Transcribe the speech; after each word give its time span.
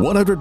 100.7 0.00 0.38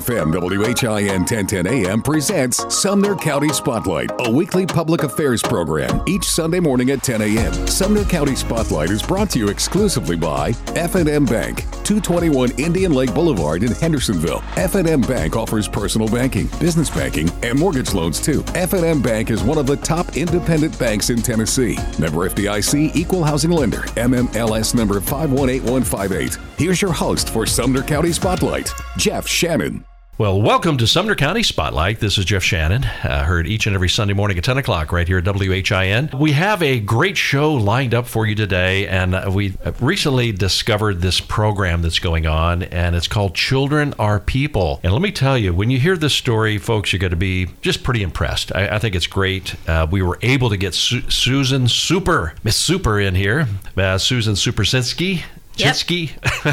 FM 0.00 0.32
WHIN 0.32 1.20
1010 1.20 1.66
AM 1.66 2.00
presents 2.00 2.74
Sumner 2.74 3.14
County 3.16 3.50
Spotlight, 3.50 4.10
a 4.20 4.30
weekly 4.30 4.64
public 4.64 5.02
affairs 5.02 5.42
program 5.42 6.02
each 6.08 6.24
Sunday 6.24 6.58
morning 6.58 6.90
at 6.90 7.02
10 7.02 7.20
a.m. 7.20 7.52
Sumner 7.66 8.04
County 8.06 8.34
Spotlight 8.34 8.88
is 8.88 9.02
brought 9.02 9.28
to 9.28 9.38
you 9.38 9.48
exclusively 9.48 10.16
by 10.16 10.54
F&M 10.68 11.26
Bank, 11.26 11.64
221 11.84 12.52
Indian 12.58 12.94
Lake 12.94 13.12
Boulevard 13.12 13.62
in 13.62 13.72
Hendersonville. 13.72 14.42
F&M 14.56 15.02
Bank 15.02 15.36
offers 15.36 15.68
personal 15.68 16.08
banking, 16.08 16.46
business 16.58 16.88
banking, 16.88 17.28
and 17.42 17.58
mortgage 17.58 17.92
loans 17.92 18.18
too. 18.18 18.42
F&M 18.54 19.02
Bank 19.02 19.28
is 19.28 19.42
one 19.42 19.58
of 19.58 19.66
the 19.66 19.76
top 19.76 20.16
independent 20.16 20.78
banks 20.78 21.10
in 21.10 21.20
Tennessee. 21.20 21.76
Member 21.98 22.26
FDIC 22.30 22.96
Equal 22.96 23.22
Housing 23.22 23.50
Lender, 23.50 23.82
NMLS 23.98 24.74
number 24.74 24.98
518158. 24.98 26.38
Here's 26.56 26.80
your 26.80 26.92
host 26.92 27.28
for 27.28 27.44
Sumner 27.44 27.82
County 27.82 28.12
Spotlight. 28.12 28.72
Jeff 28.96 29.26
Shannon. 29.26 29.84
Well, 30.18 30.42
welcome 30.42 30.76
to 30.78 30.86
Sumner 30.88 31.14
County 31.14 31.44
Spotlight. 31.44 32.00
This 32.00 32.18
is 32.18 32.24
Jeff 32.24 32.42
Shannon. 32.42 32.82
Uh, 32.82 33.22
heard 33.22 33.46
each 33.46 33.68
and 33.68 33.74
every 33.76 33.88
Sunday 33.88 34.14
morning 34.14 34.36
at 34.36 34.42
10 34.42 34.58
o'clock 34.58 34.90
right 34.90 35.06
here 35.06 35.18
at 35.18 35.24
WHIN. 35.24 36.10
We 36.18 36.32
have 36.32 36.60
a 36.60 36.80
great 36.80 37.16
show 37.16 37.54
lined 37.54 37.94
up 37.94 38.08
for 38.08 38.26
you 38.26 38.34
today, 38.34 38.88
and 38.88 39.14
uh, 39.14 39.30
we 39.32 39.54
recently 39.78 40.32
discovered 40.32 41.02
this 41.02 41.20
program 41.20 41.82
that's 41.82 42.00
going 42.00 42.26
on, 42.26 42.64
and 42.64 42.96
it's 42.96 43.06
called 43.06 43.36
Children 43.36 43.94
Are 44.00 44.18
People. 44.18 44.80
And 44.82 44.92
let 44.92 45.02
me 45.02 45.12
tell 45.12 45.38
you, 45.38 45.54
when 45.54 45.70
you 45.70 45.78
hear 45.78 45.96
this 45.96 46.14
story, 46.14 46.58
folks, 46.58 46.92
you're 46.92 46.98
going 46.98 47.12
to 47.12 47.16
be 47.16 47.46
just 47.62 47.84
pretty 47.84 48.02
impressed. 48.02 48.50
I, 48.56 48.70
I 48.74 48.78
think 48.80 48.96
it's 48.96 49.06
great. 49.06 49.54
Uh, 49.68 49.86
we 49.88 50.02
were 50.02 50.18
able 50.22 50.50
to 50.50 50.56
get 50.56 50.74
Su- 50.74 51.08
Susan 51.08 51.68
Super, 51.68 52.34
Miss 52.42 52.56
Super, 52.56 52.98
in 52.98 53.14
here, 53.14 53.46
uh, 53.76 53.98
Susan 53.98 54.34
Supersinski. 54.34 55.22
Yep. 55.58 55.74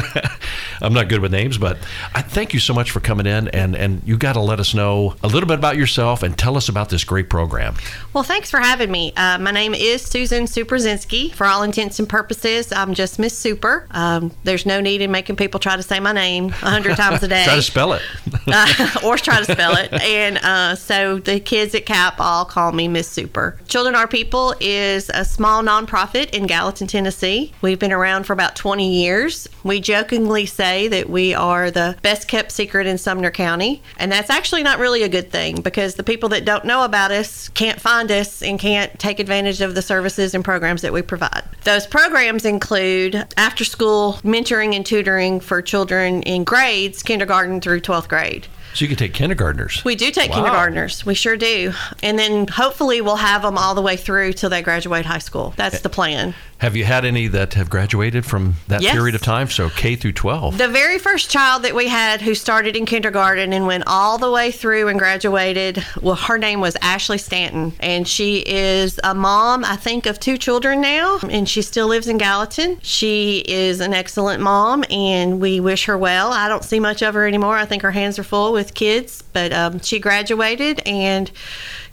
I'm 0.80 0.92
not 0.92 1.08
good 1.08 1.20
with 1.20 1.32
names, 1.32 1.58
but 1.58 1.78
I 2.14 2.22
thank 2.22 2.52
you 2.52 2.60
so 2.60 2.74
much 2.74 2.90
for 2.90 3.00
coming 3.00 3.26
in, 3.26 3.48
and 3.48 3.74
and 3.74 4.02
you 4.04 4.16
got 4.16 4.34
to 4.34 4.40
let 4.40 4.60
us 4.60 4.74
know 4.74 5.16
a 5.22 5.26
little 5.26 5.46
bit 5.46 5.58
about 5.58 5.76
yourself 5.76 6.22
and 6.22 6.36
tell 6.36 6.56
us 6.56 6.68
about 6.68 6.90
this 6.90 7.04
great 7.04 7.30
program. 7.30 7.74
Well, 8.12 8.24
thanks 8.24 8.50
for 8.50 8.58
having 8.60 8.90
me. 8.90 9.12
Uh, 9.16 9.38
my 9.38 9.50
name 9.50 9.74
is 9.74 10.02
Susan 10.02 10.44
Superzinski. 10.44 11.32
For 11.32 11.46
all 11.46 11.62
intents 11.62 11.98
and 11.98 12.08
purposes, 12.08 12.72
I'm 12.72 12.94
just 12.94 13.18
Miss 13.18 13.36
Super. 13.36 13.86
Um, 13.90 14.32
there's 14.44 14.66
no 14.66 14.80
need 14.80 15.00
in 15.00 15.10
making 15.10 15.36
people 15.36 15.60
try 15.60 15.76
to 15.76 15.82
say 15.82 16.00
my 16.00 16.12
name 16.12 16.48
a 16.48 16.70
hundred 16.70 16.96
times 16.96 17.22
a 17.22 17.28
day. 17.28 17.44
Try 17.44 17.56
to 17.56 17.62
spell 17.62 17.92
it. 17.92 18.02
uh, 18.46 19.00
or 19.04 19.16
try 19.16 19.42
to 19.42 19.52
spell 19.52 19.76
it. 19.76 19.92
And 19.92 20.38
uh, 20.38 20.74
so 20.74 21.18
the 21.18 21.40
kids 21.40 21.74
at 21.74 21.86
CAP 21.86 22.20
all 22.20 22.44
call 22.44 22.72
me 22.72 22.88
Miss 22.88 23.08
Super. 23.08 23.58
Children 23.68 23.94
Are 23.94 24.08
People 24.08 24.54
is 24.60 25.10
a 25.10 25.24
small 25.24 25.62
nonprofit 25.62 26.30
in 26.30 26.46
Gallatin, 26.46 26.86
Tennessee. 26.86 27.52
We've 27.60 27.78
been 27.78 27.92
around 27.92 28.24
for 28.24 28.32
about 28.32 28.56
20 28.56 28.95
years. 28.96 29.48
We 29.62 29.80
jokingly 29.80 30.46
say 30.46 30.88
that 30.88 31.08
we 31.08 31.34
are 31.34 31.70
the 31.70 31.96
best 32.02 32.28
kept 32.28 32.52
secret 32.52 32.86
in 32.86 32.98
Sumner 32.98 33.30
County. 33.30 33.82
And 33.98 34.10
that's 34.10 34.30
actually 34.30 34.62
not 34.62 34.78
really 34.78 35.02
a 35.02 35.08
good 35.08 35.30
thing 35.30 35.60
because 35.60 35.94
the 35.94 36.02
people 36.02 36.28
that 36.30 36.44
don't 36.44 36.64
know 36.64 36.84
about 36.84 37.10
us 37.10 37.48
can't 37.50 37.80
find 37.80 38.10
us 38.10 38.42
and 38.42 38.58
can't 38.58 38.98
take 38.98 39.20
advantage 39.20 39.60
of 39.60 39.74
the 39.74 39.82
services 39.82 40.34
and 40.34 40.44
programs 40.44 40.82
that 40.82 40.92
we 40.92 41.02
provide. 41.02 41.44
Those 41.64 41.86
programs 41.86 42.44
include 42.44 43.26
after 43.36 43.64
school 43.64 44.14
mentoring 44.24 44.74
and 44.74 44.84
tutoring 44.84 45.40
for 45.40 45.62
children 45.62 46.22
in 46.22 46.44
grades, 46.44 47.02
kindergarten 47.02 47.60
through 47.60 47.80
12th 47.80 48.08
grade. 48.08 48.46
So 48.74 48.84
you 48.84 48.88
can 48.88 48.98
take 48.98 49.14
kindergartners. 49.14 49.82
We 49.86 49.94
do 49.94 50.10
take 50.10 50.30
Wow. 50.30 50.36
kindergartners. 50.36 51.06
We 51.06 51.14
sure 51.14 51.36
do. 51.38 51.72
And 52.02 52.18
then 52.18 52.46
hopefully 52.46 53.00
we'll 53.00 53.16
have 53.16 53.40
them 53.40 53.56
all 53.56 53.74
the 53.74 53.80
way 53.80 53.96
through 53.96 54.34
till 54.34 54.50
they 54.50 54.60
graduate 54.60 55.06
high 55.06 55.18
school. 55.18 55.54
That's 55.56 55.76
eh. 55.76 55.80
the 55.82 55.88
plan. 55.88 56.34
Have 56.58 56.74
you 56.74 56.84
had 56.84 57.04
any 57.04 57.26
that 57.28 57.52
have 57.52 57.68
graduated 57.68 58.24
from 58.24 58.54
that 58.68 58.80
Yes. 58.80 58.94
period 58.94 59.14
of 59.14 59.20
time? 59.20 59.50
So 59.50 59.68
K 59.68 59.94
through 59.94 60.12
12. 60.12 60.56
The 60.56 60.68
very 60.68 60.98
first 60.98 61.30
child 61.30 61.62
that 61.64 61.74
we 61.74 61.88
had 61.88 62.22
who 62.22 62.34
started 62.34 62.74
in 62.76 62.86
kindergarten 62.86 63.52
and 63.52 63.66
went 63.66 63.84
all 63.86 64.16
the 64.16 64.30
way 64.30 64.50
through 64.50 64.88
and 64.88 64.98
graduated, 64.98 65.84
well, 66.00 66.14
her 66.14 66.38
name 66.38 66.60
was 66.60 66.74
Ashley 66.80 67.18
Stanton. 67.18 67.74
And 67.78 68.08
she 68.08 68.38
is 68.38 68.98
a 69.04 69.14
mom, 69.14 69.66
I 69.66 69.76
think, 69.76 70.06
of 70.06 70.18
two 70.18 70.38
children 70.38 70.80
now. 70.80 71.18
And 71.28 71.46
she 71.46 71.60
still 71.60 71.88
lives 71.88 72.08
in 72.08 72.16
Gallatin. 72.16 72.78
She 72.82 73.44
is 73.46 73.80
an 73.80 73.92
excellent 73.92 74.42
mom 74.42 74.82
and 74.90 75.38
we 75.40 75.60
wish 75.60 75.84
her 75.84 75.98
well. 75.98 76.32
I 76.32 76.48
don't 76.48 76.64
see 76.64 76.80
much 76.80 77.02
of 77.02 77.12
her 77.12 77.26
anymore. 77.26 77.56
I 77.58 77.66
think 77.66 77.82
her 77.82 77.90
hands 77.90 78.18
are 78.18 78.24
full 78.24 78.54
with 78.54 78.72
kids. 78.72 79.22
But 79.34 79.52
um, 79.52 79.80
she 79.80 79.98
graduated 79.98 80.80
and 80.86 81.30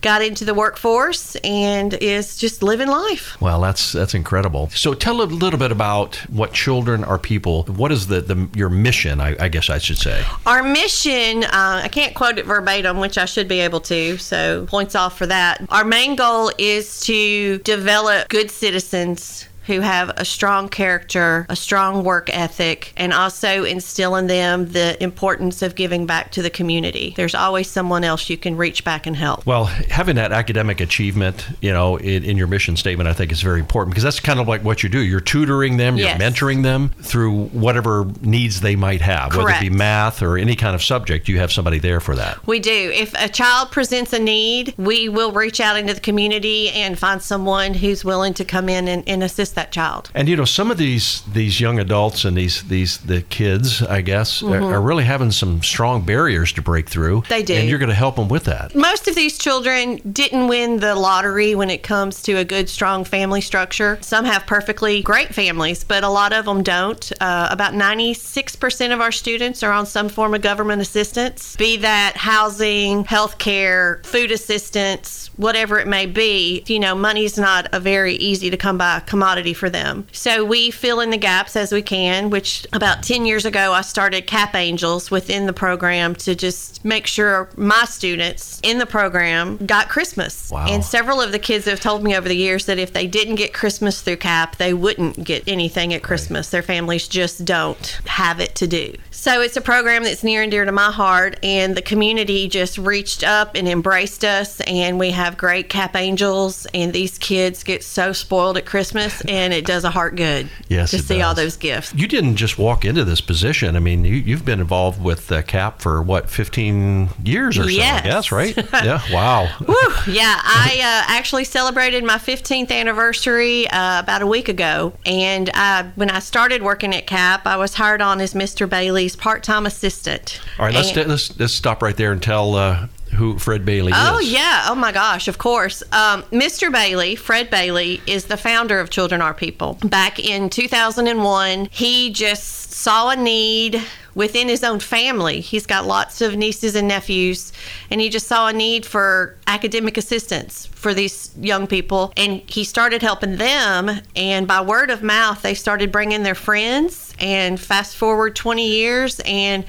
got 0.04 0.22
into 0.22 0.46
the 0.46 0.54
workforce 0.54 1.36
and 1.38 1.96
is 1.96 2.38
just 2.38 2.62
living 2.62 2.90
life. 2.90 3.40
Well, 3.42 3.62
that's 3.62 3.94
that's 3.94 4.14
incredible. 4.14 4.70
So 4.70 4.94
tell 4.94 5.22
a 5.22 5.24
little 5.24 5.58
bit 5.58 5.72
about 5.72 6.18
what 6.30 6.54
children 6.54 7.04
are 7.04 7.18
people. 7.18 7.64
What 7.64 7.92
is 7.92 8.08
the, 8.08 8.22
the 8.22 8.50
your 8.54 8.70
mission? 8.70 9.20
I, 9.20 9.36
I 9.40 9.48
guess 9.48 9.70
I 9.70 9.80
should 9.80 9.98
say. 9.98 10.24
Our 10.46 10.62
mission, 10.62 11.46
uh, 11.46 11.82
I 11.84 11.88
can't 11.88 12.14
quote 12.14 12.38
it 12.38 12.46
verbatim, 12.46 13.00
which 13.00 13.18
I 13.18 13.26
should 13.26 13.48
be 13.48 13.62
able 13.62 13.80
to, 13.82 14.18
so 14.18 14.66
points 14.68 14.94
off 14.94 15.18
for 15.18 15.26
that. 15.26 15.66
Our 15.70 15.86
main 15.86 16.16
goal 16.16 16.52
is 16.58 17.00
to 17.02 17.58
develop 17.60 18.30
good 18.30 18.52
citizens 18.52 19.48
who 19.66 19.80
have 19.80 20.10
a 20.18 20.26
strong 20.26 20.70
character, 20.70 21.46
a 21.50 21.56
strong 21.56 22.04
work 22.04 22.30
ethic, 22.34 22.94
and 22.98 23.14
also 23.14 23.64
instill 23.64 24.16
in 24.16 24.28
them 24.28 24.72
the 24.72 25.02
importance 25.02 25.62
of 25.62 25.76
giving 25.76 26.06
back 26.06 26.32
to 26.32 26.42
the 26.42 26.50
community. 26.50 27.14
There's 27.16 27.36
always 27.36 27.70
someone 27.70 28.04
else 28.04 28.30
you 28.30 28.38
can 28.38 28.58
reach 28.58 28.84
back 28.84 29.08
and 29.08 29.16
help. 29.16 29.46
Well, 29.46 29.66
having 29.66 30.16
that 30.18 30.32
academic 30.32 30.82
achievement, 30.82 31.48
you 31.62 31.72
know, 31.72 31.98
in, 31.98 32.24
in 32.24 32.38
your 32.38 32.48
mission 32.48 32.76
statement, 32.76 33.08
I 33.08 33.14
think 33.14 33.32
is 33.32 33.42
very 33.42 33.60
important 33.60 33.94
because 33.94 34.04
that's 34.04 34.20
kind 34.20 34.40
of 34.40 34.48
like 34.48 34.64
what 34.64 34.84
you 34.84 34.90
do. 34.90 35.00
You're 35.00 35.20
tutoring 35.20 35.78
them, 35.78 35.98
you're 35.98 36.10
mentoring 36.10 36.64
them 36.64 36.90
through 37.02 37.46
whatever 37.48 38.06
needs 38.22 38.62
they 38.62 38.76
might 38.76 39.02
have, 39.02 39.36
whether 39.36 39.50
it 39.50 39.62
be 39.62 39.70
math 39.70 40.22
or 40.22 40.38
any 40.38 40.56
kind 40.56 40.76
of 40.76 40.84
subject. 40.84 41.28
You 41.28 41.40
have 41.40 41.52
somebody 41.52 41.80
there 41.80 42.00
for 42.00 42.16
that. 42.16 42.46
We 42.46 42.60
do. 42.60 42.92
If 42.94 43.14
a 43.14 43.30
child 43.30 43.72
presents 43.72 44.14
a 44.14 44.20
need, 44.20 44.74
we 44.78 45.10
will 45.10 45.32
reach 45.32 45.60
out 45.60 45.78
into 45.78 45.94
the 45.94 46.02
community 46.02 46.70
and 46.70 46.98
find 46.98 47.22
someone 47.22 47.74
who's 47.74 48.04
willing 48.04 48.34
to 48.36 48.46
come 48.46 48.70
in 48.70 48.88
and, 48.88 49.08
and 49.08 49.24
assist 49.24 49.53
that 49.54 49.72
child. 49.72 50.12
And 50.14 50.28
you 50.28 50.36
know, 50.36 50.46
some 50.46 50.72
of 50.72 50.78
these 50.78 51.22
these 51.32 51.60
young 51.60 51.80
adults 51.80 52.26
and 52.26 52.38
these 52.38 52.64
these 52.64 52.98
the 53.00 53.22
kids, 53.22 53.82
I 53.82 54.02
guess, 54.02 54.42
are, 54.44 54.74
are 54.74 54.82
really 54.82 55.04
having 55.04 55.32
some 55.32 55.62
strong 55.62 56.04
barriers 56.06 56.52
to 56.54 56.62
break 56.62 56.90
through. 56.90 57.22
Mm-hmm. 57.22 57.30
They 57.30 57.44
do. 57.44 57.54
and 57.54 57.70
you're 57.70 57.80
going 57.80 57.90
to 57.90 57.96
help 57.96 58.16
them 58.16 58.28
with 58.28 58.46
that. 58.46 58.76
Most 58.76 59.08
of 59.08 59.16
these 59.16 59.38
children 59.38 59.98
didn't 60.12 60.48
win 60.48 60.80
the 60.80 60.96
lottery 60.96 61.56
when 61.56 61.70
it 61.70 61.84
comes 61.84 62.22
to 62.24 62.34
a 62.34 62.46
good, 62.46 62.70
strong 62.70 63.04
family 63.04 63.42
structure. 63.42 63.98
Some 64.02 64.26
have 64.26 64.46
perfectly 64.46 65.02
great 65.02 65.34
families, 65.34 65.84
but 65.84 66.04
a 66.04 66.10
lot 66.10 66.34
of 66.34 66.46
them 66.46 66.64
don't. 66.64 67.12
Uh, 67.20 67.48
about 67.52 67.74
96% 67.74 68.94
of 68.94 69.02
our 69.02 69.12
students 69.12 69.64
are 69.64 69.72
on 69.72 69.86
some 69.86 70.10
form 70.10 70.34
of 70.34 70.42
government 70.42 70.82
assistance, 70.82 71.56
be 71.56 71.78
that 71.78 72.16
housing, 72.16 73.04
health 73.04 73.38
care, 73.38 74.02
food 74.06 74.32
assistance, 74.32 75.30
whatever 75.36 75.80
it 75.80 75.88
may 75.88 76.06
be. 76.06 76.64
You 76.68 76.80
know, 76.80 76.96
money's 76.96 77.38
not 77.38 77.68
a 77.74 77.80
very 77.80 78.16
easy 78.16 78.50
to 78.50 78.58
come 78.58 78.78
by 78.78 79.02
commodity 79.02 79.43
for 79.52 79.70
them. 79.70 80.08
So 80.14 80.46
we 80.46 80.72
fill 80.72 81.02
in 81.02 81.10
the 81.10 81.18
gaps 81.18 81.58
as 81.58 81.74
we 81.74 81.82
can, 81.82 82.30
which 82.30 82.66
about 82.72 83.04
10 83.04 83.26
years 83.26 83.44
ago 83.44 83.74
I 83.74 83.82
started 83.82 84.28
Cap 84.28 84.56
Angels 84.56 85.12
within 85.12 85.48
the 85.48 85.52
program 85.52 86.16
to 86.16 86.36
just 86.36 86.86
make 86.86 87.08
sure 87.08 87.50
my 87.58 87.84
students 87.84 88.62
in 88.64 88.78
the 88.78 88.86
program 88.86 89.58
got 89.66 89.90
Christmas. 89.90 90.50
Wow. 90.52 90.68
And 90.70 90.86
several 90.86 91.20
of 91.20 91.32
the 91.32 91.40
kids 91.40 91.66
have 91.66 91.80
told 91.80 92.04
me 92.04 92.16
over 92.16 92.30
the 92.30 92.38
years 92.38 92.66
that 92.68 92.78
if 92.78 92.94
they 92.94 93.08
didn't 93.08 93.36
get 93.36 93.54
Christmas 93.54 94.02
through 94.02 94.18
CAP, 94.18 94.58
they 94.58 94.74
wouldn't 94.74 95.24
get 95.24 95.44
anything 95.48 95.94
at 95.94 96.04
Christmas. 96.04 96.50
Their 96.50 96.62
families 96.62 97.08
just 97.08 97.44
don't 97.44 98.00
have 98.06 98.40
it 98.40 98.56
to 98.56 98.68
do. 98.68 98.94
So 99.10 99.42
it's 99.42 99.58
a 99.58 99.62
program 99.62 100.04
that's 100.04 100.24
near 100.24 100.42
and 100.42 100.52
dear 100.52 100.66
to 100.66 100.72
my 100.72 100.92
heart, 100.92 101.40
and 101.42 101.76
the 101.76 101.82
community 101.82 102.48
just 102.48 102.78
reached 102.78 103.24
up 103.24 103.56
and 103.56 103.68
embraced 103.68 104.26
us. 104.26 104.60
And 104.62 105.00
we 105.00 105.12
have 105.12 105.38
great 105.38 105.70
CAP 105.70 105.96
Angels, 105.96 106.68
and 106.74 106.92
these 106.92 107.18
kids 107.18 107.64
get 107.64 107.84
so 107.84 108.12
spoiled 108.12 108.58
at 108.58 108.66
Christmas, 108.66 109.22
and 109.34 109.54
it 109.54 109.66
does 109.66 109.84
a 109.84 109.90
heart 109.90 110.16
good 110.16 110.48
Yes, 110.70 110.92
to 110.92 111.00
see 111.00 111.22
all 111.22 111.34
those 111.34 111.58
gifts. 111.58 111.94
You 111.94 112.08
didn't 112.08 112.36
just 112.36 112.58
walk 112.58 112.86
into 112.86 113.04
this 113.04 113.22
position. 113.22 113.76
I 113.76 113.80
mean, 113.80 114.06
you, 114.06 114.16
you've 114.16 114.46
been 114.46 114.60
involved 114.60 115.02
with 115.04 115.32
uh, 115.32 115.42
CAP 115.42 115.82
for 115.82 116.02
what, 116.02 116.30
15 116.30 117.10
years 117.24 117.58
or 117.58 117.70
Yes. 117.70 118.04
so? 118.04 118.10
Yes, 118.10 118.32
right? 118.32 118.56
yeah. 118.74 119.02
Wow. 119.12 119.48
Whew, 119.66 120.14
yeah, 120.14 120.40
I 120.44 120.76
uh, 120.80 121.12
actually 121.12 121.44
celebrated 121.46 122.04
my 122.04 122.18
15th 122.18 122.72
anniversary 122.72 123.68
uh, 123.70 124.00
about 124.00 124.22
a 124.22 124.28
week 124.28 124.50
ago. 124.50 124.94
And 125.06 125.50
I, 125.54 125.92
when 125.96 126.10
I 126.10 126.20
started 126.20 126.62
working 126.62 126.94
at 126.94 127.08
CAP, 127.08 127.48
I 127.48 127.58
was 127.58 127.74
hired 127.74 128.02
on 128.02 128.22
as 128.22 128.34
Mr. 128.34 128.70
Bailey's 128.70 129.16
part 129.16 129.44
time 129.44 129.66
assistant. 129.66 130.40
All 130.60 130.66
right, 130.66 130.74
let's, 130.76 130.96
And- 130.96 131.10
let's 131.10 131.40
let's 131.40 131.54
stop 131.54 131.82
right 131.82 131.98
there 131.98 132.12
and 132.12 132.22
tell 132.22 132.56
uh, 132.56 132.88
who 133.14 133.38
Fred 133.40 133.66
Bailey 133.66 133.92
Oh 133.96 134.20
is? 134.20 134.32
yeah! 134.32 134.66
Oh 134.68 134.76
my 134.76 134.92
gosh! 134.92 135.28
Of 135.28 135.38
course, 135.38 135.82
um, 135.92 136.24
Mr. 136.24 136.72
Bailey, 136.72 137.16
Fred 137.16 137.50
Bailey, 137.50 138.02
is 138.08 138.26
the 138.26 138.38
founder 138.38 138.80
of 138.80 138.90
Children 138.90 139.22
Are 139.22 139.34
People. 139.34 139.78
Back 139.84 140.20
in 140.20 140.50
2001, 140.50 141.70
he 141.72 142.12
just 142.12 142.72
saw 142.74 143.10
a 143.10 143.16
need 143.16 143.82
within 144.16 144.48
his 144.48 144.64
own 144.64 144.80
family. 144.80 145.40
He's 145.40 145.66
got 145.66 145.86
lots 145.86 146.22
of 146.22 146.36
nieces 146.36 146.76
and 146.76 146.88
nephews, 146.88 147.54
and 147.90 148.00
he 148.00 148.10
just 148.10 148.28
saw 148.28 148.48
a 148.48 148.54
need 148.54 148.86
for 148.86 149.36
academic 149.48 149.98
assistance 149.98 150.68
for 150.68 150.94
these 150.94 151.32
young 151.40 151.68
people. 151.68 152.14
And 152.18 152.42
he 152.48 152.64
started 152.64 153.02
helping 153.02 153.38
them, 153.38 153.90
and 154.16 154.48
by 154.48 154.62
word 154.62 154.90
of 154.90 155.02
mouth, 155.02 155.42
they 155.42 155.54
started 155.54 155.92
bringing 155.92 156.24
their 156.24 156.36
friends. 156.36 157.14
And 157.20 157.60
fast 157.60 157.96
forward 157.96 158.36
20 158.36 158.68
years, 158.68 159.22
and 159.24 159.66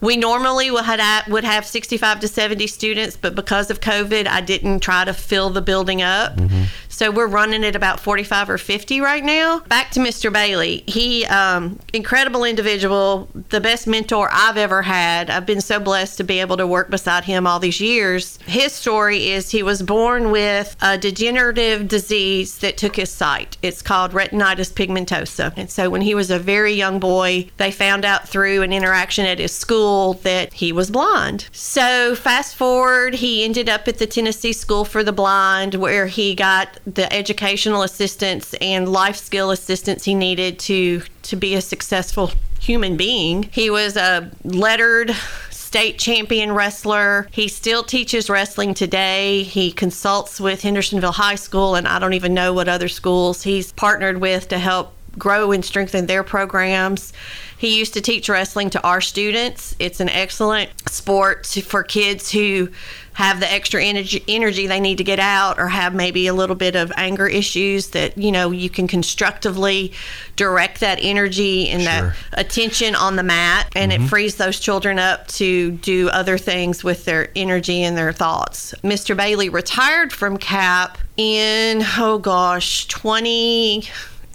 we 0.00 0.16
normally 0.16 0.70
would 0.70 0.84
have, 0.84 1.26
would 1.28 1.44
have 1.44 1.66
65 1.66 2.20
to 2.20 2.28
70 2.28 2.66
students, 2.68 3.16
but 3.16 3.34
because 3.34 3.68
of 3.68 3.80
COVID, 3.80 4.26
I 4.28 4.40
didn't 4.40 4.80
try 4.80 5.04
to 5.04 5.12
fill 5.12 5.50
the 5.50 5.60
building 5.60 6.02
up. 6.02 6.36
Mm-hmm. 6.36 6.64
So 6.94 7.10
we're 7.10 7.26
running 7.26 7.64
at 7.64 7.74
about 7.74 7.98
45 7.98 8.50
or 8.50 8.56
50 8.56 9.00
right 9.00 9.24
now. 9.24 9.58
Back 9.58 9.90
to 9.92 10.00
Mr. 10.00 10.32
Bailey. 10.32 10.84
He, 10.86 11.26
um, 11.26 11.80
incredible 11.92 12.44
individual, 12.44 13.28
the 13.48 13.60
best 13.60 13.88
mentor 13.88 14.28
I've 14.30 14.56
ever 14.56 14.80
had. 14.80 15.28
I've 15.28 15.44
been 15.44 15.60
so 15.60 15.80
blessed 15.80 16.18
to 16.18 16.24
be 16.24 16.38
able 16.38 16.56
to 16.56 16.68
work 16.68 16.90
beside 16.90 17.24
him 17.24 17.48
all 17.48 17.58
these 17.58 17.80
years. 17.80 18.38
His 18.46 18.72
story 18.72 19.30
is 19.30 19.50
he 19.50 19.64
was 19.64 19.82
born 19.82 20.30
with 20.30 20.76
a 20.80 20.96
degenerative 20.96 21.88
disease 21.88 22.58
that 22.58 22.76
took 22.76 22.94
his 22.94 23.10
sight. 23.10 23.56
It's 23.60 23.82
called 23.82 24.12
retinitis 24.12 24.72
pigmentosa. 24.72 25.52
And 25.56 25.68
so 25.68 25.90
when 25.90 26.00
he 26.00 26.14
was 26.14 26.30
a 26.30 26.38
very 26.38 26.74
young 26.74 27.00
boy, 27.00 27.50
they 27.56 27.72
found 27.72 28.04
out 28.04 28.28
through 28.28 28.62
an 28.62 28.72
interaction 28.72 29.26
at 29.26 29.40
his 29.40 29.52
school 29.52 30.14
that 30.22 30.52
he 30.52 30.70
was 30.70 30.92
blind. 30.92 31.48
So 31.50 32.14
fast 32.14 32.54
forward, 32.54 33.14
he 33.14 33.42
ended 33.42 33.68
up 33.68 33.88
at 33.88 33.98
the 33.98 34.06
Tennessee 34.06 34.52
School 34.52 34.84
for 34.84 35.02
the 35.02 35.12
Blind 35.12 35.74
where 35.74 36.06
he 36.06 36.36
got 36.36 36.78
the 36.86 37.10
educational 37.12 37.82
assistance 37.82 38.54
and 38.60 38.88
life 38.88 39.16
skill 39.16 39.50
assistance 39.50 40.04
he 40.04 40.14
needed 40.14 40.58
to 40.58 41.02
to 41.22 41.36
be 41.36 41.54
a 41.54 41.60
successful 41.60 42.30
human 42.60 42.96
being. 42.96 43.44
He 43.52 43.70
was 43.70 43.96
a 43.96 44.30
lettered 44.44 45.14
state 45.50 45.98
champion 45.98 46.52
wrestler. 46.52 47.26
He 47.30 47.48
still 47.48 47.82
teaches 47.82 48.30
wrestling 48.30 48.74
today. 48.74 49.42
He 49.42 49.72
consults 49.72 50.40
with 50.40 50.62
Hendersonville 50.62 51.12
High 51.12 51.34
School 51.34 51.74
and 51.74 51.88
I 51.88 51.98
don't 51.98 52.14
even 52.14 52.34
know 52.34 52.52
what 52.52 52.68
other 52.68 52.88
schools 52.88 53.42
he's 53.42 53.72
partnered 53.72 54.18
with 54.18 54.48
to 54.48 54.58
help 54.58 54.94
grow 55.18 55.52
and 55.52 55.64
strengthen 55.64 56.06
their 56.06 56.22
programs. 56.22 57.12
He 57.56 57.78
used 57.78 57.94
to 57.94 58.00
teach 58.00 58.28
wrestling 58.28 58.70
to 58.70 58.82
our 58.82 59.00
students. 59.00 59.74
It's 59.78 60.00
an 60.00 60.08
excellent 60.08 60.70
sport 60.90 61.46
for 61.46 61.82
kids 61.82 62.30
who 62.30 62.68
have 63.14 63.40
the 63.40 63.50
extra 63.50 63.82
energy, 63.82 64.22
energy 64.28 64.66
they 64.66 64.80
need 64.80 64.98
to 64.98 65.04
get 65.04 65.18
out 65.18 65.58
or 65.58 65.68
have 65.68 65.94
maybe 65.94 66.26
a 66.26 66.34
little 66.34 66.56
bit 66.56 66.76
of 66.76 66.92
anger 66.96 67.26
issues 67.26 67.88
that, 67.88 68.18
you 68.18 68.30
know, 68.30 68.50
you 68.50 68.68
can 68.68 68.86
constructively 68.86 69.92
direct 70.36 70.80
that 70.80 70.98
energy 71.00 71.68
and 71.68 71.82
that 71.82 72.14
attention 72.32 72.94
on 72.94 73.16
the 73.16 73.22
mat 73.22 73.70
and 73.76 73.92
it 73.92 73.98
mm-hmm. 73.98 74.08
frees 74.08 74.36
those 74.36 74.58
children 74.60 74.98
up 74.98 75.26
to 75.28 75.70
do 75.72 76.08
other 76.10 76.36
things 76.36 76.82
with 76.84 77.04
their 77.04 77.28
energy 77.36 77.82
and 77.82 77.96
their 77.96 78.12
thoughts. 78.12 78.74
Mr. 78.82 79.16
Bailey 79.16 79.48
retired 79.48 80.12
from 80.12 80.36
CAP 80.36 80.98
in, 81.16 81.82
oh 81.96 82.18
gosh, 82.18 82.88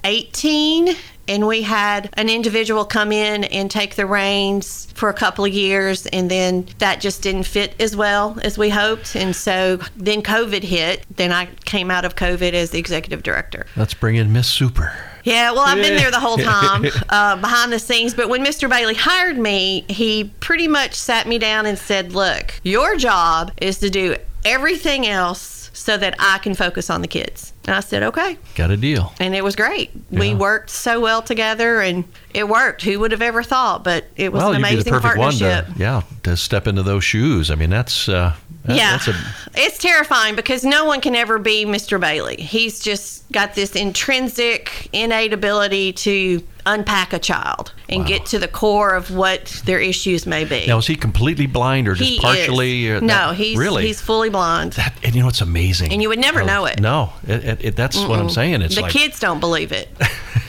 2018. 0.02 0.96
And 1.28 1.46
we 1.46 1.62
had 1.62 2.10
an 2.14 2.28
individual 2.28 2.84
come 2.84 3.12
in 3.12 3.44
and 3.44 3.70
take 3.70 3.94
the 3.94 4.04
reins 4.04 4.90
for 4.94 5.08
a 5.08 5.14
couple 5.14 5.44
of 5.44 5.52
years, 5.52 6.06
and 6.06 6.28
then 6.28 6.66
that 6.78 7.00
just 7.00 7.22
didn't 7.22 7.44
fit 7.44 7.80
as 7.80 7.94
well 7.94 8.36
as 8.42 8.58
we 8.58 8.68
hoped. 8.68 9.14
And 9.14 9.36
so 9.36 9.78
then 9.96 10.22
COVID 10.22 10.64
hit. 10.64 11.06
Then 11.14 11.30
I 11.30 11.46
came 11.66 11.88
out 11.88 12.04
of 12.04 12.16
COVID 12.16 12.52
as 12.52 12.70
the 12.70 12.80
executive 12.80 13.22
director. 13.22 13.66
Let's 13.76 13.94
bring 13.94 14.16
in 14.16 14.32
Miss 14.32 14.48
Super. 14.48 14.92
Yeah, 15.22 15.52
well, 15.52 15.60
I've 15.60 15.76
been 15.80 15.96
there 15.96 16.10
the 16.10 16.18
whole 16.18 16.38
time 16.38 16.86
uh, 17.10 17.36
behind 17.36 17.72
the 17.72 17.78
scenes. 17.78 18.12
But 18.12 18.28
when 18.28 18.44
Mr. 18.44 18.68
Bailey 18.68 18.94
hired 18.94 19.38
me, 19.38 19.84
he 19.88 20.32
pretty 20.40 20.66
much 20.66 20.94
sat 20.94 21.28
me 21.28 21.38
down 21.38 21.64
and 21.64 21.78
said, 21.78 22.12
Look, 22.12 22.54
your 22.64 22.96
job 22.96 23.52
is 23.58 23.78
to 23.78 23.90
do 23.90 24.16
everything 24.44 25.06
else 25.06 25.70
so 25.72 25.96
that 25.96 26.16
I 26.18 26.38
can 26.38 26.54
focus 26.54 26.90
on 26.90 27.02
the 27.02 27.08
kids. 27.08 27.49
And 27.66 27.76
I 27.76 27.80
said, 27.80 28.02
Okay. 28.02 28.38
Got 28.54 28.70
a 28.70 28.76
deal. 28.76 29.12
And 29.20 29.34
it 29.34 29.44
was 29.44 29.54
great. 29.56 29.90
We 30.10 30.34
worked 30.34 30.70
so 30.70 31.00
well 31.00 31.22
together 31.22 31.80
and 31.80 32.04
it 32.32 32.48
worked. 32.48 32.82
Who 32.82 32.98
would 33.00 33.12
have 33.12 33.22
ever 33.22 33.42
thought? 33.42 33.84
But 33.84 34.06
it 34.16 34.32
was 34.32 34.40
well, 34.40 34.50
an 34.50 34.56
amazing 34.56 34.84
the 34.84 34.90
perfect 34.90 35.18
one 35.18 35.32
partnership. 35.38 35.74
to, 35.74 35.80
yeah, 35.80 36.02
to 36.24 36.36
step 36.36 36.66
into 36.66 36.82
those 36.82 37.04
shoes. 37.04 37.50
I 37.50 37.54
mean, 37.54 37.70
that's 37.70 38.08
uh, 38.08 38.34
that- 38.64 38.76
yeah, 38.76 38.92
that's 38.92 39.08
a 39.08 39.14
it's 39.54 39.78
terrifying 39.78 40.36
because 40.36 40.64
no 40.64 40.84
one 40.84 41.00
can 41.00 41.14
ever 41.14 41.38
be 41.38 41.64
Mr. 41.64 42.00
Bailey. 42.00 42.36
He's 42.36 42.80
just 42.80 43.30
got 43.32 43.54
this 43.54 43.76
intrinsic, 43.76 44.88
innate 44.92 45.32
ability 45.32 45.92
to 45.94 46.42
unpack 46.66 47.12
a 47.12 47.18
child 47.18 47.72
and 47.90 48.00
Wow. 48.02 48.06
get 48.08 48.26
to 48.26 48.38
the 48.38 48.48
core 48.48 48.94
of 48.94 49.10
what 49.10 49.46
their 49.66 49.80
issues 49.80 50.24
may 50.26 50.44
be. 50.44 50.66
now. 50.66 50.78
Is 50.78 50.86
he 50.86 50.96
completely 50.96 51.46
blind 51.46 51.88
or 51.88 51.94
just 51.94 52.08
he 52.10 52.18
partially? 52.20 52.86
Is. 52.86 53.02
uh, 53.02 53.04
no, 53.04 53.06
that- 53.06 53.34
he's 53.36 53.58
really. 53.58 53.86
he's 53.86 54.00
fully 54.00 54.30
blind. 54.30 54.72
that, 54.74 54.94
and 55.04 55.14
you 55.14 55.22
know 55.22 55.28
it's 55.28 55.40
amazing. 55.42 55.92
And 55.92 56.00
you 56.00 56.08
would 56.08 56.18
never 56.20 56.42
know 56.42 56.64
it. 56.66 56.80
No, 56.80 57.12
it, 57.26 57.44
it, 57.44 57.64
it, 57.64 57.76
that's 57.76 57.96
what 57.98 58.18
I'm 58.18 58.30
saying. 58.30 58.62
It's 58.62 58.76
the 58.76 58.82
like 58.82 58.92
kids 58.92 59.20
don't 59.20 59.40
believe 59.40 59.72
it. 59.72 59.88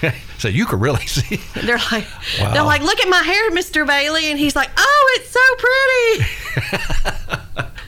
so 0.37 0.47
you 0.47 0.65
could 0.65 0.79
really 0.81 1.05
see. 1.07 1.37
They're 1.61 1.77
like, 1.91 2.05
Wow. 2.39 2.53
they're 2.53 2.63
like, 2.63 2.81
look 2.81 2.99
at 2.99 3.09
my 3.09 3.21
hair, 3.23 3.51
Mr. 3.51 3.85
Bailey, 3.85 4.29
and 4.31 4.39
he's 4.39 4.55
like, 4.55 4.69
oh, 4.77 5.17
it's 5.19 5.29
so 5.29 5.39
pretty. 5.57 6.31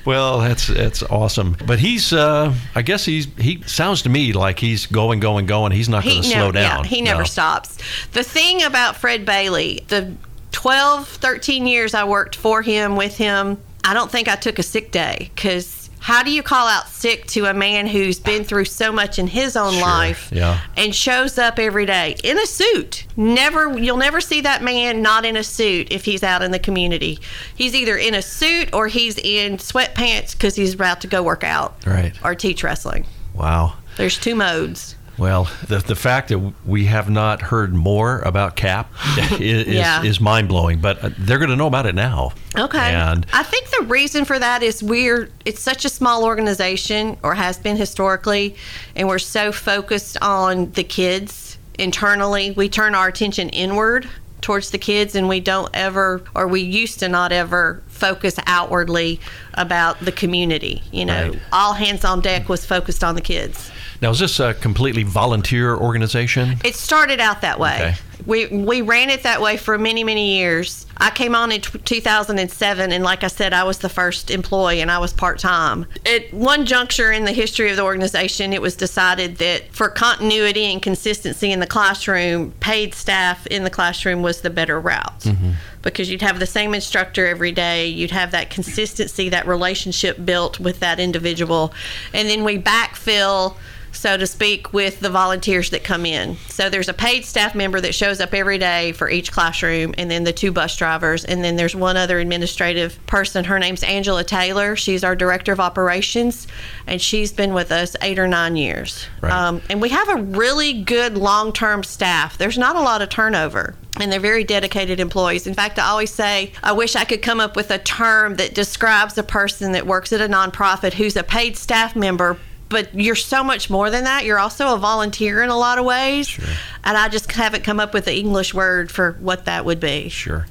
Well, 0.06 0.40
that's 0.40 0.68
that's 0.68 1.02
awesome. 1.04 1.56
But 1.66 1.80
he's, 1.80 2.12
uh, 2.12 2.54
I 2.76 2.82
guess 2.82 3.06
he's 3.06 3.26
he 3.38 3.62
sounds 3.66 4.02
to 4.02 4.10
me 4.10 4.34
like 4.34 4.60
he's 4.60 4.86
going, 4.86 5.22
going, 5.22 5.46
going. 5.46 5.72
He's 5.72 5.88
not 5.88 6.04
going 6.04 6.22
to 6.22 6.28
slow 6.28 6.52
down. 6.52 6.84
Yeah, 6.84 6.90
he 6.90 7.02
never 7.02 7.20
No. 7.22 7.26
stops. 7.26 7.78
The 8.12 8.22
thing 8.22 8.64
about 8.64 8.98
Fred 8.98 9.26
Bailey, 9.26 9.86
the 9.88 10.14
12, 10.52 11.08
13 11.08 11.66
years 11.68 11.94
I 11.94 12.04
worked 12.04 12.36
for 12.36 12.62
him, 12.62 12.98
with 12.98 13.16
him, 13.16 13.58
I 13.86 13.94
don't 13.94 14.12
think 14.12 14.28
I 14.28 14.36
took 14.36 14.60
a 14.60 14.64
sick 14.64 14.92
day 14.92 15.32
because 15.36 15.83
how 16.04 16.22
do 16.22 16.32
you 16.32 16.44
call 16.44 16.68
out 16.68 16.90
sick 16.90 17.26
to 17.28 17.46
a 17.46 17.54
man 17.54 17.88
who's 17.88 18.20
been 18.20 18.44
through 18.44 18.66
so 18.66 18.92
much 18.92 19.18
in 19.18 19.26
his 19.28 19.56
own 19.56 19.72
Sure, 19.72 19.82
life 19.82 20.30
yeah. 20.34 20.60
and 20.76 20.94
shows 20.94 21.38
up 21.38 21.58
every 21.58 21.86
day 21.86 22.16
in 22.26 22.38
a 22.38 22.46
suit? 22.46 23.06
Never, 23.16 23.78
you'll 23.80 23.96
never 23.96 24.20
see 24.20 24.42
that 24.42 24.62
man 24.62 25.02
not 25.02 25.24
in 25.24 25.38
a 25.38 25.44
suit 25.44 25.92
if 25.92 26.04
he's 26.04 26.22
out 26.22 26.42
in 26.42 26.52
the 26.52 26.60
community. 26.60 27.20
He's 27.56 27.74
either 27.74 27.96
in 27.96 28.14
a 28.16 28.22
suit 28.22 28.74
or 28.74 28.90
he's 28.90 29.18
in 29.18 29.58
sweatpants 29.58 30.34
because 30.34 30.56
he's 30.56 30.74
about 30.74 31.00
to 31.02 31.08
go 31.08 31.24
work 31.24 31.46
out 31.46 31.76
Right. 31.86 32.14
or 32.22 32.36
teach 32.36 32.64
wrestling. 32.64 33.06
Wow. 33.34 33.76
There's 33.96 34.18
two 34.20 34.36
modes. 34.36 34.96
Well, 35.24 35.50
the 35.70 35.78
the 35.80 35.96
fact 35.96 36.28
that 36.28 36.40
we 36.66 36.84
have 36.86 37.10
not 37.10 37.42
heard 37.42 37.74
more 37.74 38.20
about 38.20 38.58
CAP 38.58 38.92
is 39.40 39.68
Yeah. 39.68 40.04
is, 40.04 40.20
mind 40.20 40.50
blowing. 40.50 40.80
But 40.82 41.02
uh, 41.02 41.10
they're 41.18 41.38
going 41.38 41.50
to 41.50 41.56
know 41.56 41.68
about 41.68 41.86
it 41.86 41.96
now. 41.96 42.34
Okay. 42.58 42.94
And 42.94 43.26
I 43.32 43.44
think 43.44 43.70
the 43.70 43.86
reason 43.86 44.26
for 44.26 44.38
that 44.38 44.62
is 44.64 44.84
we're 44.84 45.30
it's 45.46 45.62
such 45.62 45.86
a 45.86 45.90
small 45.90 46.26
organization 46.26 47.16
or 47.24 47.36
has 47.36 47.58
been 47.58 47.78
historically 47.78 48.56
and 48.98 49.08
we're 49.08 49.18
so 49.18 49.54
focused 49.54 50.18
on 50.22 50.72
the 50.74 50.84
kids 50.84 51.58
internally. 51.80 52.52
We 52.52 52.68
turn 52.68 52.94
our 52.94 53.08
attention 53.08 53.48
inward 53.50 54.10
towards 54.42 54.72
the 54.72 54.78
kids 54.78 55.16
and 55.16 55.30
we 55.30 55.40
don't 55.40 55.70
ever 55.74 56.22
or 56.36 56.50
we 56.50 56.60
used 56.60 57.00
to 57.00 57.08
not 57.08 57.32
ever 57.32 57.82
focus 57.88 58.36
outwardly 58.46 59.22
about 59.54 60.00
the 60.02 60.12
community. 60.12 60.84
You 60.92 61.06
know, 61.06 61.30
Right. 61.30 61.40
all 61.54 61.72
hands 61.74 62.04
on 62.04 62.20
deck 62.20 62.50
was 62.50 62.66
focused 62.66 63.06
on 63.06 63.16
the 63.16 63.22
kids. 63.22 63.72
Now, 64.04 64.12
is 64.12 64.20
this 64.20 64.42
a 64.42 64.54
completely 64.54 65.04
volunteer 65.04 65.78
organization? 65.78 66.58
It 66.66 66.76
started 66.76 67.22
out 67.22 67.40
that 67.40 67.58
way. 67.58 67.76
Okay. 67.76 67.96
We 68.26 68.48
we 68.48 68.82
ran 68.82 69.10
it 69.10 69.24
that 69.24 69.42
way 69.42 69.56
for 69.56 69.78
many 69.78 70.04
many 70.04 70.38
years. 70.38 70.86
I 70.98 71.10
came 71.10 71.36
on 71.36 71.54
in 71.54 71.62
t- 71.62 71.80
2007, 71.80 72.92
and 72.92 73.04
like 73.04 73.24
I 73.24 73.28
said, 73.28 73.54
I 73.54 73.64
was 73.64 73.80
the 73.80 73.90
first 73.90 74.30
employee, 74.30 74.82
and 74.82 74.92
I 74.92 74.98
was 75.00 75.14
part 75.14 75.40
time. 75.40 75.86
At 76.06 76.34
one 76.34 76.66
juncture 76.66 77.14
in 77.14 77.24
the 77.24 77.32
history 77.32 77.70
of 77.70 77.78
the 77.78 77.84
organization, 77.84 78.52
it 78.52 78.62
was 78.62 78.76
decided 78.76 79.38
that 79.38 79.74
for 79.74 79.90
continuity 79.90 80.66
and 80.66 80.82
consistency 80.82 81.52
in 81.52 81.62
the 81.62 81.68
classroom, 81.68 82.52
paid 82.60 82.94
staff 82.94 83.48
in 83.48 83.64
the 83.64 83.70
classroom 83.70 84.22
was 84.22 84.42
the 84.42 84.50
better 84.50 84.80
route. 84.80 85.22
Mm-hmm. 85.22 85.52
Because 85.82 86.10
you'd 86.10 86.22
have 86.22 86.40
the 86.40 86.46
same 86.46 86.74
instructor 86.74 87.26
every 87.28 87.52
day, 87.52 87.88
you'd 87.88 88.12
have 88.12 88.32
that 88.32 88.50
consistency, 88.50 89.30
that 89.30 89.48
relationship 89.48 90.24
built 90.24 90.60
with 90.60 90.80
that 90.82 91.00
individual, 91.00 91.74
and 92.14 92.30
then 92.30 92.44
we 92.44 92.58
backfill 92.58 93.56
so 93.94 94.18
to 94.18 94.28
speak, 94.28 94.74
with 94.74 95.00
the 95.00 95.10
volunteers 95.10 95.70
that 95.70 95.84
come 95.84 96.06
in. 96.06 96.36
So 96.50 96.70
there's 96.70 96.90
a 96.90 96.94
paid 96.94 97.26
staff 97.26 97.56
member 97.56 97.80
that 97.82 97.96
shows 97.96 98.20
up 98.20 98.34
every 98.34 98.58
day 98.58 98.92
for 98.92 99.10
each 99.10 99.32
classroom, 99.32 99.94
and 99.98 100.10
then 100.10 100.24
the 100.24 100.34
two 100.34 100.52
bus 100.52 100.76
drivers, 100.76 101.24
and 101.26 101.44
then 101.44 101.56
there's 101.56 101.76
one 101.76 101.98
other 101.98 102.20
administrative 102.20 103.00
person. 103.08 103.46
Her 103.46 103.60
name's 103.60 103.84
Angela 103.84 104.24
Taylor. 104.24 104.76
She's 104.76 105.04
our 105.04 105.16
director 105.16 105.52
of 105.52 105.60
operations, 105.60 106.48
and 106.88 107.02
she's 107.02 107.32
been 107.32 107.54
with 107.54 107.72
us 107.72 107.96
eight 108.02 108.20
or 108.20 108.28
nine 108.28 108.56
years. 108.56 109.06
Right. 109.22 109.32
Um, 109.32 109.62
and 109.70 109.82
we 109.82 109.90
have 109.90 110.10
a 110.10 110.22
really 110.22 110.84
good 110.84 111.18
long 111.18 111.54
term 111.54 111.84
staff. 111.84 112.38
There's 112.38 112.58
not 112.58 112.76
a 112.76 112.82
lot 112.82 113.02
of 113.02 113.10
turnover. 113.10 113.76
and 114.00 114.12
they're 114.12 114.20
very 114.20 114.44
dedicated 114.44 115.00
employees. 115.00 115.46
In 115.46 115.54
fact, 115.54 115.78
I 115.78 115.88
always 115.88 116.12
say 116.12 116.52
I 116.64 116.72
wish 116.72 116.96
I 116.96 117.06
could 117.06 117.22
come 117.22 117.40
up 117.40 117.56
with 117.56 117.70
a 117.70 117.78
term 117.78 118.36
that 118.38 118.56
describes 118.56 119.18
a 119.18 119.24
person 119.24 119.74
that 119.74 119.86
works 119.86 120.12
at 120.12 120.20
a 120.20 120.28
nonprofit 120.28 120.94
who's 120.94 121.16
a 121.16 121.24
paid 121.24 121.56
staff 121.58 121.96
member. 121.96 122.38
But 122.74 122.94
you're 122.94 123.16
so 123.16 123.44
much 123.44 123.70
more 123.70 123.90
than 123.90 124.04
that. 124.04 124.26
You're 124.26 124.40
also 124.40 124.74
a 124.74 124.78
volunteer 124.78 125.42
in 125.42 125.50
a 125.50 125.58
lot 125.58 125.78
of 125.78 125.86
ways. 125.86 126.28
Sure. 126.28 126.46
And 126.84 126.98
I 126.98 127.08
just 127.08 127.32
haven't 127.32 127.64
come 127.64 127.80
up 127.80 127.94
with 127.94 128.04
the 128.06 128.14
English 128.14 128.54
word 128.54 128.92
for 128.92 129.14
what 129.22 129.46
that 129.46 129.64
would 129.64 129.80
be. 129.80 130.10
Sure. 130.10 130.46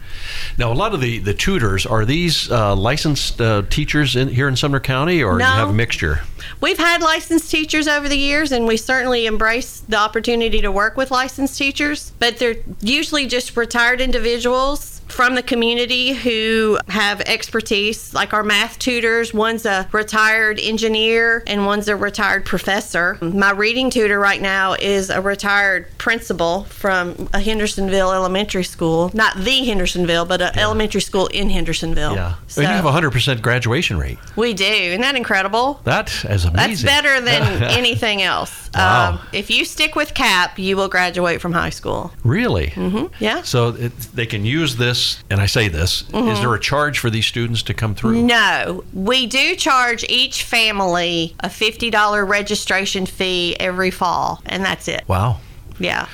Now, 0.56 0.72
a 0.72 0.74
lot 0.74 0.94
of 0.94 1.00
the, 1.02 1.18
the 1.18 1.34
tutors 1.34 1.84
are 1.84 2.06
these 2.06 2.50
uh, 2.50 2.74
licensed 2.74 3.40
uh, 3.40 3.62
teachers 3.68 4.16
in, 4.16 4.28
here 4.28 4.48
in 4.48 4.56
Sumner 4.56 4.80
County, 4.80 5.22
or 5.22 5.36
No. 5.36 5.44
you 5.44 5.50
have 5.52 5.68
a 5.68 5.74
mixture? 5.74 6.20
We've 6.60 6.78
had 6.78 7.02
licensed 7.02 7.50
teachers 7.50 7.86
over 7.88 8.08
the 8.08 8.16
years, 8.16 8.52
and 8.52 8.66
we 8.66 8.76
certainly 8.76 9.26
embrace 9.26 9.80
the 9.80 9.96
opportunity 9.98 10.60
to 10.62 10.70
work 10.72 10.96
with 10.96 11.10
licensed 11.10 11.58
teachers, 11.58 12.12
but 12.18 12.38
they're 12.38 12.56
usually 12.80 13.26
just 13.26 13.56
retired 13.56 14.00
individuals 14.00 15.00
from 15.08 15.34
the 15.34 15.42
community 15.42 16.12
who 16.14 16.78
have 16.88 17.20
expertise, 17.22 18.14
like 18.14 18.32
our 18.32 18.42
math 18.42 18.78
tutors. 18.78 19.34
One's 19.34 19.66
a 19.66 19.86
retired 19.92 20.58
engineer, 20.58 21.42
and 21.46 21.66
one's 21.66 21.88
a 21.88 21.96
retired 21.96 22.11
professor. 22.12 23.18
My 23.20 23.50
reading 23.50 23.90
tutor 23.90 24.18
right 24.18 24.40
now 24.40 24.74
is 24.74 25.10
a 25.10 25.20
retired 25.20 25.86
principal 25.98 26.64
from 26.64 27.28
a 27.32 27.40
Hendersonville 27.40 28.12
elementary 28.12 28.64
school. 28.64 29.10
Not 29.14 29.36
the 29.36 29.64
Hendersonville, 29.64 30.24
but 30.26 30.40
an 30.42 30.58
elementary 30.58 31.00
school 31.00 31.26
in 31.28 31.50
Hendersonville. 31.50 32.14
Yeah. 32.14 32.34
So 32.46 32.62
and 32.62 32.68
you 32.70 32.74
have 32.76 32.84
a 32.84 32.90
100% 32.92 33.42
graduation 33.42 33.98
rate. 33.98 34.18
we 34.36 34.54
do. 34.54 34.64
Isn't 34.64 35.00
that 35.00 35.16
incredible? 35.16 35.80
That 35.84 36.08
is 36.24 36.44
amazing. 36.44 36.52
That's 36.54 36.82
better 36.82 37.20
than 37.20 37.62
anything 37.62 38.22
else. 38.22 38.70
Wow. 38.74 39.12
Um, 39.12 39.20
if 39.32 39.50
you 39.50 39.64
stick 39.66 39.94
with 39.96 40.14
CAP, 40.14 40.58
you 40.58 40.76
will 40.76 40.88
graduate 40.88 41.40
from 41.42 41.52
high 41.52 41.70
school. 41.70 42.12
Really? 42.24 42.68
Mm-hmm. 42.68 43.06
Yeah. 43.22 43.42
So 43.42 43.68
it, 43.68 43.92
they 44.14 44.24
can 44.26 44.44
use 44.46 44.76
this, 44.76 45.22
and 45.30 45.40
I 45.40 45.46
say 45.46 45.68
this, 45.68 46.02
Mm-hmm. 46.12 46.28
is 46.28 46.40
there 46.40 46.54
a 46.54 46.60
charge 46.60 46.98
for 46.98 47.10
these 47.10 47.26
students 47.26 47.62
to 47.64 47.74
come 47.74 47.94
through? 47.94 48.22
No, 48.22 48.84
we 48.94 49.26
do 49.26 49.54
charge 49.56 50.04
each 50.08 50.42
family 50.44 51.34
a 51.40 51.48
$50 51.48 51.90
registration 52.24 53.06
fee 53.06 53.56
every 53.58 53.90
fall, 53.90 54.42
and 54.46 54.64
that's 54.64 54.88
it. 54.88 55.04
Wow. 55.08 55.38
Yeah. 55.78 56.08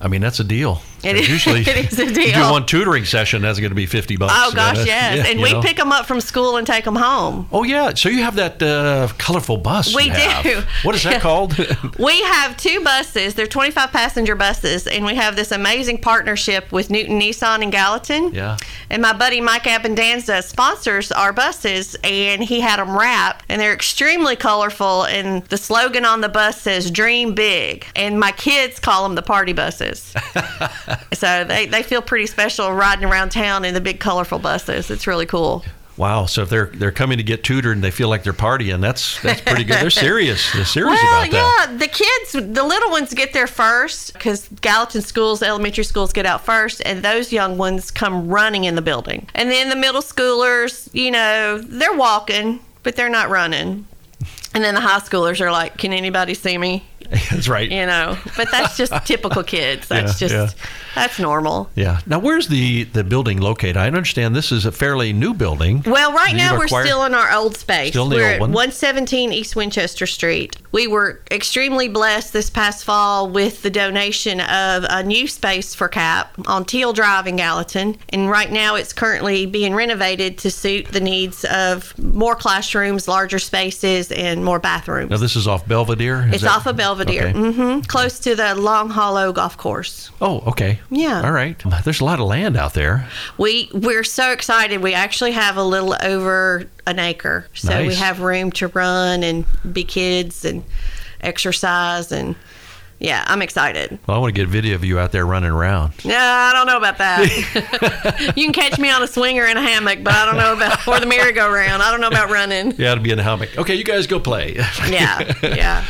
I 0.00 0.08
mean, 0.08 0.20
that's 0.20 0.40
a 0.40 0.44
deal. 0.44 0.80
It 1.02 1.16
is- 1.16 1.28
Usually, 1.28 1.60
it 1.66 1.92
is 1.92 1.98
a 1.98 2.06
You 2.06 2.32
do 2.34 2.50
one 2.50 2.66
tutoring 2.66 3.04
session, 3.04 3.42
that's 3.42 3.58
going 3.58 3.70
to 3.70 3.74
be 3.76 3.86
50 3.86 4.16
bucks. 4.16 4.32
Oh, 4.36 4.52
gosh, 4.54 4.78
Uh, 4.78 4.84
yes. 4.86 5.16
yeah, 5.16 5.30
and 5.30 5.40
we 5.40 5.52
know. 5.52 5.62
pick 5.62 5.76
them 5.76 5.92
up 5.92 6.06
from 6.06 6.20
school 6.20 6.56
and 6.56 6.66
take 6.66 6.84
them 6.84 6.96
home. 6.96 7.48
Oh, 7.52 7.62
yeah. 7.64 7.94
So 7.94 8.08
you 8.08 8.22
have 8.22 8.36
that 8.36 8.62
uh, 8.62 9.08
colorful 9.18 9.56
bus. 9.56 9.94
We 9.94 10.04
you 10.04 10.10
have. 10.12 10.42
do. 10.44 10.62
What 10.82 10.94
is 10.94 11.02
that 11.04 11.20
called? 11.26 11.56
We 11.98 12.20
have 12.22 12.56
two 12.56 12.80
buses. 12.82 13.34
They're 13.34 13.46
25 13.46 13.90
passenger 13.92 14.34
buses, 14.34 14.86
and 14.86 15.04
we 15.04 15.14
have 15.14 15.36
this 15.36 15.52
amazing 15.52 15.98
partnership 16.02 16.70
with 16.72 16.90
Newton 16.90 17.18
Nissan 17.20 17.62
in 17.62 17.70
Gallatin. 17.70 18.32
Yeah. 18.34 18.56
And 18.90 19.00
my 19.02 19.12
buddy 19.12 19.40
Mike 19.40 19.64
Abandanza 19.64 20.42
sponsors 20.42 21.12
our 21.12 21.32
buses, 21.32 21.96
and 22.04 22.42
he 22.42 22.60
had 22.60 22.78
them 22.78 22.98
wrapped, 22.98 23.44
and 23.48 23.60
they're 23.60 23.72
extremely 23.72 24.36
colorful. 24.36 25.04
And 25.04 25.44
the 25.46 25.56
slogan 25.56 26.04
on 26.04 26.20
the 26.20 26.28
bus 26.28 26.60
says 26.60 26.90
"Dream 26.90 27.34
Big," 27.34 27.86
and 27.96 28.18
my 28.18 28.32
kids 28.32 28.78
call 28.80 29.04
them 29.04 29.14
the 29.14 29.22
party 29.22 29.52
buses. 29.52 30.12
so 31.12 31.44
they, 31.44 31.66
they 31.66 31.82
feel 31.82 32.02
pretty 32.02 32.26
special 32.26 32.72
riding 32.72 33.04
around 33.04 33.30
town 33.30 33.64
in 33.64 33.74
the 33.74 33.80
big 33.80 34.00
colorful 34.00 34.38
buses. 34.38 34.90
It's 34.90 35.06
really 35.06 35.26
cool. 35.26 35.64
wow. 35.96 36.26
So 36.26 36.42
if 36.42 36.48
they're 36.48 36.66
they're 36.66 36.92
coming 36.92 37.18
to 37.18 37.24
get 37.24 37.44
tutored 37.44 37.76
and 37.76 37.84
they 37.84 37.90
feel 37.90 38.08
like 38.08 38.22
they're 38.22 38.32
partying, 38.32 38.80
that's 38.80 39.20
that's 39.22 39.40
pretty 39.42 39.64
good. 39.64 39.76
They're 39.82 39.90
serious. 39.90 40.52
They're 40.52 40.64
serious 40.64 40.98
Well, 41.02 41.22
about 41.24 41.30
that. 41.32 41.66
yeah, 41.70 41.76
the 41.76 41.88
kids, 41.88 42.32
the 42.32 42.64
little 42.64 42.90
ones 42.90 43.12
get 43.14 43.32
there 43.32 43.46
first 43.46 44.12
because 44.14 44.48
Gallatin 44.60 45.02
schools, 45.02 45.42
elementary 45.42 45.84
schools 45.84 46.12
get 46.12 46.24
out 46.26 46.44
first, 46.44 46.80
and 46.86 47.02
those 47.02 47.32
young 47.32 47.58
ones 47.58 47.90
come 47.90 48.28
running 48.28 48.64
in 48.64 48.74
the 48.76 48.82
building. 48.82 49.28
And 49.34 49.50
then 49.50 49.68
the 49.68 49.76
middle 49.76 50.02
schoolers, 50.02 50.88
you 50.94 51.10
know, 51.10 51.58
they're 51.58 51.94
walking, 51.96 52.60
but 52.82 52.96
they're 52.96 53.10
not 53.10 53.28
running. 53.28 53.86
And 54.54 54.64
then 54.64 54.74
the 54.74 54.80
high 54.80 54.98
schoolers 55.00 55.40
are 55.40 55.52
like, 55.52 55.76
"Can 55.78 55.92
anybody 55.92 56.34
see 56.34 56.58
me?" 56.58 56.84
That's 57.30 57.48
right. 57.48 57.70
You 57.70 57.86
know, 57.86 58.16
but 58.36 58.50
that's 58.50 58.76
just 58.76 58.92
typical 59.06 59.42
kids. 59.42 59.88
That's 59.88 60.20
Yeah, 60.20 60.28
just 60.28 60.56
yeah. 60.56 60.64
that's 60.94 61.18
normal. 61.18 61.68
Yeah. 61.74 62.00
Now, 62.06 62.18
where's 62.20 62.48
the 62.48 62.84
the 62.84 63.02
building 63.02 63.40
located? 63.40 63.76
I 63.76 63.86
understand 63.86 64.36
this 64.36 64.52
is 64.52 64.64
a 64.66 64.70
fairly 64.72 65.12
new 65.12 65.34
building. 65.34 65.82
Well, 65.86 66.12
right 66.12 66.36
now 66.36 66.56
we're 66.56 66.66
acquired- 66.66 66.86
still 66.86 67.04
in 67.04 67.14
our 67.14 67.32
old 67.32 67.56
space. 67.56 67.90
Still 67.90 68.04
in 68.04 68.10
the 68.10 68.16
we're 68.16 68.24
old 68.26 68.34
at 68.34 68.40
one? 68.40 68.52
117 68.52 69.32
East 69.32 69.56
Winchester 69.56 70.06
Street. 70.06 70.56
We 70.72 70.86
were 70.86 71.20
extremely 71.32 71.88
blessed 71.88 72.32
this 72.32 72.48
past 72.50 72.84
fall 72.84 73.28
with 73.28 73.62
the 73.62 73.70
donation 73.70 74.40
of 74.40 74.84
a 74.88 75.02
new 75.02 75.26
space 75.26 75.74
for 75.74 75.88
CAP 75.88 76.32
on 76.46 76.64
Teal 76.64 76.92
Drive 76.92 77.26
in 77.26 77.36
Gallatin. 77.36 77.96
And 78.10 78.30
right 78.30 78.50
now 78.52 78.76
it's 78.76 78.92
currently 78.92 79.46
being 79.46 79.74
renovated 79.74 80.38
to 80.38 80.50
suit 80.50 80.86
the 80.86 81.00
needs 81.00 81.44
of 81.46 81.96
more 81.98 82.36
classrooms, 82.36 83.08
larger 83.08 83.38
spaces, 83.40 84.12
and 84.12 84.44
more 84.44 84.60
bathrooms. 84.60 85.10
Now, 85.10 85.16
this 85.16 85.34
is 85.34 85.48
off 85.48 85.66
Belvedere. 85.66 86.26
Is 86.28 86.34
it's 86.34 86.42
that- 86.44 86.52
off 86.56 86.66
of 86.66 86.76
Belvedere, 86.76 86.89
Okay. 86.98 87.32
hmm 87.32 87.80
close 87.80 88.18
to 88.20 88.34
the 88.34 88.54
Long 88.54 88.90
Hollow 88.90 89.32
Golf 89.32 89.56
Course. 89.56 90.10
Oh, 90.20 90.40
okay. 90.48 90.80
Yeah. 90.90 91.22
All 91.24 91.32
right. 91.32 91.56
There's 91.84 92.00
a 92.00 92.04
lot 92.04 92.20
of 92.20 92.26
land 92.26 92.56
out 92.56 92.74
there. 92.74 93.08
We 93.38 93.70
we're 93.72 94.04
so 94.04 94.32
excited. 94.32 94.82
We 94.82 94.94
actually 94.94 95.32
have 95.32 95.56
a 95.56 95.64
little 95.64 95.96
over 96.02 96.64
an 96.86 96.98
acre, 96.98 97.46
so 97.54 97.86
we 97.86 97.94
have 97.94 98.20
room 98.20 98.50
to 98.52 98.68
run 98.68 99.22
and 99.22 99.44
be 99.72 99.84
kids 99.84 100.44
and 100.44 100.64
exercise 101.20 102.12
and 102.12 102.34
yeah, 103.00 103.24
I'm 103.26 103.40
excited. 103.40 103.98
Well, 104.06 104.18
I 104.18 104.20
want 104.20 104.34
to 104.34 104.38
get 104.38 104.46
a 104.46 104.50
video 104.50 104.74
of 104.74 104.84
you 104.84 104.98
out 104.98 105.10
there 105.10 105.24
running 105.24 105.50
around. 105.50 106.04
No, 106.04 106.14
I 106.18 106.52
don't 106.52 106.66
know 106.66 106.76
about 106.76 106.98
that. 106.98 108.34
you 108.36 108.44
can 108.44 108.52
catch 108.52 108.78
me 108.78 108.90
on 108.90 109.02
a 109.02 109.06
swinger 109.06 109.46
in 109.46 109.56
a 109.56 109.62
hammock, 109.62 110.04
but 110.04 110.12
I 110.12 110.26
don't 110.26 110.36
know 110.36 110.52
about 110.52 110.86
or 110.86 111.00
the 111.00 111.06
merry-go-round. 111.06 111.82
I 111.82 111.90
don't 111.90 112.02
know 112.02 112.08
about 112.08 112.28
running. 112.30 112.72
Yeah, 112.76 112.94
to 112.94 113.00
be 113.00 113.10
in 113.10 113.18
a 113.18 113.22
hammock. 113.22 113.56
Okay, 113.56 113.74
you 113.74 113.84
guys 113.84 114.06
go 114.06 114.20
play. 114.20 114.56
Yeah, 114.90 115.32
yeah. 115.42 115.86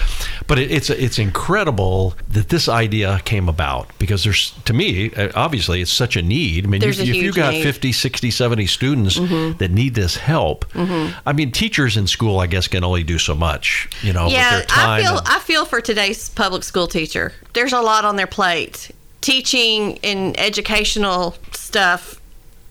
But 0.46 0.58
it, 0.58 0.70
it's 0.70 0.90
it's 0.90 1.18
incredible 1.18 2.14
that 2.28 2.48
this 2.48 2.68
idea 2.68 3.20
came 3.24 3.48
about 3.48 3.88
because 3.98 4.24
there's 4.24 4.52
to 4.64 4.72
me 4.72 5.12
uh, 5.14 5.30
obviously 5.34 5.80
it's 5.80 5.92
such 5.92 6.16
a 6.16 6.22
need. 6.22 6.64
I 6.64 6.68
mean, 6.68 6.82
you, 6.82 6.88
if 6.88 6.98
you 6.98 7.32
got 7.32 7.52
need. 7.52 7.62
50, 7.62 7.92
60, 7.92 8.30
70 8.30 8.66
students 8.66 9.16
that 9.58 9.70
need 9.70 9.94
this 9.94 10.16
help, 10.16 10.64
I 10.74 11.32
mean, 11.32 11.52
teachers 11.52 11.96
in 11.96 12.06
school 12.06 12.40
I 12.40 12.46
guess 12.46 12.68
can 12.68 12.84
only 12.84 13.02
do 13.04 13.18
so 13.18 13.34
much, 13.34 13.88
you 14.02 14.12
know, 14.12 14.24
with 14.24 14.34
yeah, 14.34 14.56
their 14.56 14.66
time. 14.66 14.88
I 14.88 15.02
feel 15.02 15.18
and- 15.18 15.28
I 15.28 15.38
feel 15.40 15.64
for 15.64 15.80
today's 15.80 16.28
public 16.30 16.64
school 16.64 16.86
teacher. 16.86 17.32
There's 17.52 17.72
a 17.72 17.80
lot 17.80 18.04
on 18.04 18.16
their 18.16 18.26
plate. 18.26 18.90
Teaching 19.20 19.98
and 20.02 20.38
educational 20.40 21.34
stuff 21.52 22.20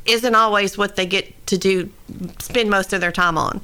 isn't 0.06 0.34
always 0.36 0.78
what 0.78 0.96
they 0.96 1.06
get 1.06 1.46
to 1.48 1.58
do 1.58 1.90
spend 2.40 2.70
most 2.70 2.92
of 2.94 3.02
their 3.02 3.12
time 3.12 3.38
on. 3.38 3.62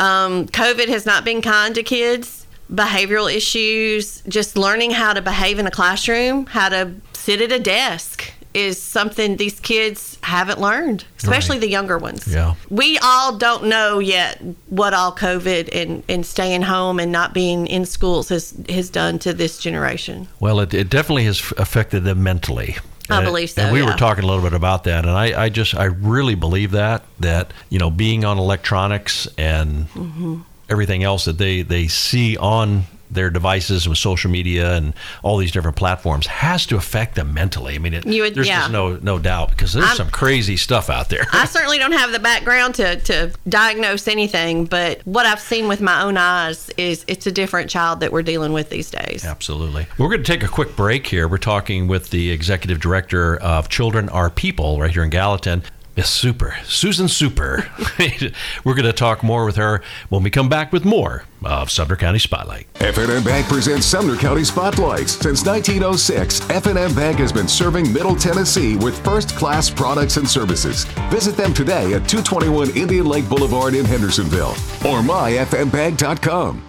Um, 0.00 0.46
COVID 0.46 0.88
has 0.88 1.04
not 1.04 1.24
been 1.24 1.42
kind 1.42 1.74
to 1.74 1.82
kids. 1.82 2.37
Behavioral 2.72 3.32
issues, 3.34 4.22
just 4.28 4.56
learning 4.56 4.90
how 4.90 5.12
to 5.14 5.22
behave 5.22 5.58
in 5.58 5.66
a 5.66 5.70
classroom, 5.70 6.46
how 6.46 6.68
to 6.68 6.92
sit 7.14 7.40
at 7.40 7.50
a 7.52 7.58
desk 7.58 8.32
is 8.54 8.80
something 8.80 9.36
these 9.36 9.60
kids 9.60 10.18
haven't 10.22 10.58
learned, 10.60 11.04
especially 11.18 11.56
Right. 11.56 11.60
the 11.62 11.68
younger 11.70 11.98
ones. 11.98 12.26
Yeah. 12.26 12.54
We 12.70 12.98
all 12.98 13.36
don't 13.36 13.64
know 13.64 13.98
yet 13.98 14.40
what 14.68 14.94
all 14.94 15.14
COVID 15.14 15.68
and, 15.72 16.02
and 16.08 16.24
staying 16.26 16.62
home 16.62 16.98
and 16.98 17.12
not 17.12 17.34
being 17.34 17.66
in 17.66 17.84
schools 17.86 18.30
has, 18.30 18.54
has 18.68 18.90
done 18.90 19.18
to 19.20 19.32
this 19.34 19.58
generation. 19.58 20.28
Well, 20.40 20.60
it, 20.60 20.72
it 20.74 20.88
definitely 20.90 21.24
has 21.24 21.52
affected 21.58 22.04
them 22.04 22.22
mentally. 22.22 22.76
I 23.10 23.18
And- 23.18 23.26
believe 23.26 23.50
so, 23.50 23.62
And 23.62 23.72
we 23.72 23.82
were 23.82 23.92
talking 23.94 24.24
a 24.24 24.26
little 24.26 24.42
bit 24.42 24.52
about 24.54 24.84
that, 24.84 25.06
and 25.06 25.10
I, 25.16 25.44
I 25.44 25.48
just 25.48 25.74
I 25.74 25.84
really 25.84 26.34
believe 26.34 26.72
that 26.72 27.04
that 27.20 27.52
you 27.70 27.78
know 27.78 27.90
being 27.90 28.24
on 28.24 28.36
electronics 28.38 29.26
and 29.38 29.88
Mm-hmm. 29.94 30.40
Everything 30.68 31.02
else 31.02 31.24
that 31.24 31.38
they 31.38 31.62
they 31.62 31.88
see 31.88 32.36
on 32.36 32.84
their 33.10 33.30
devices 33.30 33.88
with 33.88 33.96
social 33.96 34.30
media 34.30 34.74
and 34.74 34.92
all 35.22 35.38
these 35.38 35.50
different 35.50 35.76
platforms 35.78 36.26
has 36.26 36.66
to 36.66 36.76
affect 36.76 37.14
them 37.14 37.32
mentally. 37.32 37.74
I 37.74 37.78
mean, 37.78 37.94
it, 37.94 38.04
would- 38.04 38.34
there's 38.34 38.46
yeah. 38.46 38.60
just 38.60 38.70
no 38.72 38.96
no 38.96 39.18
doubt 39.18 39.48
because 39.50 39.72
there's 39.72 39.86
I'm- 39.86 39.96
some 39.96 40.10
crazy 40.10 40.58
stuff 40.58 40.90
out 40.90 41.08
there. 41.08 41.24
I 41.32 41.44
certainly 41.46 41.78
don't 41.78 41.92
have 41.92 42.12
the 42.12 42.18
background 42.18 42.74
to, 42.76 42.96
to 43.00 43.32
diagnose 43.48 44.08
anything, 44.08 44.66
but 44.66 45.00
what 45.06 45.24
I've 45.24 45.40
seen 45.40 45.68
with 45.68 45.80
my 45.80 46.02
own 46.02 46.18
eyes 46.18 46.68
is 46.76 47.04
it's 47.08 47.26
a 47.26 47.32
different 47.32 47.70
child 47.70 48.00
that 48.00 48.12
we're 48.12 48.22
dealing 48.22 48.52
with 48.52 48.68
these 48.68 48.90
days. 48.90 49.24
Absolutely. 49.24 49.86
We're 49.96 50.08
going 50.08 50.22
to 50.22 50.30
take 50.30 50.42
a 50.42 50.48
quick 50.48 50.76
break 50.76 51.06
here. 51.06 51.28
We're 51.28 51.38
talking 51.38 51.88
with 51.88 52.10
the 52.10 52.30
executive 52.30 52.78
director 52.78 53.36
of 53.38 53.70
Children 53.70 54.10
Are 54.10 54.28
People 54.28 54.78
right 54.80 54.90
here 54.90 55.02
in 55.02 55.08
Gallatin. 55.10 55.62
Miss 55.98 56.10
Super, 56.10 56.54
Susan 56.62 57.08
Super. 57.08 57.68
We're 58.64 58.74
going 58.74 58.84
to 58.84 58.92
talk 58.92 59.24
more 59.24 59.44
with 59.44 59.56
her 59.56 59.82
when 60.10 60.22
we 60.22 60.30
come 60.30 60.48
back 60.48 60.72
with 60.72 60.84
more 60.84 61.24
of 61.44 61.72
Sumner 61.72 61.96
County 61.96 62.20
Spotlight. 62.20 62.68
F&M 62.76 63.24
Bank 63.24 63.48
presents 63.48 63.86
Sumner 63.86 64.14
County 64.14 64.44
Spotlights. 64.44 65.14
Since 65.14 65.44
1906, 65.44 66.50
F&M 66.50 66.94
Bank 66.94 67.18
has 67.18 67.32
been 67.32 67.48
serving 67.48 67.92
Middle 67.92 68.14
Tennessee 68.14 68.76
with 68.76 68.96
first-class 69.04 69.70
products 69.70 70.18
and 70.18 70.28
services. 70.28 70.84
Visit 71.10 71.36
them 71.36 71.52
today 71.52 71.94
at 71.94 72.08
221 72.08 72.76
Indian 72.76 73.06
Lake 73.06 73.28
Boulevard 73.28 73.74
in 73.74 73.84
Hendersonville 73.84 74.52
or 74.86 75.02
myfmbank.com. 75.02 76.67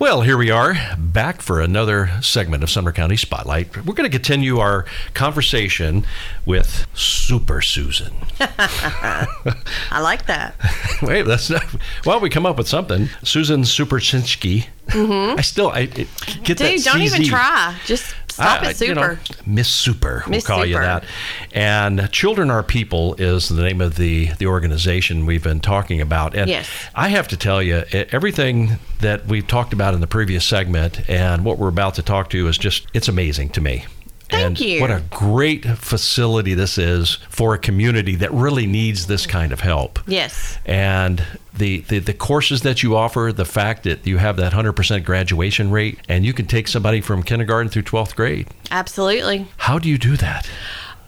Well, 0.00 0.20
here 0.20 0.36
we 0.36 0.48
are 0.48 0.76
back 0.96 1.42
for 1.42 1.60
another 1.60 2.08
segment 2.22 2.62
of 2.62 2.70
Sumner 2.70 2.92
County 2.92 3.16
Spotlight. 3.16 3.84
We're 3.84 3.94
going 3.94 4.08
to 4.08 4.16
continue 4.16 4.58
our 4.58 4.84
conversation 5.12 6.06
with 6.46 6.86
Super 6.94 7.60
Susan. 7.60 8.12
I 8.40 10.00
like 10.00 10.26
that. 10.26 10.54
Wait, 11.02 11.22
that's 11.22 11.50
not. 11.50 11.64
Well, 12.06 12.20
we 12.20 12.30
come 12.30 12.46
up 12.46 12.58
with 12.58 12.68
something. 12.68 13.08
Susan 13.24 13.62
Supersinski. 13.62 14.66
Mm-hmm. 14.86 15.36
I 15.36 15.42
still 15.42 15.70
I 15.70 15.80
it, 15.80 16.08
get 16.44 16.58
that 16.58 16.76
Dude, 16.76 16.84
don't 16.84 17.02
even 17.02 17.24
try. 17.24 17.76
Just 17.84 18.14
stop 18.38 18.62
I- 18.62 18.66
I- 18.66 18.70
at 18.70 18.80
you 18.80 18.94
know, 18.94 19.02
super. 19.18 19.20
Miss 19.46 19.68
Super, 19.68 20.22
we'll 20.26 20.30
Miss 20.30 20.46
call 20.46 20.64
you 20.64 20.78
that. 20.78 21.04
And 21.52 22.10
Children 22.12 22.50
Are 22.50 22.62
People 22.62 23.14
is 23.14 23.48
the 23.48 23.62
name 23.62 23.80
of 23.80 23.96
the 23.96 24.30
the 24.38 24.46
organization 24.46 25.26
we've 25.26 25.42
been 25.42 25.60
talking 25.60 26.00
about. 26.00 26.34
And 26.34 26.48
Yes. 26.48 26.68
I 26.94 27.08
have 27.08 27.28
to 27.28 27.36
tell 27.36 27.62
you, 27.62 27.84
everything 28.12 28.78
that 29.00 29.26
we've 29.26 29.46
talked 29.46 29.72
about 29.72 29.94
in 29.94 30.00
the 30.00 30.06
previous 30.06 30.44
segment 30.44 31.00
and 31.08 31.44
what 31.44 31.58
we're 31.58 31.68
about 31.68 31.94
to 31.96 32.02
talk 32.02 32.30
to 32.30 32.48
is 32.48 32.58
just 32.58 32.86
it's 32.94 33.08
amazing 33.08 33.50
to 33.50 33.60
me. 33.60 33.84
Thank 34.28 34.44
and 34.46 34.60
you. 34.60 34.80
What 34.80 34.90
a 34.90 35.02
great 35.10 35.64
facility 35.64 36.54
this 36.54 36.76
is 36.76 37.18
for 37.30 37.54
a 37.54 37.58
community 37.58 38.14
that 38.16 38.32
really 38.32 38.66
needs 38.66 39.06
this 39.06 39.26
kind 39.26 39.52
of 39.52 39.60
help 39.60 39.98
yes. 40.06 40.58
and 40.66 41.24
the, 41.58 41.80
the 41.88 41.98
the 41.98 42.14
courses 42.14 42.62
that 42.62 42.82
you 42.82 42.96
offer, 42.96 43.32
the 43.34 43.44
fact 43.44 43.82
that 43.82 44.06
you 44.06 44.18
have 44.18 44.36
that 44.36 44.52
100% 44.52 45.04
graduation 45.04 45.70
rate, 45.70 45.98
and 46.08 46.24
you 46.24 46.32
can 46.32 46.46
take 46.46 46.68
somebody 46.68 47.00
from 47.00 47.22
kindergarten 47.22 47.68
through 47.70 47.82
12th 47.82 48.14
grade. 48.14 48.48
Absolutely. 48.70 49.48
How 49.56 49.78
do 49.78 49.88
you 49.88 49.98
do 49.98 50.16
that? 50.18 50.48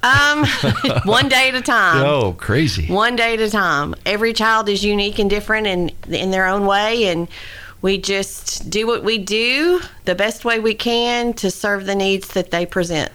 Um, 0.02 0.46
one 1.04 1.28
day 1.28 1.48
at 1.48 1.54
a 1.54 1.60
time. 1.60 2.04
oh, 2.04 2.32
crazy. 2.32 2.88
One 2.88 3.16
day 3.16 3.34
at 3.34 3.40
a 3.40 3.50
time. 3.50 3.94
Every 4.06 4.32
child 4.32 4.68
is 4.68 4.82
unique 4.82 5.18
and 5.18 5.28
different 5.28 5.66
in 5.66 5.90
in 6.08 6.30
their 6.30 6.46
own 6.46 6.66
way, 6.66 7.06
and 7.08 7.28
we 7.82 7.98
just 7.98 8.70
do 8.70 8.86
what 8.86 9.02
we 9.04 9.18
do 9.18 9.80
the 10.04 10.14
best 10.14 10.44
way 10.44 10.58
we 10.58 10.74
can 10.74 11.32
to 11.34 11.50
serve 11.50 11.86
the 11.86 11.94
needs 11.94 12.28
that 12.28 12.50
they 12.50 12.66
present. 12.66 13.10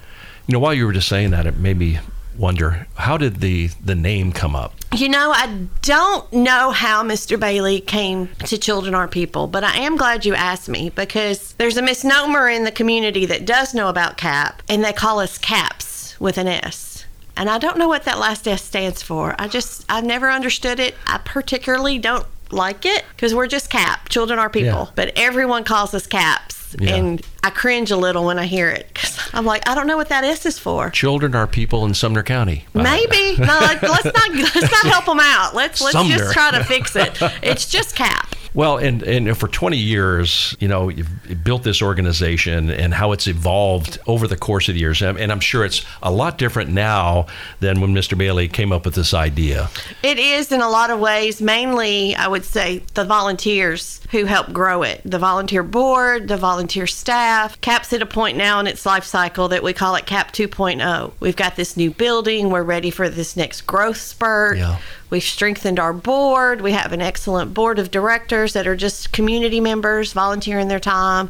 You 0.47 0.53
know, 0.53 0.59
while 0.59 0.73
you 0.73 0.85
were 0.85 0.93
just 0.93 1.07
saying 1.07 1.31
that, 1.31 1.45
it 1.45 1.57
made 1.57 1.77
me 1.77 1.99
wonder 2.37 2.85
how 2.95 3.17
did 3.17 3.37
the 3.37 3.67
the 3.83 3.95
name 3.95 4.31
come 4.31 4.55
up? 4.55 4.73
You 4.95 5.09
know, 5.09 5.31
I 5.31 5.67
don't 5.81 6.31
know 6.31 6.71
how 6.71 7.03
Mr. 7.03 7.39
Bailey 7.39 7.81
came 7.81 8.29
to 8.45 8.57
Children 8.57 8.95
Are 8.95 9.07
People, 9.07 9.47
but 9.47 9.63
I 9.63 9.77
am 9.77 9.97
glad 9.97 10.25
you 10.25 10.35
asked 10.35 10.69
me 10.69 10.89
because 10.89 11.53
there's 11.53 11.77
a 11.77 11.81
misnomer 11.81 12.47
in 12.47 12.63
the 12.63 12.71
community 12.71 13.25
that 13.25 13.45
does 13.45 13.73
know 13.73 13.89
about 13.89 14.17
CAP, 14.17 14.61
and 14.69 14.83
they 14.83 14.93
call 14.93 15.19
us 15.19 15.37
CAPS 15.37 16.19
with 16.19 16.37
an 16.37 16.47
S. 16.47 17.05
And 17.37 17.49
I 17.49 17.57
don't 17.57 17.77
know 17.77 17.89
what 17.89 18.03
that 18.03 18.19
last 18.19 18.47
S 18.47 18.63
stands 18.63 19.01
for. 19.01 19.35
I 19.37 19.49
just, 19.49 19.85
I've 19.89 20.05
never 20.05 20.31
understood 20.31 20.79
it. 20.79 20.95
I 21.05 21.17
particularly 21.17 21.99
don't 21.99 22.25
like 22.55 22.85
it 22.85 23.05
because 23.15 23.35
we're 23.35 23.47
just 23.47 23.69
CAP, 23.69 24.09
Children 24.09 24.39
Are 24.39 24.49
People. 24.49 24.85
Yeah. 24.85 24.91
But 24.95 25.13
everyone 25.15 25.63
calls 25.63 25.93
us 25.93 26.07
CAPS. 26.07 26.75
Yeah. 26.79 26.95
And 26.95 27.21
I 27.43 27.51
cringe 27.51 27.91
a 27.91 27.95
little 27.95 28.25
when 28.25 28.37
I 28.39 28.45
hear 28.45 28.69
it 28.69 28.89
because 28.93 29.17
I'm 29.33 29.45
like, 29.45 29.69
I 29.69 29.75
don't 29.75 29.87
know 29.87 29.95
what 29.97 30.09
that 30.09 30.23
S 30.23 30.45
is 30.45 30.59
for. 30.59 30.89
Children 30.89 31.35
are 31.35 31.47
people 31.47 31.85
in 31.85 31.93
Sumner 31.93 32.23
County. 32.23 32.65
Maybe 32.73 33.37
no. 33.37 33.45
Let, 33.45 33.81
let's 33.81 34.05
not 34.05 34.29
let's 34.33 34.55
not 34.55 34.91
help 34.91 35.05
them 35.05 35.19
out. 35.21 35.55
Let's 35.55 35.79
let's 35.79 35.93
Sumner. 35.93 36.17
just 36.17 36.33
try 36.33 36.51
to 36.51 36.63
fix 36.63 36.95
it. 36.95 37.17
It's 37.43 37.69
just 37.69 37.95
cap. 37.95 38.35
Well, 38.55 38.77
and, 38.77 39.03
and 39.03 39.37
for 39.37 39.49
20 39.49 39.77
years, 39.77 40.55
you 40.59 40.67
know, 40.67 40.87
you've 40.89 41.43
built 41.43 41.63
this 41.63 41.81
organization 41.81 42.69
and 42.69 42.93
how 42.93 43.11
it's 43.11 43.27
evolved 43.27 43.99
over 44.07 44.27
the 44.27 44.37
course 44.37 44.69
of 44.69 44.75
the 44.75 44.79
years. 44.79 45.01
And 45.01 45.25
and 45.25 45.31
I'm 45.31 45.39
sure 45.39 45.65
it's 45.65 45.83
a 46.03 46.11
lot 46.11 46.37
different 46.37 46.69
now 46.69 47.25
than 47.59 47.81
when 47.81 47.93
Mr. 47.93 48.17
Bailey 48.17 48.47
came 48.47 48.71
up 48.71 48.85
with 48.85 48.95
this 48.95 49.13
idea. 49.13 49.69
It 50.03 50.19
is 50.19 50.51
in 50.51 50.61
a 50.61 50.69
lot 50.69 50.89
of 50.89 50.99
ways. 50.99 51.41
Mainly, 51.41 52.15
I 52.15 52.27
would 52.27 52.45
say 52.45 52.83
the 52.93 53.03
volunteers 53.03 54.01
who 54.11 54.25
help 54.25 54.53
grow 54.53 54.83
it. 54.83 55.01
The 55.03 55.19
volunteer 55.19 55.63
board, 55.63 56.27
the 56.27 56.37
volunteer 56.37 56.87
staff. 56.87 57.59
Cap's 57.59 57.91
at 57.91 58.01
a 58.01 58.05
point 58.05 58.37
now 58.37 58.59
in 58.59 58.67
its 58.67 58.85
life 58.85 59.03
cycle 59.03 59.47
that 59.49 59.63
we 59.63 59.73
call 59.73 59.95
it 59.95 60.05
Cap 60.05 60.31
2.0. 60.31 61.11
We've 61.19 61.35
got 61.35 61.55
this 61.55 61.75
new 61.75 61.91
building. 61.91 62.51
We're 62.51 62.63
ready 62.63 62.91
for 62.91 63.09
this 63.09 63.35
next 63.35 63.61
growth 63.61 63.97
spurt. 63.97 64.57
Yeah. 64.57 64.77
We've 65.09 65.23
strengthened 65.23 65.79
our 65.79 65.93
board. 65.93 66.61
We 66.61 66.71
have 66.71 66.91
an 66.91 67.01
excellent 67.01 67.53
board 67.53 67.79
of 67.79 67.91
directors 67.91 68.53
that 68.53 68.67
are 68.67 68.75
just 68.75 69.11
community 69.11 69.59
members 69.59 70.13
volunteering 70.13 70.67
their 70.67 70.79
time. 70.79 71.29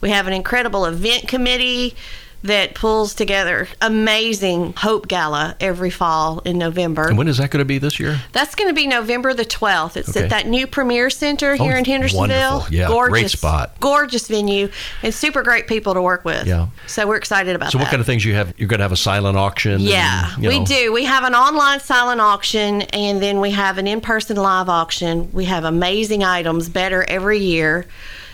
We 0.00 0.10
have 0.10 0.26
an 0.26 0.32
incredible 0.32 0.84
event 0.84 1.26
committee 1.26 1.96
that 2.46 2.74
pulls 2.74 3.14
together 3.14 3.68
amazing 3.80 4.72
Hope 4.76 5.08
Gala 5.08 5.56
every 5.60 5.90
fall 5.90 6.40
in 6.40 6.58
November. 6.58 7.08
And 7.08 7.18
when 7.18 7.28
is 7.28 7.38
that 7.38 7.50
going 7.50 7.58
to 7.60 7.64
be 7.64 7.78
this 7.78 7.98
year? 8.00 8.20
That's 8.32 8.54
going 8.54 8.68
to 8.68 8.74
be 8.74 8.86
November 8.86 9.34
the 9.34 9.44
12th. 9.44 9.96
It's 9.96 10.08
Okay. 10.10 10.24
at 10.24 10.30
that 10.30 10.46
new 10.46 10.66
Premier 10.66 11.10
Center 11.10 11.52
oh, 11.58 11.62
here 11.64 11.74
Oh, 11.74 11.78
in 11.78 11.84
Hendersonville. 11.84 12.50
wonderful. 12.52 12.74
Yeah, 12.74 12.88
gorgeous, 12.88 13.10
great 13.12 13.30
spot. 13.30 13.80
Gorgeous 13.80 14.28
venue 14.28 14.70
and 15.02 15.12
super 15.12 15.42
great 15.42 15.66
people 15.66 15.94
to 15.94 16.02
work 16.02 16.24
with. 16.24 16.46
Yeah. 16.46 16.68
So 16.86 17.06
we're 17.06 17.16
excited 17.16 17.54
about 17.56 17.72
So, 17.72 17.78
that. 17.78 17.82
So 17.82 17.84
what 17.84 17.90
kind 17.90 18.00
of 18.00 18.06
things 18.06 18.24
you 18.24 18.34
have? 18.34 18.54
You're 18.58 18.68
going 18.68 18.78
to 18.78 18.84
have 18.84 18.92
a 18.92 18.96
silent 18.96 19.36
auction? 19.36 19.80
Yeah, 19.80 20.34
and, 20.34 20.42
you 20.42 20.48
we 20.48 20.58
know, 20.60 20.64
do. 20.64 20.92
We 20.92 21.04
have 21.04 21.24
an 21.24 21.34
online 21.34 21.80
silent 21.80 22.20
auction 22.20 22.82
and 22.82 23.22
then 23.22 23.40
we 23.40 23.50
have 23.50 23.78
an 23.78 23.86
in 23.86 24.00
person 24.00 24.36
live 24.36 24.68
auction. 24.68 25.30
We 25.32 25.46
have 25.46 25.64
amazing 25.64 26.22
items, 26.24 26.68
better 26.68 27.04
every 27.08 27.38
year. 27.38 27.86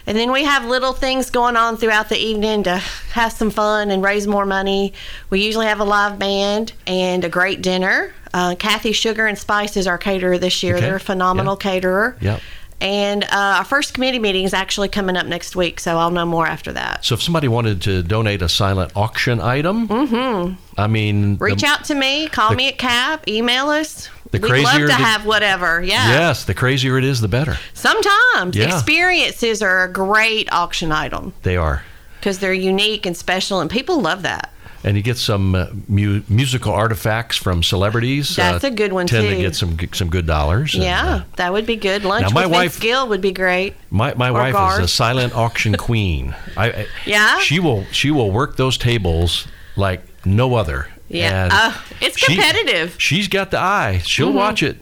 And 0.07 0.17
then 0.19 0.33
we 0.33 0.45
have 0.45 0.65
little 0.67 0.93
things 0.93 1.31
going 1.31 1.57
on 1.57 1.77
throughout 1.77 2.09
the 2.09 2.19
evening 2.19 2.65
to 2.65 2.77
have 3.13 3.33
some 3.33 3.51
fun 3.51 3.91
and 3.91 4.03
raise 4.03 4.27
more 4.27 4.45
money. 4.47 4.93
We 5.31 5.43
usually 5.45 5.67
have 5.67 5.81
a 5.81 5.85
live 5.85 6.19
band 6.19 6.73
and 6.87 7.25
a 7.25 7.29
great 7.29 7.63
dinner. 7.63 8.13
Uh, 8.35 8.55
Kathy 8.59 8.93
Sugar 8.93 9.27
and 9.27 9.39
Spice 9.39 9.77
is 9.77 9.87
our 9.87 9.99
caterer 9.99 10.39
this 10.39 10.63
year. 10.63 10.77
Okay. 10.77 10.87
They're 10.87 10.97
a 10.97 11.01
phenomenal 11.01 11.55
Yeah. 11.61 11.71
caterer. 11.71 12.17
Yep. 12.21 12.41
And 12.81 13.23
uh, 13.25 13.29
our 13.59 13.65
first 13.65 13.95
committee 13.95 14.19
meeting 14.19 14.43
is 14.45 14.53
actually 14.53 14.89
coming 14.89 15.17
up 15.17 15.25
next 15.27 15.55
week, 15.55 15.79
so 15.79 15.99
I'll 15.99 16.11
know 16.11 16.27
more 16.27 16.49
after 16.49 16.73
that. 16.73 17.05
So, 17.05 17.15
if 17.15 17.23
somebody 17.23 17.47
wanted 17.47 17.81
to 17.83 18.03
donate 18.03 18.43
a 18.43 18.49
silent 18.49 18.91
auction 18.97 19.41
item, 19.41 19.87
mm-hmm. 19.87 20.55
I 20.77 20.89
mean, 20.89 21.37
Reach 21.37 21.61
the- 21.61 21.69
out 21.69 21.85
to 21.85 21.95
me, 21.95 22.27
call 22.27 22.51
the- 22.51 22.57
me 22.57 22.67
at 22.69 22.79
CAP, 22.79 23.29
email 23.29 23.69
us. 23.69 24.09
The 24.33 24.39
We'd 24.41 24.63
love 24.65 24.79
to 24.79 24.87
the- 24.87 24.93
have 24.95 25.25
whatever. 25.27 25.81
Yeah. 25.83 26.09
Yes, 26.11 26.45
the 26.45 26.55
crazier 26.55 26.99
it 26.99 27.05
is, 27.05 27.21
the 27.21 27.29
better. 27.29 27.59
Sometimes 27.75 28.57
Yeah. 28.57 28.75
experiences 28.75 29.63
are 29.63 29.85
a 29.85 29.93
great 29.93 30.51
auction 30.53 30.91
item 30.91 31.33
They 31.43 31.57
are. 31.57 31.83
because 32.19 32.39
they're 32.39 32.53
unique 32.55 33.05
and 33.07 33.17
special, 33.17 33.61
and 33.61 33.71
people 33.71 34.01
love 34.01 34.23
that. 34.23 34.49
And 34.85 34.97
you 34.97 35.03
get 35.03 35.17
some 35.17 35.55
uh, 35.55 35.67
mu- 35.87 36.23
musical 36.29 36.73
artifacts 36.73 37.37
from 37.37 37.63
celebrities. 37.63 38.37
uh, 38.37 38.53
That's 38.53 38.65
a 38.65 38.71
good 38.71 38.93
one, 38.93 39.07
too. 39.07 39.17
tend 39.17 39.29
to 39.29 39.37
get 39.37 39.55
some 39.55 39.77
some 39.93 40.09
good 40.09 40.27
dollars. 40.27 40.75
and, 40.75 40.83
Yeah, 40.83 41.07
uh, 41.07 41.21
that 41.37 41.53
would 41.53 41.67
be 41.67 41.77
good. 41.77 42.05
Lunch 42.05 42.23
Now, 42.23 42.31
my 42.35 42.47
with 42.47 42.53
wife- 42.53 42.73
Vince 42.73 42.83
Gill 42.83 43.07
would 43.09 43.21
be 43.21 43.31
great. 43.33 43.75
my 43.91 44.15
my 44.15 44.31
Or 44.31 44.33
wife 44.53 44.79
is 44.79 44.85
a 44.87 44.89
silent 44.89 45.37
auction 45.37 45.77
queen. 45.77 46.35
I, 46.57 46.67
I 46.71 46.87
Yeah? 47.07 47.39
She 47.41 47.61
will 47.61 47.85
she 47.93 48.11
will 48.11 48.31
work 48.33 48.57
those 48.57 48.77
tables 48.77 49.47
like 49.77 50.03
no 50.25 50.55
other. 50.57 50.89
Yeah. 51.13 51.49
Uh, 51.51 51.81
it's 52.01 52.17
competitive. 52.17 52.97
she's 52.99 53.29
got 53.29 53.51
the 53.51 53.59
eye. 53.59 53.99
She'll 54.05 54.33
watch 54.33 54.63
it. 54.63 54.79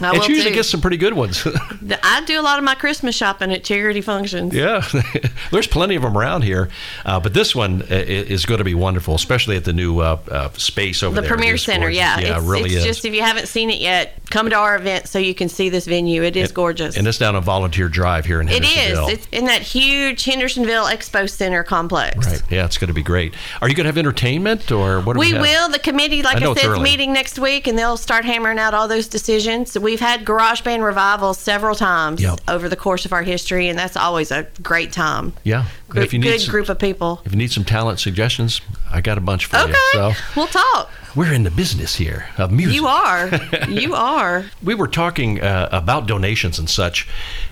I 0.00 0.14
and 0.14 0.22
she 0.24 0.32
usually 0.32 0.50
too. 0.50 0.56
gets 0.56 0.68
some 0.68 0.80
pretty 0.80 0.96
good 0.96 1.14
ones. 1.14 1.46
I 2.02 2.22
do 2.26 2.38
a 2.40 2.42
lot 2.42 2.58
of 2.58 2.64
my 2.64 2.74
Christmas 2.74 3.14
shopping 3.14 3.52
at 3.52 3.64
charity 3.64 4.00
functions. 4.00 4.54
Yeah, 4.54 4.86
there's 5.50 5.66
plenty 5.66 5.94
of 5.96 6.02
them 6.02 6.16
around 6.16 6.42
here, 6.42 6.68
uh, 7.04 7.20
but 7.20 7.32
this 7.34 7.54
one 7.54 7.82
i- 7.90 7.94
is 7.94 8.44
going 8.46 8.58
to 8.58 8.64
be 8.64 8.74
wonderful, 8.74 9.14
especially 9.14 9.56
at 9.56 9.64
the 9.64 9.72
new 9.72 10.00
uh, 10.00 10.18
uh, 10.30 10.50
space 10.54 11.02
over 11.02 11.14
The 11.14 11.20
there. 11.22 11.30
The 11.30 11.34
Premier 11.36 11.56
Center, 11.56 11.86
gorgeous. 11.86 11.96
yeah. 11.98 12.18
yeah, 12.20 12.36
it's, 12.36 12.44
it 12.44 12.48
really 12.48 12.70
it's 12.70 12.74
is. 12.80 12.84
just 12.84 13.04
if 13.04 13.14
you 13.14 13.22
haven't 13.22 13.46
seen 13.48 13.70
it 13.70 13.80
yet, 13.80 14.18
come 14.30 14.50
to 14.50 14.56
our 14.56 14.76
event 14.76 15.08
so 15.08 15.18
you 15.18 15.34
can 15.34 15.48
see 15.48 15.68
this 15.68 15.86
venue. 15.86 16.22
It 16.22 16.36
is 16.36 16.52
gorgeous. 16.52 16.96
and 16.96 17.06
it's 17.06 17.18
down 17.18 17.36
on 17.36 17.42
Volunteer 17.42 17.88
Drive 17.88 18.24
here 18.26 18.40
in 18.40 18.48
It 18.48 18.62
Hendersonville. 18.64 19.08
is. 19.08 19.12
It's 19.18 19.28
in 19.32 19.44
that 19.46 19.62
huge 19.62 20.24
Hendersonville 20.24 20.84
Expo 20.84 21.28
Center 21.30 21.62
complex. 21.64 22.26
right. 22.26 22.42
Yeah, 22.50 22.64
it's 22.64 22.78
going 22.78 22.88
to 22.88 22.94
be 22.94 23.02
great. 23.02 23.34
Are 23.62 23.68
you 23.68 23.74
going 23.74 23.84
to 23.84 23.88
have 23.88 23.98
entertainment 23.98 24.70
or 24.72 25.00
what? 25.00 25.16
We, 25.16 25.32
We 25.32 25.38
will. 25.38 25.68
The 25.68 25.78
committee, 25.78 26.22
like 26.22 26.42
I 26.42 26.50
I, 26.50 26.54
said, 26.54 26.72
is 26.72 26.80
meeting 26.80 27.12
next 27.12 27.38
week, 27.38 27.66
and 27.66 27.78
they'll 27.78 27.96
start 27.96 28.24
hammering 28.24 28.58
out 28.58 28.74
all 28.74 28.86
those 28.88 29.06
decisions. 29.08 29.45
We've 29.46 30.00
had 30.00 30.24
Garage 30.24 30.62
Band 30.62 30.82
revivals 30.82 31.38
several 31.38 31.74
times 31.74 32.20
Yep. 32.20 32.40
over 32.48 32.68
the 32.68 32.76
course 32.76 33.04
of 33.04 33.12
our 33.12 33.22
history, 33.22 33.68
and 33.68 33.78
that's 33.78 33.96
always 33.96 34.30
a 34.30 34.46
great 34.62 34.92
time. 34.92 35.32
Yeah. 35.44 35.66
Good, 35.88 36.02
if 36.02 36.12
you 36.12 36.18
need 36.18 36.26
good 36.32 36.40
some, 36.40 36.50
group 36.50 36.68
of 36.68 36.78
people. 36.78 37.22
if 37.24 37.32
you 37.32 37.38
need 37.38 37.52
some 37.52 37.64
talent 37.64 38.00
suggestions, 38.00 38.60
I 38.90 39.00
got 39.00 39.18
a 39.18 39.20
bunch 39.20 39.46
for 39.46 39.56
Okay, 39.58 39.70
you. 39.70 39.78
So 39.92 40.12
we'll 40.34 40.46
talk. 40.48 40.90
we're 41.14 41.32
in 41.32 41.44
the 41.44 41.50
business 41.50 41.94
here 41.96 42.26
of 42.38 42.50
music. 42.50 42.74
You 42.74 42.86
are. 42.88 43.30
you 43.68 43.94
are. 43.94 44.44
We 44.62 44.74
were 44.74 44.88
talking 44.88 45.40
uh, 45.40 45.68
about 45.70 46.06
donations 46.08 46.58
and 46.58 46.68
such. 46.68 47.06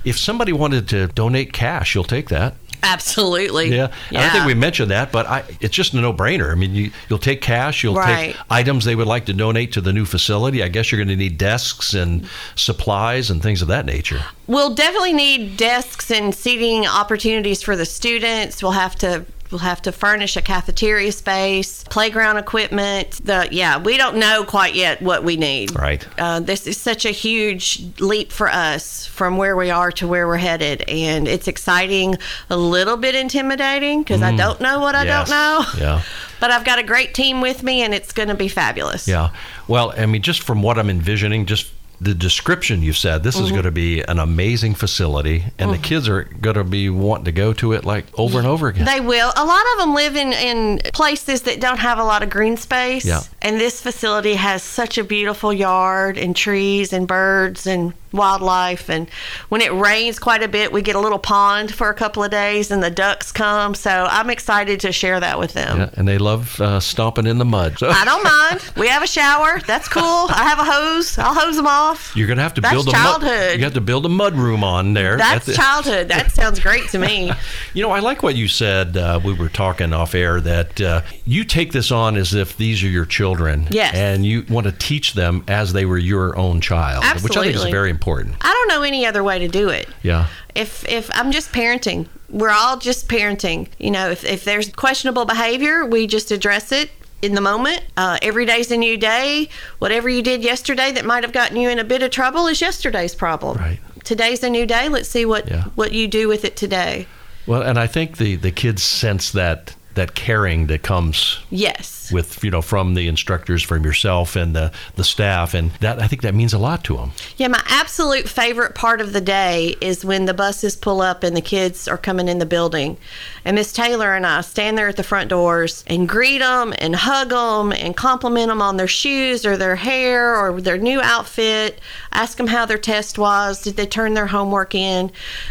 If 0.04 0.18
somebody 0.18 0.52
wanted 0.52 0.88
to 0.88 1.07
donate 1.09 1.52
cash, 1.52 1.94
you'll 1.94 2.04
take 2.04 2.28
that. 2.30 2.54
Absolutely. 2.85 3.75
Yeah, 3.75 3.92
I 4.11 4.14
don't 4.14 4.31
think 4.31 4.47
we 4.47 4.55
mentioned 4.55 4.90
that, 4.90 5.11
but 5.11 5.27
I, 5.27 5.42
it's 5.61 5.75
just 5.75 5.94
a 5.94 6.01
no-brainer. 6.01 6.53
I 6.53 6.55
mean, 6.55 6.75
you, 6.75 6.90
you'll 7.09 7.18
take 7.18 7.40
cash, 7.40 7.83
you'll 7.83 7.94
Right. 7.94 8.35
take 8.35 8.37
items 8.51 8.85
they 8.85 8.94
would 8.94 9.07
like 9.07 9.25
to 9.27 9.33
donate 9.33 9.73
to 9.73 9.81
the 9.81 9.92
new 9.92 10.05
facility. 10.05 10.62
I 10.62 10.68
guess 10.68 10.92
you're 10.92 10.99
going 10.99 11.09
to 11.09 11.16
need 11.16 11.38
desks 11.38 11.94
and 11.94 12.29
supplies 12.57 13.31
and 13.31 13.42
things 13.42 13.62
of 13.62 13.68
that 13.68 13.87
nature. 13.87 14.20
We'll 14.47 14.75
definitely 14.75 15.14
need 15.14 15.57
desks 15.57 16.11
and 16.11 16.35
seating 16.35 16.87
opportunities 16.87 17.62
for 17.62 17.75
the 17.77 17.87
students. 17.87 18.62
We'll 18.62 18.73
have 18.73 18.97
to 18.97 19.25
We'll 19.55 19.61
have 19.61 19.83
to 19.83 19.93
furnish 19.93 20.37
a 20.37 20.43
cafeteria 20.43 21.12
space, 21.12 21.85
playground 21.85 22.38
equipment. 22.38 23.12
The 23.25 23.47
yeah, 23.53 23.79
we 23.81 23.97
don't 23.97 24.17
know 24.17 24.43
quite 24.43 24.75
yet 24.75 25.01
what 25.01 25.23
we 25.23 25.37
need. 25.37 25.79
Right. 25.79 26.05
Uh, 26.19 26.40
this 26.40 26.67
is 26.67 26.77
such 26.77 27.05
a 27.05 27.12
huge 27.12 27.81
leap 28.01 28.33
for 28.33 28.49
us 28.49 29.07
from 29.07 29.37
where 29.37 29.55
we 29.55 29.71
are 29.71 29.93
to 29.93 30.09
where 30.09 30.27
we're 30.27 30.38
headed, 30.38 30.83
and 30.88 31.29
it's 31.29 31.47
exciting, 31.47 32.17
a 32.51 32.57
little 32.57 32.97
bit 32.97 33.14
intimidating 33.14 34.03
because 34.03 34.23
I 34.23 34.35
don't 34.35 34.61
know 34.61 34.81
what 34.81 34.97
I 34.97 35.05
Mm. 35.05 35.07
Yes. 35.07 35.29
don't 35.29 35.31
know. 35.31 35.64
Yeah. 35.87 36.03
But 36.40 36.51
I've 36.51 36.64
got 36.64 36.81
a 36.81 36.83
great 36.83 37.14
team 37.14 37.40
with 37.40 37.62
me, 37.62 37.83
and 37.83 37.95
it's 37.95 38.12
going 38.12 38.29
to 38.29 38.35
be 38.35 38.49
fabulous. 38.49 39.07
Yeah. 39.07 39.31
Well, 39.69 39.95
I 39.97 40.05
mean, 40.07 40.21
just 40.21 40.43
from 40.43 40.62
what 40.62 40.79
I'm 40.81 40.90
envisioning, 40.90 41.47
just 41.47 41.71
the 42.05 42.14
description 42.14 42.83
you 42.83 42.93
said, 42.93 43.23
this 43.23 43.35
Mm-hmm. 43.37 43.45
is 43.45 43.51
going 43.51 43.64
to 43.64 43.71
be 43.71 44.01
an 44.03 44.19
amazing 44.19 44.75
facility, 44.75 45.45
and 45.59 45.73
the 45.73 45.79
kids 45.79 46.09
are 46.09 46.25
going 46.25 46.55
to 46.55 46.64
be 46.64 46.88
wanting 46.90 47.25
to 47.25 47.33
go 47.33 47.53
to 47.55 47.73
it 47.73 47.85
like 47.85 48.07
over 48.19 48.38
and 48.38 48.47
over 48.47 48.69
again. 48.69 48.85
They 48.85 49.01
will. 49.01 49.33
A 49.37 49.45
lot 49.45 49.64
of 49.73 49.79
them 49.79 49.95
live 49.95 50.14
in, 50.17 50.33
in 50.33 50.81
places 50.93 51.43
that 51.43 51.61
don't 51.61 51.79
have 51.79 51.99
a 51.99 52.05
lot 52.05 52.23
of 52.23 52.31
green 52.31 52.57
space. 52.57 53.05
Yeah. 53.05 53.23
And 53.43 53.59
this 53.59 53.81
facility 53.81 54.35
has 54.35 54.62
such 54.62 54.99
a 54.99 55.05
beautiful 55.05 55.53
yard 55.53 56.17
and 56.19 56.37
trees 56.37 56.93
and 56.93 57.09
birds 57.09 57.67
and 57.67 57.93
wildlife. 58.14 58.88
And 58.88 59.09
when 59.48 59.61
it 59.61 59.72
rains 59.72 60.18
quite 60.18 60.42
a 60.42 60.48
bit, 60.48 60.72
we 60.72 60.83
get 60.83 60.96
a 60.96 61.00
little 61.00 61.18
pond 61.18 61.74
for 61.74 61.90
a 61.90 61.94
couple 61.94 62.22
of 62.24 62.31
days 62.31 62.70
and 62.70 62.83
the 62.83 62.90
ducks 62.90 63.33
come. 63.33 63.74
So 63.74 63.90
I'm 63.90 64.31
excited 64.31 64.81
to 64.81 64.92
share 64.92 65.20
that 65.20 65.38
with 65.38 65.53
them. 65.53 65.79
Yeah, 65.79 65.90
and 65.94 66.07
they 66.09 66.18
love 66.18 66.61
uh, 66.61 66.81
stomping 66.81 67.27
in 67.27 67.38
the 67.38 67.44
mud. 67.44 67.79
So 67.79 67.88
I 67.90 68.05
don't 68.05 68.22
mind. 68.24 68.72
We 68.77 68.88
have 68.88 69.03
a 69.03 69.07
shower. 69.07 69.61
That's 69.66 69.88
cool. 69.88 70.03
I 70.03 70.44
have 70.48 70.59
a 70.59 70.64
hose. 70.64 71.18
I'll 71.18 71.35
hose 71.35 71.57
them 71.57 71.66
off. 71.66 72.12
you're 72.16 72.27
going 72.27 72.37
to 72.38 72.42
have 72.42 72.55
to 72.55 72.61
That's 72.61 72.74
build 72.74 72.88
a 72.88 72.92
mud. 72.92 73.00
childhood. 73.03 73.59
You 73.59 73.64
have 73.64 73.74
to 73.74 73.81
build 73.81 74.07
a 74.07 74.09
mud 74.09 74.35
room 74.35 74.64
on 74.64 74.94
there. 74.94 75.16
That's 75.16 75.55
childhood. 75.55 76.09
That 76.09 76.31
sounds 76.33 76.61
great 76.61 76.88
to 76.90 76.98
me. 76.98 77.33
You 77.72 77.83
know, 77.83 77.90
I 77.90 77.98
like 77.98 78.22
what 78.22 78.37
you 78.37 78.46
said. 78.46 78.96
Uh, 78.96 79.18
we 79.24 79.33
were 79.35 79.48
talking 79.48 79.92
off 79.92 80.14
air 80.14 80.40
that 80.40 80.81
uh, 80.81 81.03
you 81.24 81.42
take 81.44 81.72
this 81.72 81.90
on 81.90 82.16
as 82.16 82.33
if 82.33 82.57
these 82.57 82.85
are 82.85 82.88
your 82.88 83.05
children. 83.05 83.66
Yes. 83.70 83.94
And 83.96 84.24
you 84.24 84.44
want 84.48 84.66
to 84.66 84.72
teach 84.72 85.14
them 85.14 85.44
as 85.48 85.72
they 85.72 85.85
were 85.85 85.98
your 85.98 86.38
own 86.38 86.61
child, 86.61 87.03
Absolutely. 87.03 87.29
which 87.29 87.37
I 87.37 87.42
think 87.53 87.66
is 87.66 87.72
very 87.72 87.90
important. 87.90 88.04
I 88.40 88.53
don't 88.53 88.69
know 88.69 88.83
any 88.83 89.07
other 89.07 89.23
way 89.25 89.38
to 89.38 89.49
do 89.49 89.69
it. 89.69 89.88
Yeah. 90.03 90.27
if 90.55 90.87
if 90.88 91.11
I'm 91.14 91.33
just 91.33 91.53
parenting, 91.53 92.07
we're 92.29 92.51
all 92.51 92.77
just 92.79 93.09
parenting. 93.09 93.69
You 93.79 93.90
know, 93.90 94.11
if 94.11 94.25
if 94.25 94.45
there's 94.45 94.69
questionable 94.71 95.25
behavior, 95.25 95.85
we 95.87 96.07
just 96.07 96.31
address 96.31 96.71
it 96.73 96.90
in 97.23 97.35
the 97.35 97.40
moment. 97.40 97.83
Uh, 97.97 98.19
every 98.23 98.45
day's 98.45 98.71
a 98.71 98.77
new 98.77 98.97
day. 98.99 99.49
Whatever 99.79 100.09
you 100.09 100.23
did 100.23 100.43
yesterday 100.45 100.93
that 100.93 101.05
might 101.05 101.25
have 101.25 101.33
gotten 101.33 101.57
you 101.57 101.69
in 101.71 101.79
a 101.79 101.85
bit 101.85 102.03
of 102.03 102.11
trouble 102.11 102.47
is 102.47 102.61
yesterday's 102.61 103.14
problem. 103.14 103.57
Right. 103.59 103.79
Today's 104.05 104.43
a 104.43 104.51
new 104.51 104.67
day. 104.67 104.88
Let's 104.88 105.09
see 105.09 105.25
what 105.25 105.49
Yeah. 105.51 105.64
what 105.75 105.93
you 105.93 106.07
do 106.09 106.29
with 106.29 106.45
it 106.45 106.57
today. 106.57 107.07
Well, 107.47 107.62
and 107.62 107.79
I 107.79 107.87
think 107.87 108.17
the, 108.19 108.37
the 108.37 108.51
kids 108.51 108.83
sense 108.83 109.31
that 109.33 109.75
that 109.94 110.14
caring 110.14 110.66
that 110.66 110.83
comes 110.83 111.38
Yes. 111.50 112.11
with 112.12 112.42
you 112.44 112.50
know 112.50 112.62
from 112.62 112.94
the 112.94 113.09
instructors, 113.09 113.62
from 113.62 113.85
yourself, 113.85 114.37
and 114.37 114.54
the 114.54 114.72
the 114.96 115.04
staff, 115.04 115.54
and 115.54 115.70
that 115.80 116.00
I 116.00 116.07
think 116.07 116.22
that 116.22 116.35
means 116.35 116.52
a 116.52 116.59
lot 116.59 116.85
to 116.85 116.96
them. 116.96 117.12
Yeah, 117.37 117.48
my 117.48 117.62
absolute 117.66 118.28
favorite 118.28 118.74
part 118.74 119.00
of 119.00 119.12
the 119.12 119.20
day 119.20 119.76
is 119.80 120.04
when 120.04 120.26
the 120.26 120.35
buses 120.35 120.76
pull 120.76 121.00
up 121.00 121.22
and 121.22 121.37
the 121.37 121.40
kids 121.40 121.88
are 121.88 121.98
coming 121.98 122.28
in 122.28 122.38
the 122.38 122.46
building. 122.46 122.96
And 123.44 123.57
Miss 123.57 123.72
Taylor 123.72 124.14
and 124.14 124.26
I 124.26 124.40
stand 124.40 124.78
there 124.78 124.88
at 124.88 124.96
the 124.96 125.02
front 125.02 125.28
doors 125.28 125.85
and 125.87 126.09
greet 126.09 126.38
them 126.38 126.72
and 126.78 126.96
hug 126.96 127.28
them 127.30 127.72
and 127.72 127.96
compliment 127.96 128.48
them 128.48 128.62
on 128.62 128.76
their 128.78 128.88
shoes 128.88 129.44
or 129.44 129.57
their 129.57 129.76
hair 129.76 130.35
or 130.35 130.61
their 130.61 130.78
new 130.78 131.00
outfit, 131.02 131.78
ask 132.12 132.37
them 132.38 132.46
how 132.46 132.64
their 132.64 132.78
test 132.78 133.18
was, 133.18 133.62
did 133.62 133.76
they 133.76 133.87
turn 133.87 134.14
their 134.14 134.26
homework 134.28 134.74
in. 134.74 135.11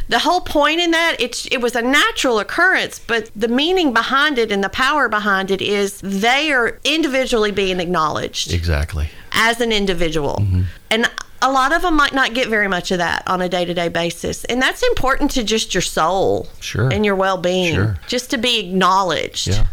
The 0.10 0.20
whole 0.20 0.42
point 0.42 0.80
in 0.80 0.92
that, 0.92 1.18
it's, 1.20 1.46
it 1.52 1.58
was 1.62 1.76
a 1.76 1.82
natural 1.82 2.40
occurrence, 2.40 2.98
but 3.00 3.30
the 3.36 3.48
meaning 3.48 3.94
behind 3.94 4.33
it 4.38 4.52
and 4.52 4.64
the 4.64 4.70
power 4.70 5.10
behind 5.10 5.52
it 5.52 5.62
is 5.62 6.00
they 6.02 6.52
are 6.52 6.80
individually 6.84 7.52
being 7.52 7.80
acknowledged 7.80 8.54
Exactly. 8.54 9.10
as 9.32 9.62
an 9.62 9.72
individual. 9.72 10.38
Mm-hmm. 10.42 10.62
And 10.92 11.10
a 11.42 11.52
lot 11.52 11.74
of 11.74 11.82
them 11.82 11.96
might 11.96 12.14
not 12.14 12.34
get 12.34 12.48
very 12.48 12.68
much 12.68 12.92
of 12.92 13.00
that 13.00 13.24
on 13.28 13.42
a 13.42 13.50
day 13.50 13.66
to 13.66 13.74
day 13.74 13.90
basis. 13.90 14.46
And 14.46 14.62
that's 14.62 14.82
important 14.84 15.32
to 15.32 15.44
just 15.44 15.74
your 15.74 15.82
soul 15.82 16.48
Sure. 16.60 16.92
and 16.92 17.06
your 17.06 17.16
well 17.16 17.38
being, 17.38 17.76
Sure. 17.76 17.98
just 18.08 18.30
to 18.32 18.38
be 18.38 18.60
acknowledged. 18.60 19.48
Yeah. 19.48 19.68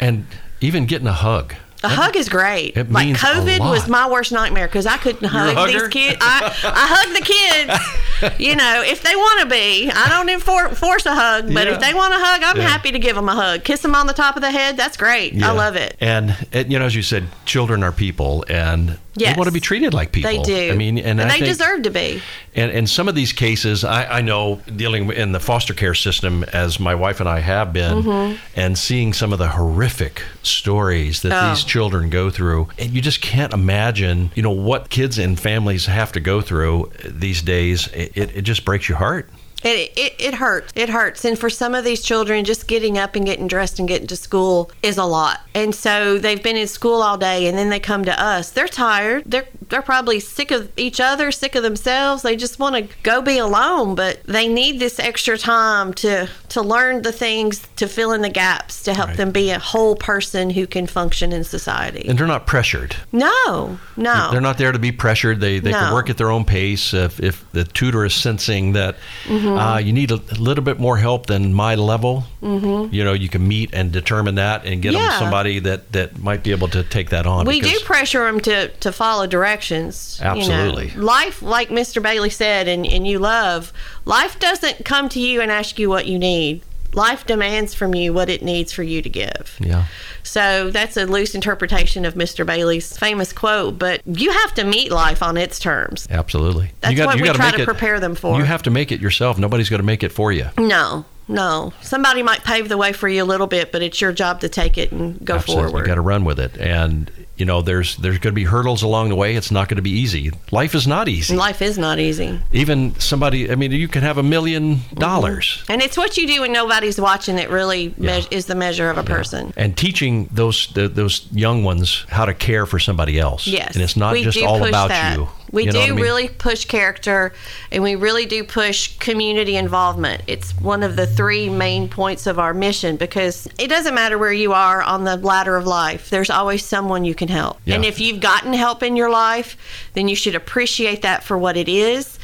And 0.00 0.26
even 0.60 0.86
getting 0.86 1.06
a 1.08 1.12
hug. 1.12 1.54
A 1.84 1.88
hug 1.88 2.16
is 2.16 2.28
great. 2.28 2.76
It 2.76 2.90
like 2.92 3.06
means 3.06 3.18
COVID 3.18 3.58
was 3.60 3.88
my 3.88 4.08
worst 4.08 4.30
nightmare 4.32 4.66
because 4.68 4.86
I 4.86 4.96
couldn't 4.98 5.24
hug 5.26 5.66
these 5.68 5.88
kids. 5.88 6.16
I, 6.20 6.46
I 6.64 6.86
hug 6.88 7.14
the 7.14 8.30
kids, 8.30 8.38
you 8.40 8.54
know, 8.54 8.82
if 8.86 9.02
they 9.02 9.16
want 9.16 9.40
to 9.40 9.46
be. 9.46 9.90
I 9.90 10.08
don't 10.08 10.28
enfor- 10.28 10.76
force 10.76 11.06
a 11.06 11.14
hug, 11.14 11.52
but 11.52 11.66
Yeah. 11.66 11.74
if 11.74 11.80
they 11.80 11.92
want 11.92 12.14
a 12.14 12.18
hug, 12.18 12.42
I'm 12.44 12.56
Yeah. 12.56 12.68
happy 12.68 12.92
to 12.92 12.98
give 12.98 13.16
them 13.16 13.28
a 13.28 13.34
hug. 13.34 13.64
Kiss 13.64 13.80
them 13.82 13.94
on 13.96 14.06
the 14.06 14.12
top 14.12 14.36
of 14.36 14.42
the 14.42 14.50
head. 14.50 14.76
That's 14.76 14.96
great. 14.96 15.32
Yeah. 15.32 15.48
I 15.50 15.52
love 15.52 15.74
it. 15.76 15.96
And, 16.00 16.36
and 16.52 16.70
you 16.72 16.78
know, 16.78 16.84
as 16.84 16.94
you 16.94 17.02
said, 17.02 17.26
children 17.46 17.82
are 17.82 17.92
people, 17.92 18.44
and 18.48 18.98
Yes. 19.14 19.34
they 19.34 19.38
want 19.38 19.48
to 19.48 19.52
be 19.52 19.60
treated 19.60 19.92
like 19.92 20.10
people. 20.12 20.30
They 20.30 20.42
do. 20.42 20.72
I 20.72 20.76
mean, 20.76 20.96
and, 20.98 21.20
I 21.20 21.24
they 21.24 21.30
think, 21.34 21.44
deserve 21.46 21.82
to 21.82 21.90
be. 21.90 22.22
And 22.54 22.70
in 22.70 22.86
some 22.86 23.08
of 23.08 23.14
these 23.14 23.32
cases, 23.32 23.84
I, 23.84 24.04
I 24.18 24.20
know 24.22 24.62
dealing 24.74 25.12
in 25.12 25.32
the 25.32 25.40
foster 25.40 25.74
care 25.74 25.94
system, 25.94 26.44
as 26.44 26.80
my 26.80 26.94
wife 26.94 27.20
and 27.20 27.28
I 27.28 27.40
have 27.40 27.72
been, 27.72 28.02
Mm-hmm. 28.02 28.36
and 28.56 28.78
seeing 28.78 29.12
some 29.12 29.32
of 29.32 29.38
the 29.38 29.48
horrific 29.48 30.22
stories 30.42 31.22
that 31.22 31.32
Oh. 31.32 31.50
these 31.50 31.64
children 31.64 32.08
go 32.10 32.30
through, 32.30 32.68
and 32.78 32.90
you 32.90 33.00
just 33.02 33.20
can't 33.20 33.52
imagine, 33.52 34.30
you 34.34 34.42
know, 34.42 34.50
what 34.50 34.88
kids 34.90 35.18
and 35.18 35.38
families 35.38 35.86
have 35.86 36.12
to 36.12 36.20
go 36.20 36.40
through 36.40 36.90
these 37.04 37.42
days. 37.42 37.88
It, 37.88 38.12
it, 38.16 38.36
it 38.36 38.42
just 38.42 38.64
breaks 38.64 38.88
your 38.88 38.98
heart. 38.98 39.28
It, 39.64 39.92
it, 39.96 40.14
it 40.18 40.34
hurts. 40.34 40.72
It 40.74 40.88
hurts. 40.88 41.24
And 41.24 41.38
for 41.38 41.50
some 41.50 41.74
of 41.74 41.84
these 41.84 42.02
children, 42.02 42.44
just 42.44 42.66
getting 42.66 42.98
up 42.98 43.14
and 43.16 43.24
getting 43.24 43.46
dressed 43.46 43.78
and 43.78 43.86
getting 43.88 44.06
to 44.08 44.16
school 44.16 44.70
is 44.82 44.98
a 44.98 45.04
lot. 45.04 45.40
And 45.54 45.74
so 45.74 46.18
they've 46.18 46.42
been 46.42 46.56
in 46.56 46.66
school 46.66 47.02
all 47.02 47.16
day 47.18 47.46
and 47.46 47.56
then 47.56 47.70
they 47.70 47.80
come 47.80 48.04
to 48.04 48.20
us. 48.22 48.50
They're 48.50 48.68
tired. 48.68 49.24
They're, 49.26 49.46
they're 49.68 49.82
probably 49.82 50.20
sick 50.20 50.50
of 50.50 50.70
each 50.76 51.00
other, 51.00 51.30
sick 51.30 51.54
of 51.54 51.62
themselves. 51.62 52.22
They 52.22 52.36
just 52.36 52.58
want 52.58 52.74
to 52.76 52.96
go 53.02 53.22
be 53.22 53.38
alone, 53.38 53.94
but 53.94 54.22
they 54.24 54.48
need 54.48 54.80
this 54.80 54.98
extra 54.98 55.38
time 55.38 55.94
to, 55.94 56.28
to 56.50 56.62
learn 56.62 57.02
the 57.02 57.12
things, 57.12 57.66
to 57.76 57.86
fill 57.86 58.12
in 58.12 58.22
the 58.22 58.28
gaps, 58.30 58.82
to 58.84 58.94
help 58.94 59.08
Right. 59.08 59.16
them 59.16 59.30
be 59.32 59.50
a 59.50 59.58
whole 59.58 59.96
person 59.96 60.50
who 60.50 60.66
can 60.66 60.86
function 60.86 61.32
in 61.32 61.44
society. 61.44 62.06
And 62.08 62.18
they're 62.18 62.26
not 62.26 62.46
pressured. 62.46 62.96
no, 63.12 63.78
no. 63.96 64.28
They're 64.30 64.40
not 64.40 64.58
there 64.58 64.72
to 64.72 64.78
be 64.78 64.92
pressured. 64.92 65.40
They, 65.40 65.58
they 65.58 65.72
can 65.72 65.92
work 65.92 66.08
at 66.10 66.16
their 66.18 66.30
own 66.30 66.44
pace. 66.44 66.94
If, 66.94 67.20
if 67.20 67.44
the 67.52 67.64
tutor 67.64 68.04
is 68.04 68.14
sensing 68.14 68.72
that 68.72 68.96
Mm-hmm. 69.24 69.51
Uh, 69.58 69.78
you 69.78 69.92
need 69.92 70.10
a, 70.10 70.14
a 70.14 70.38
little 70.38 70.64
bit 70.64 70.78
more 70.78 70.96
help 70.96 71.26
than 71.26 71.54
my 71.54 71.74
level, 71.74 72.24
mm-hmm. 72.42 72.94
you 72.94 73.04
know, 73.04 73.12
you 73.12 73.28
can 73.28 73.46
meet 73.46 73.70
and 73.72 73.92
determine 73.92 74.36
that 74.36 74.64
and 74.64 74.82
get 74.82 74.92
them 74.92 75.10
somebody 75.18 75.58
that, 75.60 75.92
that 75.92 76.18
might 76.18 76.42
be 76.42 76.50
able 76.50 76.68
to 76.68 76.82
take 76.82 77.10
that 77.10 77.26
on. 77.26 77.46
We 77.46 77.60
do 77.60 77.78
pressure 77.84 78.24
them 78.24 78.40
to, 78.40 78.68
to 78.68 78.92
follow 78.92 79.26
directions. 79.26 80.18
you 80.18 80.24
know. 80.24 80.30
Absolutely. 80.32 80.90
Life, 80.90 81.42
like 81.42 81.68
Mr. 81.68 82.02
Bailey 82.02 82.30
said, 82.30 82.68
and, 82.68 82.86
and 82.86 83.06
you 83.06 83.18
love, 83.18 83.72
life 84.04 84.38
doesn't 84.38 84.84
come 84.84 85.08
to 85.10 85.20
you 85.20 85.40
and 85.40 85.50
ask 85.50 85.78
you 85.78 85.88
what 85.88 86.06
you 86.06 86.18
need. 86.18 86.62
Life 86.94 87.26
demands 87.26 87.74
from 87.74 87.94
you 87.94 88.12
what 88.12 88.28
it 88.28 88.42
needs 88.42 88.72
for 88.72 88.82
you 88.82 89.00
to 89.02 89.08
give. 89.08 89.56
Yeah. 89.60 89.86
So 90.22 90.70
that's 90.70 90.96
a 90.96 91.06
loose 91.06 91.34
interpretation 91.34 92.04
of 92.04 92.14
Mr. 92.14 92.44
Bailey's 92.46 92.96
famous 92.96 93.32
quote, 93.32 93.78
but 93.78 94.02
you 94.06 94.30
have 94.30 94.54
to 94.54 94.64
meet 94.64 94.90
life 94.92 95.22
on 95.22 95.36
its 95.36 95.58
terms. 95.58 96.06
Absolutely. 96.10 96.72
That's 96.80 96.98
what 97.00 97.20
we 97.20 97.28
try 97.30 97.50
to 97.50 97.62
it- 97.62 97.66
prepare 97.66 97.98
them 98.00 98.14
for. 98.14 98.38
You 98.38 98.44
have 98.44 98.62
to 98.64 98.70
make 98.70 98.92
it 98.92 99.00
yourself. 99.00 99.38
Nobody's 99.38 99.68
going 99.68 99.80
to 99.80 99.86
make 99.86 100.02
it 100.02 100.12
for 100.12 100.32
you. 100.32 100.46
No, 100.58 101.04
no. 101.28 101.72
Somebody 101.82 102.22
might 102.22 102.44
pave 102.44 102.68
the 102.68 102.76
way 102.76 102.92
for 102.92 103.08
you 103.08 103.22
a 103.22 103.24
little 103.24 103.46
bit, 103.46 103.72
but 103.72 103.82
it's 103.82 104.00
your 104.00 104.12
job 104.12 104.40
to 104.40 104.48
take 104.48 104.76
it 104.78 104.92
and 104.92 105.24
go 105.24 105.36
Absolutely. 105.36 105.70
forward. 105.70 105.80
You 105.80 105.86
got 105.86 105.94
to 105.96 106.00
run 106.02 106.24
with 106.24 106.38
it. 106.38 106.56
And, 106.58 107.10
you 107.42 107.46
know, 107.46 107.60
there's 107.60 107.96
there's 107.96 108.18
going 108.18 108.32
to 108.32 108.40
be 108.40 108.44
hurdles 108.44 108.84
along 108.84 109.08
the 109.08 109.16
way. 109.16 109.34
It's 109.34 109.50
not 109.50 109.66
going 109.68 109.74
to 109.76 109.82
be 109.82 109.90
easy. 109.90 110.30
Life 110.52 110.76
is 110.76 110.86
not 110.86 111.08
easy. 111.08 111.34
Life 111.34 111.60
is 111.60 111.76
not 111.76 111.98
easy. 111.98 112.38
Even 112.52 112.94
somebody, 113.00 113.50
I 113.50 113.56
mean, 113.56 113.72
you 113.72 113.88
can 113.88 114.02
have 114.02 114.16
a 114.16 114.22
million 114.22 114.76
Mm-hmm. 114.76 115.00
dollars. 115.00 115.64
And 115.68 115.82
it's 115.82 115.96
what 115.96 116.16
you 116.16 116.26
do 116.28 116.42
when 116.42 116.52
nobody's 116.52 117.00
watching 117.00 117.34
that 117.36 117.50
really 117.50 117.92
Yeah. 117.98 118.18
me- 118.20 118.26
is 118.30 118.46
the 118.46 118.54
measure 118.54 118.88
of 118.90 118.96
a 118.98 119.02
person. 119.02 119.52
and 119.56 119.76
teaching 119.76 120.28
those 120.32 120.68
the, 120.74 120.86
those 120.88 121.26
young 121.32 121.64
ones 121.64 122.04
how 122.08 122.26
to 122.26 122.34
care 122.34 122.64
for 122.64 122.78
somebody 122.78 123.18
else. 123.18 123.48
Yes. 123.48 123.74
and 123.74 123.82
it's 123.82 123.96
not 123.96 124.12
we 124.12 124.22
just 124.22 124.40
all 124.40 124.64
about 124.64 124.88
that. 124.90 125.16
you. 125.16 125.26
We 125.52 125.64
You 125.64 125.72
know 125.72 125.72
do 125.72 125.92
I 125.92 125.94
mean? 125.94 126.02
really 126.02 126.28
push 126.28 126.64
character 126.64 127.32
and 127.70 127.82
we 127.82 127.94
really 127.94 128.26
do 128.26 128.42
push 128.42 128.98
community 128.98 129.56
involvement. 129.56 130.22
It's 130.26 130.52
one 130.58 130.82
of 130.82 130.96
the 130.96 131.06
three 131.06 131.48
main 131.50 131.88
points 131.88 132.26
of 132.26 132.38
our 132.38 132.54
mission 132.54 132.96
because 132.96 133.46
it 133.58 133.68
doesn't 133.68 133.94
matter 133.94 134.16
where 134.18 134.32
you 134.32 134.52
are 134.54 134.82
on 134.82 135.04
the 135.04 135.16
ladder 135.16 135.56
of 135.56 135.66
life, 135.66 136.10
there's 136.10 136.30
always 136.30 136.64
someone 136.64 137.04
you 137.04 137.14
can 137.14 137.28
help. 137.28 137.60
Yeah. 137.64 137.76
And 137.76 137.84
if 137.84 138.00
you've 138.00 138.20
gotten 138.20 138.54
help 138.54 138.82
in 138.82 138.96
your 138.96 139.10
life, 139.10 139.56
then 139.92 140.08
you 140.08 140.16
should 140.16 140.34
appreciate 140.34 141.02
that 141.02 141.22
for 141.22 141.36
what 141.36 141.56
it 141.56 141.68
is 141.68 142.18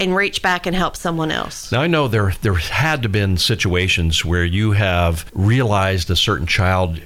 and 0.00 0.14
reach 0.14 0.42
back 0.42 0.66
and 0.66 0.74
help 0.74 0.96
someone 0.96 1.30
else. 1.30 1.70
Now 1.70 1.80
I 1.80 1.86
know 1.86 2.08
there 2.08 2.32
there 2.42 2.54
had 2.54 3.02
to 3.02 3.08
been 3.08 3.36
situations 3.36 4.24
where 4.24 4.44
you 4.44 4.72
have 4.72 5.30
realized 5.34 6.10
a 6.10 6.16
certain 6.16 6.46
child 6.46 7.00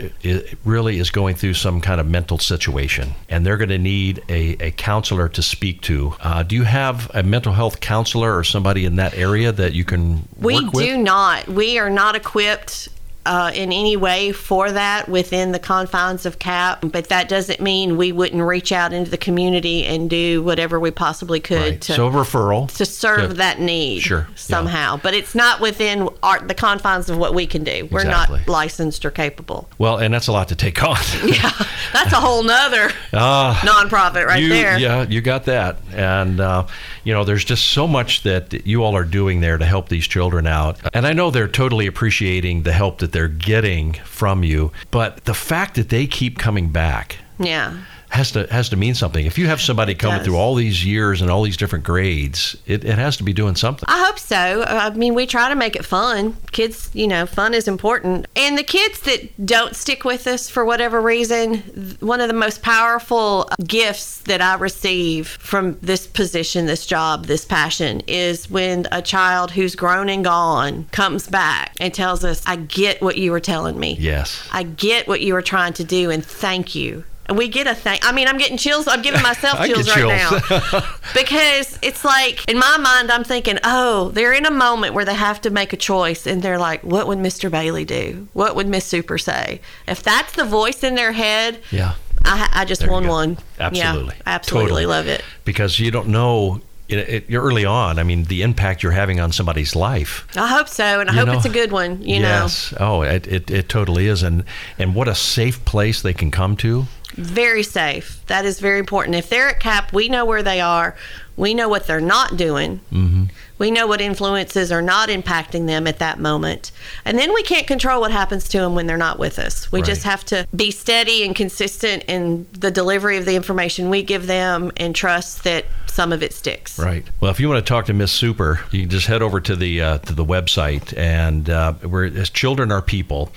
really 0.65 0.99
is 0.99 1.11
going 1.11 1.37
through 1.37 1.55
some 1.55 1.81
kind 1.81 2.01
of 2.01 2.07
mental 2.07 2.39
situation, 2.39 3.15
and 3.29 3.45
they're 3.45 3.57
going 3.57 3.69
to 3.69 3.79
need 3.79 4.23
a, 4.29 4.57
a 4.61 4.71
counselor 4.73 5.29
to 5.29 5.43
speak 5.43 5.83
to. 5.83 6.15
Uh, 6.21 6.43
do 6.43 6.55
you 6.57 6.65
have 6.65 7.11
a 7.15 7.23
mental 7.23 7.53
health 7.53 7.81
counselor 7.81 8.37
or 8.37 8.45
somebody 8.45 8.85
in 8.85 8.97
that 8.97 9.15
area 9.15 9.53
that 9.53 9.75
you 9.75 9.85
can 9.85 10.27
We 10.41 10.55
work 10.55 10.73
with? 10.73 10.85
do 10.85 10.97
not. 10.97 11.47
We 11.49 11.79
are 11.79 11.91
not 11.91 12.17
equipped 12.17 12.89
uh, 13.27 13.51
in 13.55 13.73
any 13.73 13.97
way 13.97 14.33
for 14.33 14.73
that 14.73 15.09
within 15.09 15.53
the 15.53 15.59
confines 15.59 16.25
of 16.25 16.39
CAP, 16.39 16.83
but 16.91 17.09
that 17.11 17.29
doesn't 17.29 17.61
mean 17.61 17.97
we 17.99 18.11
wouldn't 18.11 18.43
reach 18.43 18.73
out 18.73 18.93
into 18.93 19.11
the 19.11 19.19
community 19.19 19.85
and 19.85 20.09
do 20.09 20.43
whatever 20.43 20.81
we 20.81 20.91
possibly 20.91 21.39
could 21.41 21.59
Right. 21.61 21.81
to 21.83 21.93
so 21.95 22.11
referral. 22.11 22.75
to 22.77 22.87
serve 22.87 23.29
to- 23.31 23.35
that 23.35 23.61
need 23.61 24.01
Sure, 24.01 24.27
yeah. 24.31 24.35
somehow. 24.37 24.97
But 25.03 25.13
it's 25.15 25.35
not 25.35 25.61
within 25.61 26.09
our, 26.23 26.41
the 26.41 26.55
confines 26.55 27.11
of 27.11 27.19
what 27.19 27.35
we 27.35 27.47
can 27.47 27.65
do. 27.65 27.87
We're 27.91 28.01
Exactly. 28.01 28.39
not 28.39 28.49
licensed 28.49 29.05
or 29.05 29.11
capable. 29.11 29.69
Well, 29.79 29.99
and 29.99 30.15
that's 30.15 30.29
a 30.29 30.33
lot 30.33 30.49
to 30.49 30.55
take 30.57 30.83
on. 30.83 30.97
Yeah, 31.29 31.51
that's 31.93 32.13
a 32.13 32.17
whole 32.21 32.43
nother 32.43 32.91
Ah. 33.13 33.61
nonprofit 33.63 34.25
right 34.27 34.43
you, 34.43 34.49
there. 34.49 34.79
Yeah, 34.79 35.03
you 35.09 35.21
got 35.21 35.45
that. 35.45 35.77
And, 35.93 36.41
uh, 36.41 36.67
you 37.05 37.13
know, 37.13 37.25
there's 37.25 37.45
just 37.45 37.67
so 37.67 37.87
much 37.87 38.23
that 38.23 38.67
you 38.67 38.83
all 38.85 38.97
are 38.97 39.05
doing 39.05 39.41
there 39.41 39.59
to 39.59 39.65
help 39.67 39.89
these 39.91 40.07
children 40.07 40.47
out. 40.47 40.79
And 40.95 41.07
I 41.07 41.13
know 41.13 41.31
they're 41.31 41.49
totally 41.49 41.87
appreciating 41.87 42.63
the 42.63 42.73
help 42.73 42.99
that 42.99 43.08
they're 43.13 43.29
getting 43.29 43.95
from 44.05 44.43
you. 44.45 44.73
But 44.91 45.25
the 45.25 45.35
fact 45.35 45.75
that 45.77 45.89
they 45.89 46.07
keep 46.07 46.39
coming 46.39 46.71
back 46.71 47.19
Yeah. 47.39 47.77
Has 48.11 48.33
to 48.33 48.47
has 48.51 48.69
to 48.71 48.77
mean 48.77 48.95
something. 48.95 49.27
If 49.27 49.39
you 49.39 49.47
have 49.47 49.61
somebody 49.61 49.95
coming 49.95 50.19
does. 50.19 50.27
through 50.27 50.37
all 50.37 50.55
these 50.55 50.85
years 50.85 51.21
and 51.21 51.31
all 51.31 51.43
these 51.43 51.57
different 51.57 51.85
grades, 51.85 52.57
it, 52.67 52.85
it 52.85 52.99
has 52.99 53.17
to 53.19 53.23
be 53.23 53.33
doing 53.33 53.55
something. 53.55 53.87
I 53.89 54.05
hope 54.07 54.19
so. 54.19 54.65
I 54.67 54.91
mean, 54.91 55.15
we 55.15 55.27
try 55.27 55.49
to 55.49 55.55
make 55.55 55.77
it 55.77 55.85
fun. 55.85 56.37
Kids, 56.53 56.91
you 56.95 57.07
know, 57.07 57.27
fun 57.27 57.55
is 57.55 57.69
important. 57.69 58.27
And 58.35 58.57
the 58.57 58.63
kids 58.63 59.01
that 59.01 59.47
don't 59.47 59.77
stick 59.77 60.05
with 60.05 60.27
us 60.27 60.49
for 60.49 60.65
whatever 60.65 61.01
reason, 61.01 61.59
one 62.01 62.21
of 62.21 62.29
the 62.29 62.35
most 62.35 62.63
powerful 62.63 63.49
gifts 63.67 64.19
that 64.23 64.41
I 64.41 64.55
receive 64.55 65.29
from 65.29 65.79
this 65.81 66.07
position, 66.07 66.67
this 66.67 66.87
job, 66.87 67.27
this 67.27 67.45
passion 67.45 68.03
is 68.07 68.51
when 68.51 68.87
a 68.91 69.03
child 69.03 69.51
who's 69.51 69.75
grown 69.75 70.09
and 70.09 70.25
gone 70.25 70.87
comes 70.93 71.29
back 71.29 71.75
and 71.79 71.93
tells 71.93 72.25
us, 72.25 72.43
I 72.47 72.57
get 72.57 73.03
what 73.03 73.19
you 73.19 73.31
were 73.31 73.41
telling 73.41 73.79
me. 73.79 73.97
Yes. 73.99 74.49
I 74.51 74.63
get 74.63 75.09
what 75.09 75.21
you 75.21 75.35
were 75.35 75.43
trying 75.43 75.75
to 75.75 75.85
do, 75.85 76.11
and 76.11 76.25
thank 76.25 76.75
you. 76.75 77.05
We 77.35 77.49
get 77.49 77.67
a 77.67 77.75
thing. 77.75 77.99
I 78.03 78.13
mean, 78.13 78.27
I'm 78.27 78.39
getting 78.39 78.57
chills. 78.57 78.89
I'm 78.89 79.03
giving 79.03 79.23
myself 79.23 79.59
get 79.67 79.75
chills 79.75 79.89
right 79.89 80.07
now 80.07 80.81
because 81.15 81.79
it's 81.83 82.05
like 82.05 82.49
in 82.49 82.59
my 82.59 82.77
mind, 82.79 83.11
I'm 83.11 83.25
thinking, 83.25 83.59
oh, 83.65 84.09
they're 84.11 84.33
in 84.33 84.47
a 84.47 84.51
moment 84.51 84.95
where 84.95 85.05
they 85.05 85.15
have 85.15 85.41
to 85.43 85.51
make 85.51 85.73
a 85.73 85.77
choice, 85.77 86.27
and 86.27 86.41
they're 86.43 86.59
like, 86.59 86.83
what 86.83 87.07
would 87.07 87.19
Mr. 87.19 87.51
Bailey 87.51 87.85
do? 87.85 88.29
What 88.33 88.57
would 88.57 88.67
Miss 88.67 88.85
Super 88.87 89.19
say? 89.19 89.61
If 89.87 90.03
that's 90.03 90.33
the 90.35 90.45
voice 90.45 90.83
in 90.83 90.95
their 90.95 91.13
head, 91.13 91.61
Yeah. 91.71 91.95
I, 92.25 92.49
I 92.53 92.65
just 92.65 92.81
There 92.81 92.91
won 92.91 93.07
one. 93.07 93.39
Absolutely. 93.61 94.15
yeah, 94.17 94.23
absolutely 94.27 94.69
Totally. 94.71 94.87
love 94.87 95.07
it. 95.07 95.23
Because 95.45 95.79
you 95.79 95.91
don't 95.93 96.09
know 96.09 96.61
it, 96.89 96.99
it, 97.09 97.31
you're 97.31 97.43
early 97.43 97.65
on. 97.65 97.99
I 97.99 98.03
mean, 98.03 98.25
the 98.25 98.43
impact 98.43 98.83
you're 98.83 98.93
having 98.93 99.21
on 99.21 99.33
somebody's 99.33 99.77
life. 99.77 100.27
I 100.37 100.47
hope 100.47 100.69
so, 100.69 101.01
and 101.01 101.11
I 101.11 101.13
You 101.13 101.19
hope 101.21 101.27
know, 101.29 101.33
it's 101.35 101.45
a 101.45 101.51
good 101.51 101.73
one. 101.73 102.03
You 102.03 102.21
know, 102.21 102.29
yes. 102.29 102.73
Oh, 102.81 103.03
it, 103.03 103.27
it, 103.27 103.51
it 103.51 103.69
totally 103.69 104.07
is. 104.07 104.23
And, 104.23 104.45
and 104.79 104.95
what 104.95 105.09
a 105.09 105.15
safe 105.15 105.65
place 105.65 106.01
they 106.03 106.13
can 106.15 106.31
come 106.31 106.57
to. 106.59 106.87
very 107.15 107.63
safe. 107.63 108.23
That 108.27 108.45
is 108.45 108.61
very 108.61 108.79
important. 108.79 109.17
If 109.17 109.29
they're 109.29 109.49
at 109.49 109.61
CAP, 109.61 109.93
we 109.93 110.09
know 110.09 110.25
where 110.25 110.43
they 110.43 110.61
are. 110.61 110.97
We 111.37 111.55
know 111.55 111.69
what 111.69 111.87
they're 111.87 112.01
not 112.01 112.37
doing. 112.37 112.81
Mm-hmm. 112.93 113.25
We 113.59 113.71
know 113.71 113.87
what 113.87 114.01
influences 114.01 114.71
are 114.73 114.83
not 114.83 115.09
impacting 115.09 115.67
them 115.67 115.87
at 115.87 115.99
that 115.99 116.19
moment. 116.19 116.71
And 117.05 117.19
then 117.19 117.33
we 117.33 117.43
can't 117.43 117.67
control 117.67 118.01
what 118.01 118.11
happens 118.13 118.49
to 118.51 118.59
them 118.59 118.75
when 118.75 118.87
they're 118.87 118.97
not 118.97 119.19
with 119.19 119.39
us. 119.39 119.71
We 119.73 119.83
just 119.83 120.03
have 120.05 120.25
to 120.27 120.47
be 120.55 120.71
steady 120.71 121.25
and 121.25 121.35
consistent 121.35 122.05
in 122.09 122.47
the 122.53 122.71
delivery 122.71 123.19
of 123.19 123.25
the 123.25 123.35
information 123.37 123.91
we 123.91 124.03
give 124.03 124.27
them 124.27 124.71
and 124.77 124.95
trust 124.95 125.43
that 125.45 125.65
some 125.99 126.13
of 126.13 126.23
it 126.23 126.33
sticks. 126.33 126.79
Right. 126.79 127.05
Well, 127.19 127.33
if 127.33 127.41
you 127.41 127.49
want 127.49 127.67
to 127.67 127.69
talk 127.69 127.87
to 127.87 127.93
Miss 127.93 128.13
Super, 128.13 128.61
you 128.71 128.83
can 128.83 128.91
just 128.91 129.09
head 129.09 129.21
over 129.21 129.41
to 129.41 129.57
the 129.57 129.83
uh, 129.83 129.99
to 129.99 130.15
the 130.15 130.25
website, 130.25 130.97
and 130.97 131.51
uh, 131.51 131.75
it's 131.83 132.31
Children 132.31 132.71
Are 132.71 132.81
People, 132.81 133.33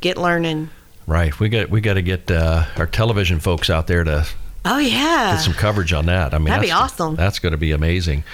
get 0.00 0.16
learning. 0.16 0.70
Right. 1.06 1.38
We 1.40 1.48
got 1.48 1.70
we 1.70 1.80
got 1.80 1.94
to 1.94 2.02
get 2.02 2.30
uh, 2.30 2.64
our 2.76 2.86
television 2.86 3.40
folks 3.40 3.68
out 3.70 3.86
there 3.86 4.04
to 4.04 4.26
Oh 4.64 4.78
yeah. 4.78 5.32
get 5.34 5.40
some 5.42 5.54
coverage 5.54 5.92
on 5.92 6.06
that. 6.06 6.34
I 6.34 6.38
mean, 6.38 6.48
That'd 6.48 6.62
be 6.62 6.70
awesome. 6.72 7.16
That's 7.16 7.38
going 7.38 7.52
to 7.52 7.56
be 7.58 7.72
amazing. 7.72 8.24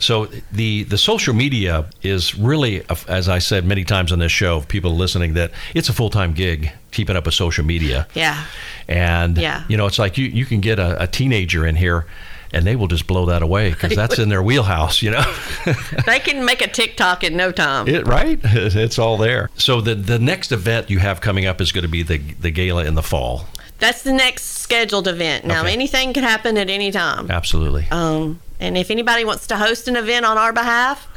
So 0.00 0.26
the 0.50 0.82
the 0.84 0.98
social 0.98 1.34
media 1.34 1.84
is 2.02 2.34
really, 2.34 2.82
as 3.06 3.28
I 3.28 3.38
said 3.38 3.64
many 3.64 3.84
times 3.84 4.10
on 4.12 4.18
this 4.18 4.32
show, 4.32 4.60
people 4.62 4.96
listening, 4.96 5.34
that 5.34 5.50
it's 5.74 5.88
a 5.88 5.92
full 5.92 6.10
time 6.10 6.32
gig 6.32 6.72
keeping 6.90 7.16
up 7.16 7.24
with 7.26 7.34
social 7.34 7.64
media. 7.64 8.06
yeah. 8.14 8.44
And 8.88 9.38
Yeah. 9.38 9.62
you 9.68 9.76
know, 9.76 9.86
it's 9.86 9.98
like 9.98 10.18
you 10.18 10.26
you 10.26 10.44
can 10.46 10.60
get 10.60 10.78
a, 10.78 11.02
a 11.02 11.06
teenager 11.06 11.64
in 11.66 11.76
here, 11.76 12.06
and 12.52 12.66
they 12.66 12.74
will 12.76 12.88
just 12.88 13.06
blow 13.06 13.26
that 13.26 13.42
away 13.42 13.70
because 13.74 13.94
that's 13.94 14.18
in 14.18 14.28
their 14.30 14.42
wheelhouse. 14.42 15.02
You 15.02 15.10
know, 15.12 15.34
They 16.06 16.18
can 16.18 16.44
make 16.44 16.62
a 16.62 16.68
TikTok 16.68 17.22
in 17.22 17.36
no 17.36 17.52
time. 17.52 17.86
it 17.88 18.06
right? 18.06 18.40
It's 18.44 18.98
all 18.98 19.16
there. 19.18 19.48
So 19.56 19.80
the 19.80 19.94
the 19.94 20.18
next 20.18 20.50
event 20.52 20.90
you 20.90 20.98
have 20.98 21.20
coming 21.20 21.46
up 21.46 21.60
is 21.60 21.72
going 21.72 21.84
to 21.84 21.88
be 21.90 22.02
the 22.02 22.18
the 22.40 22.50
gala 22.50 22.84
in 22.84 22.94
the 22.94 23.02
fall. 23.02 23.46
That's 23.78 24.02
the 24.02 24.12
next 24.12 24.44
scheduled 24.60 25.08
event. 25.08 25.44
Now, 25.46 25.60
Okay. 25.62 25.72
anything 25.72 26.12
can 26.12 26.22
happen 26.22 26.58
at 26.58 26.68
any 26.68 26.90
time. 26.90 27.30
Absolutely. 27.30 27.86
Um, 27.90 28.38
and 28.60 28.76
if 28.78 28.90
anybody 28.90 29.24
wants 29.24 29.46
to 29.48 29.56
host 29.56 29.88
an 29.88 29.96
event 29.96 30.24
on 30.24 30.38
our 30.38 30.52
behalf, 30.52 31.08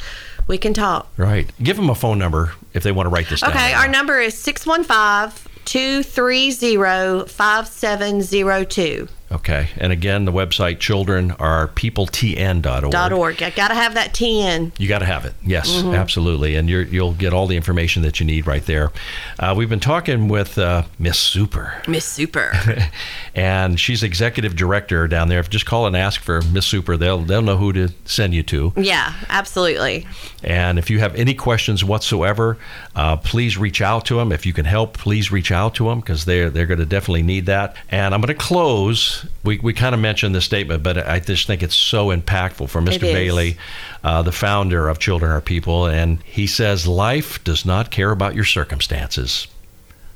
we 0.47 0.57
can 0.57 0.73
talk. 0.73 1.07
right. 1.17 1.49
Give 1.61 1.75
them 1.77 1.89
a 1.89 1.95
phone 1.95 2.17
number 2.17 2.53
if 2.73 2.83
they 2.83 2.91
want 2.91 3.05
to 3.05 3.09
write 3.11 3.29
this 3.29 3.41
down. 3.41 3.51
Okay, 3.51 3.73
our 3.73 3.87
number 3.87 4.19
is 4.19 4.37
615 4.37 5.49
230 5.65 7.27
5702. 7.29 9.07
Okay. 9.33 9.69
And 9.77 9.91
again, 9.91 10.25
the 10.25 10.31
website 10.31 10.79
children 10.79 11.31
childrenarepeopletn.org. 11.31 12.91
Dot 12.91 13.11
org. 13.13 13.41
I 13.43 13.49
got 13.49 13.69
to 13.69 13.73
have 13.73 13.93
that 13.95 14.13
TN. 14.13 14.71
You 14.79 14.87
got 14.87 14.99
to 14.99 15.05
have 15.05 15.25
it. 15.25 15.33
Yes, 15.43 15.69
Mm-hmm. 15.73 15.95
absolutely. 15.95 16.55
And 16.55 16.69
you're, 16.69 16.83
you'll 16.83 17.13
get 17.13 17.33
all 17.33 17.47
the 17.47 17.55
information 17.57 18.03
that 18.03 18.19
you 18.19 18.25
need 18.25 18.45
right 18.47 18.65
there. 18.65 18.91
Uh, 19.39 19.53
we've 19.57 19.69
been 19.69 19.79
talking 19.79 20.27
with 20.27 20.57
uh, 20.57 20.83
Miss 20.99 21.17
Super, 21.19 21.81
Miss 21.87 22.05
Super. 22.05 22.51
and 23.35 23.79
she's 23.79 24.03
executive 24.03 24.55
director 24.55 25.07
down 25.07 25.29
there. 25.29 25.39
If 25.39 25.47
you 25.47 25.51
just 25.51 25.65
call 25.65 25.87
and 25.87 25.95
ask 25.97 26.21
for 26.21 26.41
Miss 26.43 26.65
Super, 26.65 26.95
they'll 26.97 27.19
they'll 27.19 27.41
know 27.41 27.57
who 27.57 27.73
to 27.73 27.89
send 28.05 28.33
you 28.33 28.43
to. 28.43 28.73
yeah, 28.77 29.13
absolutely. 29.29 30.05
And 30.43 30.77
if 30.77 30.89
you 30.89 30.99
have 30.99 31.15
any 31.15 31.33
questions 31.33 31.83
whatsoever, 31.83 32.57
uh, 32.95 33.17
please 33.17 33.57
reach 33.57 33.81
out 33.81 34.05
to 34.07 34.15
them. 34.17 34.31
If 34.31 34.45
you 34.45 34.53
can 34.53 34.65
help, 34.65 34.97
please 34.97 35.31
reach 35.31 35.51
out 35.51 35.75
to 35.75 35.85
them 35.89 35.99
because 36.01 36.25
they're 36.25 36.49
they're 36.49 36.65
going 36.67 36.79
to 36.79 36.85
definitely 36.85 37.23
need 37.23 37.45
that. 37.47 37.75
And 37.89 38.13
I'm 38.13 38.21
going 38.21 38.27
to 38.35 38.39
close. 38.43 39.22
We, 39.43 39.59
we 39.59 39.73
kind 39.73 39.93
of 39.93 40.01
mentioned 40.01 40.33
this 40.35 40.45
statement, 40.45 40.83
but 40.83 40.97
I 40.97 41.19
just 41.19 41.47
think 41.47 41.63
it's 41.63 41.75
so 41.75 42.07
impactful 42.07 42.69
for 42.69 42.81
Mr. 42.81 43.01
Bailey, 43.01 43.57
uh, 44.03 44.21
the 44.21 44.31
founder 44.31 44.89
of 44.89 44.99
Children 44.99 45.31
Are 45.31 45.41
People, 45.41 45.85
and 45.85 46.21
he 46.23 46.47
says 46.47 46.87
life 46.87 47.43
does 47.43 47.65
not 47.65 47.91
care 47.91 48.11
about 48.11 48.35
your 48.35 48.45
circumstances. 48.45 49.47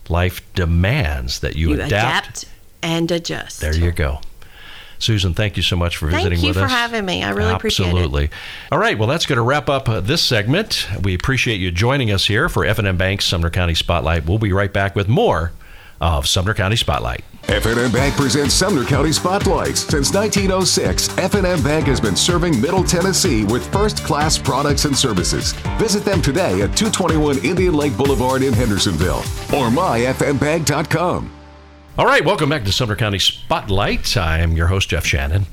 Life 0.09 0.41
demands 0.53 1.39
that 1.39 1.55
you, 1.55 1.71
You 1.73 1.81
adapt 1.81 2.45
and 2.81 3.11
adjust. 3.11 3.59
There 3.59 3.75
you 3.75 3.91
go. 3.91 4.21
Susan, 4.99 5.33
thank 5.33 5.57
you 5.57 5.63
so 5.63 5.75
much 5.75 5.97
for 5.97 6.07
visiting 6.07 6.29
with 6.29 6.33
us. 6.39 6.41
Thank 6.41 6.47
you 6.47 6.53
for 6.53 6.65
us. 6.65 6.71
having 6.71 7.05
me. 7.05 7.23
I 7.23 7.29
really 7.29 7.53
appreciate 7.53 7.85
it. 7.85 7.89
Absolutely. 7.89 8.29
All 8.71 8.79
right, 8.79 8.97
well, 8.97 9.07
that's 9.07 9.25
going 9.25 9.37
to 9.37 9.43
wrap 9.43 9.69
up 9.69 9.87
uh, 9.87 9.99
this 9.99 10.23
segment. 10.23 10.87
We 11.03 11.13
appreciate 11.13 11.57
you 11.59 11.69
joining 11.71 12.11
us 12.11 12.25
here 12.25 12.49
for 12.49 12.65
F&M 12.65 12.97
Bank's 12.97 13.25
Sumner 13.25 13.51
County 13.51 13.75
Spotlight. 13.75 14.25
We'll 14.25 14.39
be 14.39 14.51
right 14.51 14.73
back 14.73 14.95
with 14.95 15.07
more 15.07 15.51
of 16.01 16.27
Sumner 16.27 16.53
County 16.53 16.75
Spotlight. 16.77 17.23
F&M 17.49 17.91
Bank 17.93 18.13
presents 18.15 18.53
Sumner 18.53 18.83
County 18.83 19.13
Spotlights. 19.13 19.81
Since 19.87 20.13
1906, 20.13 21.17
F&M 21.17 21.63
Bank 21.63 21.87
has 21.87 22.01
been 22.01 22.15
serving 22.15 22.59
Middle 22.59 22.83
Tennessee 22.83 23.45
with 23.45 23.71
first-class 23.71 24.37
products 24.37 24.83
and 24.83 24.95
services. 24.95 25.53
Visit 25.77 26.03
them 26.03 26.21
today 26.21 26.61
at 26.61 26.75
221 26.75 27.37
Indian 27.45 27.73
Lake 27.73 27.95
Boulevard 27.95 28.43
in 28.43 28.51
Hendersonville 28.51 29.19
or 29.55 29.69
myfmbank.com. 29.71 31.31
All 31.97 32.05
right, 32.05 32.23
welcome 32.23 32.49
back 32.49 32.65
to 32.65 32.71
Sumner 32.73 32.97
County 32.97 33.17
Spotlight. 33.17 34.17
I 34.17 34.39
am 34.39 34.51
your 34.51 34.67
host, 34.67 34.89
Jeff 34.89 35.05
Shannon. 35.05 35.45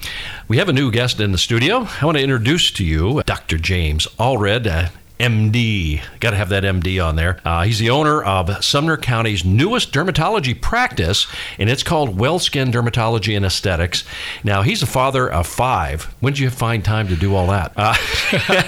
We 0.48 0.57
have 0.59 0.68
a 0.68 0.72
new 0.72 0.90
guest 0.90 1.20
in 1.20 1.30
the 1.30 1.38
studio. 1.38 1.87
I 2.02 2.04
want 2.04 2.18
to 2.18 2.24
introduce 2.24 2.72
to 2.72 2.85
you 2.85 3.22
Dr. 3.24 3.57
James 3.57 4.09
Allred. 4.18 4.66
Uh, 4.66 4.88
MD. 5.18 6.03
Got 6.20 6.31
to 6.31 6.37
have 6.37 6.48
that 6.48 6.64
MD 6.64 7.05
on 7.05 7.16
there. 7.16 7.40
Uh, 7.44 7.62
he's 7.62 7.79
the 7.79 7.90
owner 7.90 8.22
of 8.22 8.64
Sumner 8.64 8.96
County's 8.96 9.44
newest 9.44 9.92
dermatology 9.92 10.61
practice, 10.61 11.27
and 11.59 11.70
it's 11.70 11.83
called 11.83 12.18
WellSkin 12.18 12.72
Dermatology 12.72 13.37
and 13.37 13.46
Aesthetics. 13.46 14.05
Now, 14.42 14.62
he's 14.62 14.83
a 14.83 14.87
father 14.87 15.31
of 15.31 15.46
five. 15.46 16.14
When 16.20 16.33
did 16.33 16.40
you 16.40 16.50
find 16.50 16.85
time 16.85 17.09
to 17.09 17.16
do 17.16 17.35
all 17.35 17.46
that? 17.48 17.72
Uh, 17.77 17.94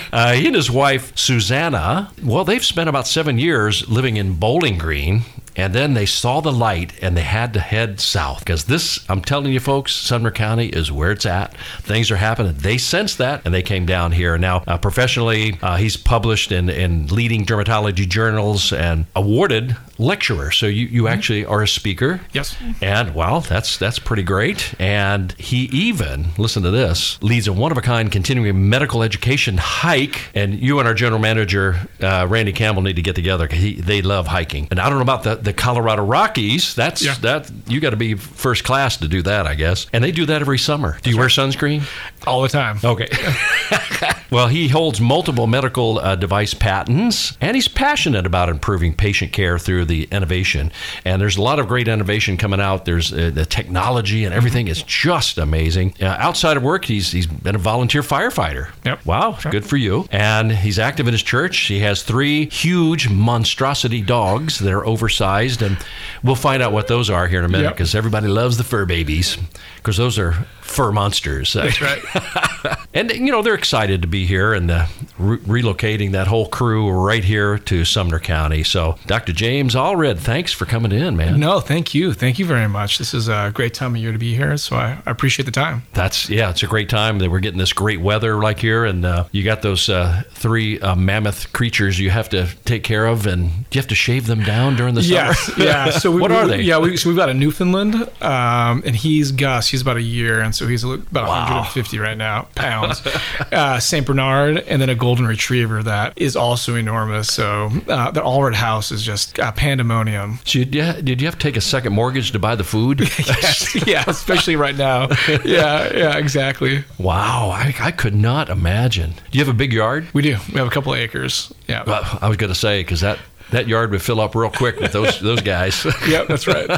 uh, 0.13 0.33
he 0.35 0.47
and 0.47 0.57
his 0.57 0.71
wife, 0.71 1.17
Susanna, 1.17 2.13
well, 2.23 2.45
they've 2.45 2.65
spent 2.65 2.89
about 2.89 3.07
seven 3.07 3.39
years 3.39 3.89
living 3.89 4.17
in 4.17 4.35
Bowling 4.35 4.79
Green. 4.79 5.23
And 5.57 5.75
then 5.75 5.95
they 5.95 6.07
saw 6.07 6.41
the 6.41 6.53
light 6.53 6.93
and 7.03 7.17
they 7.17 7.23
had 7.23 7.55
to 7.55 7.61
head 7.61 8.01
south 8.01 8.41
because 8.41 8.65
this, 8.65 9.05
I'm 9.09 9.23
telling 9.23 9.53
you 9.53 9.61
folks, 9.61 9.93
Sumner 9.93 10.31
County 10.31 10.67
is 10.69 10.93
where 10.93 11.13
it's 11.13 11.27
at. 11.27 11.57
Things 11.81 12.11
are 12.11 12.17
happening. 12.17 12.55
They 12.55 12.79
sensed 12.79 13.19
that 13.19 13.43
and 13.45 13.55
they 13.55 13.63
came 13.63 13.87
down 13.87 14.13
here. 14.13 14.37
Now, 14.39 14.63
uh, 14.67 14.79
professionally, 14.79 15.59
uh, 15.63 15.77
he's 15.77 15.97
published 15.97 16.53
in, 16.53 16.69
in 16.69 17.07
leading 17.09 17.45
dermatology 17.45 18.09
journals 18.09 18.73
and 18.73 19.07
awarded 19.15 19.77
lecturer. 19.99 20.51
So 20.51 20.67
you, 20.67 20.87
you 20.87 21.09
actually 21.09 21.45
are 21.47 21.63
a 21.63 21.69
speaker. 21.69 22.21
Yes. 22.33 22.57
And 22.83 23.15
well, 23.15 23.41
that's 23.41 23.79
that's 23.79 23.99
pretty 23.99 24.23
great. 24.23 24.75
And 24.79 25.33
he 25.33 25.65
even, 25.73 26.29
listen 26.37 26.63
to 26.65 26.71
this, 26.71 27.21
leads 27.23 27.49
a 27.49 27.53
one 27.53 27.73
of 27.73 27.79
a 27.79 27.83
kind 27.83 28.13
continuing 28.13 28.69
medical 28.69 29.03
education 29.03 29.57
hike. 29.57 30.29
And 30.35 30.61
you 30.61 30.79
and 30.79 30.89
our 30.89 30.95
general 30.95 31.21
manager, 31.21 31.77
uh, 32.01 32.27
Randy 32.29 32.53
Campbell, 32.53 32.83
need 32.83 32.97
to 32.97 33.03
get 33.03 33.15
together 33.15 33.49
because 33.49 33.85
they 33.85 34.03
love 34.03 34.27
hiking. 34.27 34.69
And 34.71 34.79
I 34.79 34.89
don't 34.89 34.99
know 34.99 35.03
about 35.03 35.23
the, 35.23 35.37
the 35.47 35.53
Colorado 35.55 36.05
Rockies. 36.05 36.75
That's 36.75 37.03
Yeah. 37.03 37.15
that 37.23 37.51
you 37.67 37.81
got 37.81 37.91
to 37.91 37.97
be 37.97 38.15
first 38.15 38.65
class 38.65 38.99
to 38.99 39.09
do 39.09 39.23
that, 39.23 39.47
I 39.47 39.55
guess. 39.55 39.87
And 39.93 40.05
they 40.05 40.11
do 40.13 40.27
that 40.27 40.43
every 40.43 40.59
summer. 40.59 40.99
Do 41.03 41.09
you 41.11 41.17
wear 41.17 41.29
sunscreen? 41.29 41.83
All 42.27 42.43
the 42.43 42.49
time. 42.49 42.79
Okay. 42.85 43.09
well, 44.31 44.49
he 44.49 44.69
holds 44.69 45.01
multiple 45.01 45.47
medical 45.47 45.99
uh, 46.01 46.17
device 46.17 46.53
patents, 46.55 47.37
and 47.41 47.55
he's 47.55 47.69
passionate 47.69 48.27
about 48.27 48.49
improving 48.49 48.95
patient 48.95 49.33
care 49.33 49.59
through 49.59 49.85
the 49.85 50.05
innovation. 50.11 50.73
And 51.05 51.21
there's 51.23 51.37
a 51.37 51.43
lot 51.43 51.59
of 51.59 51.69
great 51.69 51.89
innovation 51.89 52.37
coming 52.37 52.61
out. 52.61 52.85
There's 52.85 53.13
uh, 53.13 53.31
the 53.33 53.47
technology 53.47 54.25
and 54.25 54.35
everything 54.35 54.69
is 54.69 54.83
just 54.83 55.39
amazing. 55.39 55.95
Uh, 56.01 56.07
outside 56.19 56.57
of 56.57 56.63
work, 56.63 56.85
he's 56.85 57.13
he's 57.13 57.27
been 57.27 57.55
a 57.55 57.59
volunteer 57.59 58.03
firefighter. 58.03 58.71
Yep. 58.85 59.07
Wow, 59.07 59.37
Sure. 59.37 59.53
good 59.53 59.65
for 59.65 59.77
you. 59.77 60.07
And 60.11 60.51
he's 60.53 60.79
active 60.79 61.07
in 61.07 61.13
his 61.15 61.23
church. 61.23 61.57
He 61.59 61.81
has 61.81 62.03
three 62.03 62.49
huge 62.51 63.09
monstrosity 63.09 64.03
dogs 64.03 64.59
that 64.59 64.73
are 64.73 64.85
oversized, 64.87 65.27
and 65.63 65.77
we'll 66.23 66.35
find 66.35 66.63
out 66.63 66.73
what 66.73 66.87
those 66.87 67.11
are 67.11 67.27
here 67.29 67.39
in 67.41 67.45
a 67.45 67.49
minute 67.49 67.65
Yep. 67.65 67.75
because 67.75 67.95
everybody 67.95 68.27
loves 68.29 68.57
the 68.57 68.65
fur 68.65 68.85
babies 68.87 69.37
because 69.77 69.97
those 69.97 70.19
are 70.19 70.33
fur 70.67 70.93
monsters. 70.93 71.53
That's 71.53 71.81
right. 71.81 72.03
And 72.95 73.11
you 73.11 73.31
know 73.31 73.43
they're 73.43 73.53
excited 73.55 74.01
to 74.03 74.09
be 74.09 74.25
here 74.25 74.55
and 74.55 74.71
uh, 74.71 74.87
re- 75.19 75.37
relocating 75.41 76.13
that 76.13 76.29
whole 76.29 76.49
crew 76.49 76.91
right 76.91 77.23
here 77.23 77.59
to 77.59 77.85
Sumner 77.85 78.19
County. 78.19 78.63
So, 78.65 78.97
Dr. 79.07 79.35
James 79.35 79.75
Allred, 79.75 80.19
thanks 80.19 80.51
for 80.51 80.65
coming 80.65 80.93
in, 80.93 81.15
man. 81.15 81.39
no, 81.39 81.61
thank 81.61 81.93
you. 81.95 82.15
Thank 82.15 82.39
you 82.39 82.47
very 82.47 82.69
much. 82.69 82.97
This 82.97 83.13
is 83.13 83.29
a 83.29 83.51
great 83.55 83.75
time 83.75 83.95
of 83.95 84.01
year 84.01 84.13
to 84.13 84.19
be 84.19 84.35
here, 84.35 84.57
so 84.57 84.77
I, 84.77 84.99
I 85.05 85.11
appreciate 85.11 85.45
the 85.45 85.53
time. 85.53 85.83
That's 85.93 86.31
yeah, 86.31 86.49
it's 86.49 86.63
a 86.63 86.67
great 86.67 86.89
time 86.89 87.19
that 87.19 87.31
we're 87.31 87.41
getting 87.41 87.59
this 87.59 87.75
great 87.75 88.01
weather 88.01 88.39
like 88.39 88.61
here, 88.61 88.87
and 88.87 89.05
uh, 89.05 89.25
you 89.31 89.45
got 89.45 89.61
those 89.61 89.91
uh, 89.91 90.23
three 90.31 90.81
uh, 90.81 90.95
mammoth 90.97 91.53
creatures 91.53 91.99
you 91.99 92.09
have 92.09 92.31
to 92.31 92.49
take 92.65 92.83
care 92.83 93.05
of, 93.05 93.27
and 93.27 93.51
you 93.73 93.79
have 93.79 93.89
to 93.89 93.95
shave 93.95 94.27
them 94.27 94.43
down 94.43 94.75
during 94.75 94.95
the 94.95 95.03
summer? 95.03 95.17
Yes, 95.17 95.51
yeah. 95.59 95.91
So 95.91 96.11
we, 96.15 96.23
what 96.23 96.31
we- 96.31 96.37
are 96.39 96.47
they? 96.49 96.63
Yeah, 96.63 96.79
we, 96.79 96.97
so 96.97 97.11
we've 97.11 97.19
got 97.19 97.29
a 97.29 97.35
Newfoundland, 97.35 97.95
um, 98.23 98.83
and 98.87 98.97
he's 98.97 99.33
Gus. 99.33 99.69
He's 99.69 99.83
about 99.83 99.99
a 99.99 100.03
year, 100.03 100.41
and 100.41 100.55
so 100.57 100.67
he's 100.67 100.83
about 100.85 101.29
Wow. 101.29 101.45
150 101.45 101.99
right 101.99 102.17
now 102.17 102.49
pounds. 102.55 103.03
uh, 103.53 103.79
Saint 103.81 104.07
Bernard, 104.07 104.59
and 104.59 104.81
then 104.81 104.89
a 104.89 104.95
golden 104.95 105.27
retriever 105.27 105.83
that 105.83 106.13
is 106.17 106.37
also 106.37 106.75
enormous. 106.75 107.29
So 107.33 107.71
uh, 107.89 108.11
the 108.11 108.21
Allred 108.23 108.55
house 108.55 108.91
is 108.93 109.03
just 109.03 109.39
uh, 109.39 109.53
pandemonium. 109.53 110.39
So 110.45 110.61
you, 110.61 110.67
yeah, 110.71 111.01
did 111.01 111.21
you 111.21 111.27
have 111.27 111.39
to 111.39 111.43
take 111.43 111.57
a 111.57 111.61
second 111.61 111.93
mortgage 111.93 112.33
to 112.33 112.39
buy 112.39 112.55
the 112.55 112.65
food? 112.65 113.01
yeah, 113.87 114.05
especially 114.07 114.57
right 114.57 114.77
now. 114.77 115.09
Yeah, 115.45 115.93
yeah, 115.95 116.17
exactly. 116.17 116.85
wow, 116.99 117.51
I, 117.51 117.75
I 117.81 117.91
could 117.91 118.15
not 118.15 118.49
imagine. 118.49 119.11
Do 119.31 119.39
you 119.39 119.45
have 119.45 119.53
a 119.55 119.57
big 119.57 119.73
yard? 119.73 120.07
We 120.13 120.23
do. 120.23 120.37
We 120.53 120.59
have 120.59 120.67
a 120.67 120.71
couple 120.71 120.93
of 120.93 120.99
acres. 120.99 121.53
Yeah. 121.69 121.83
Uh, 121.87 122.19
I 122.21 122.29
was 122.29 122.37
going 122.37 122.53
to 122.53 122.59
say 122.59 122.81
because 122.81 123.01
that 123.01 123.19
that 123.51 123.69
yard 123.69 123.91
would 123.91 124.03
fill 124.03 124.21
up 124.21 124.35
real 124.35 124.51
quick 124.51 124.79
with 124.81 124.93
those 124.93 125.21
those 125.21 125.41
guys. 125.41 125.85
yeah, 126.09 126.25
that's 126.25 126.47
right. 126.47 126.69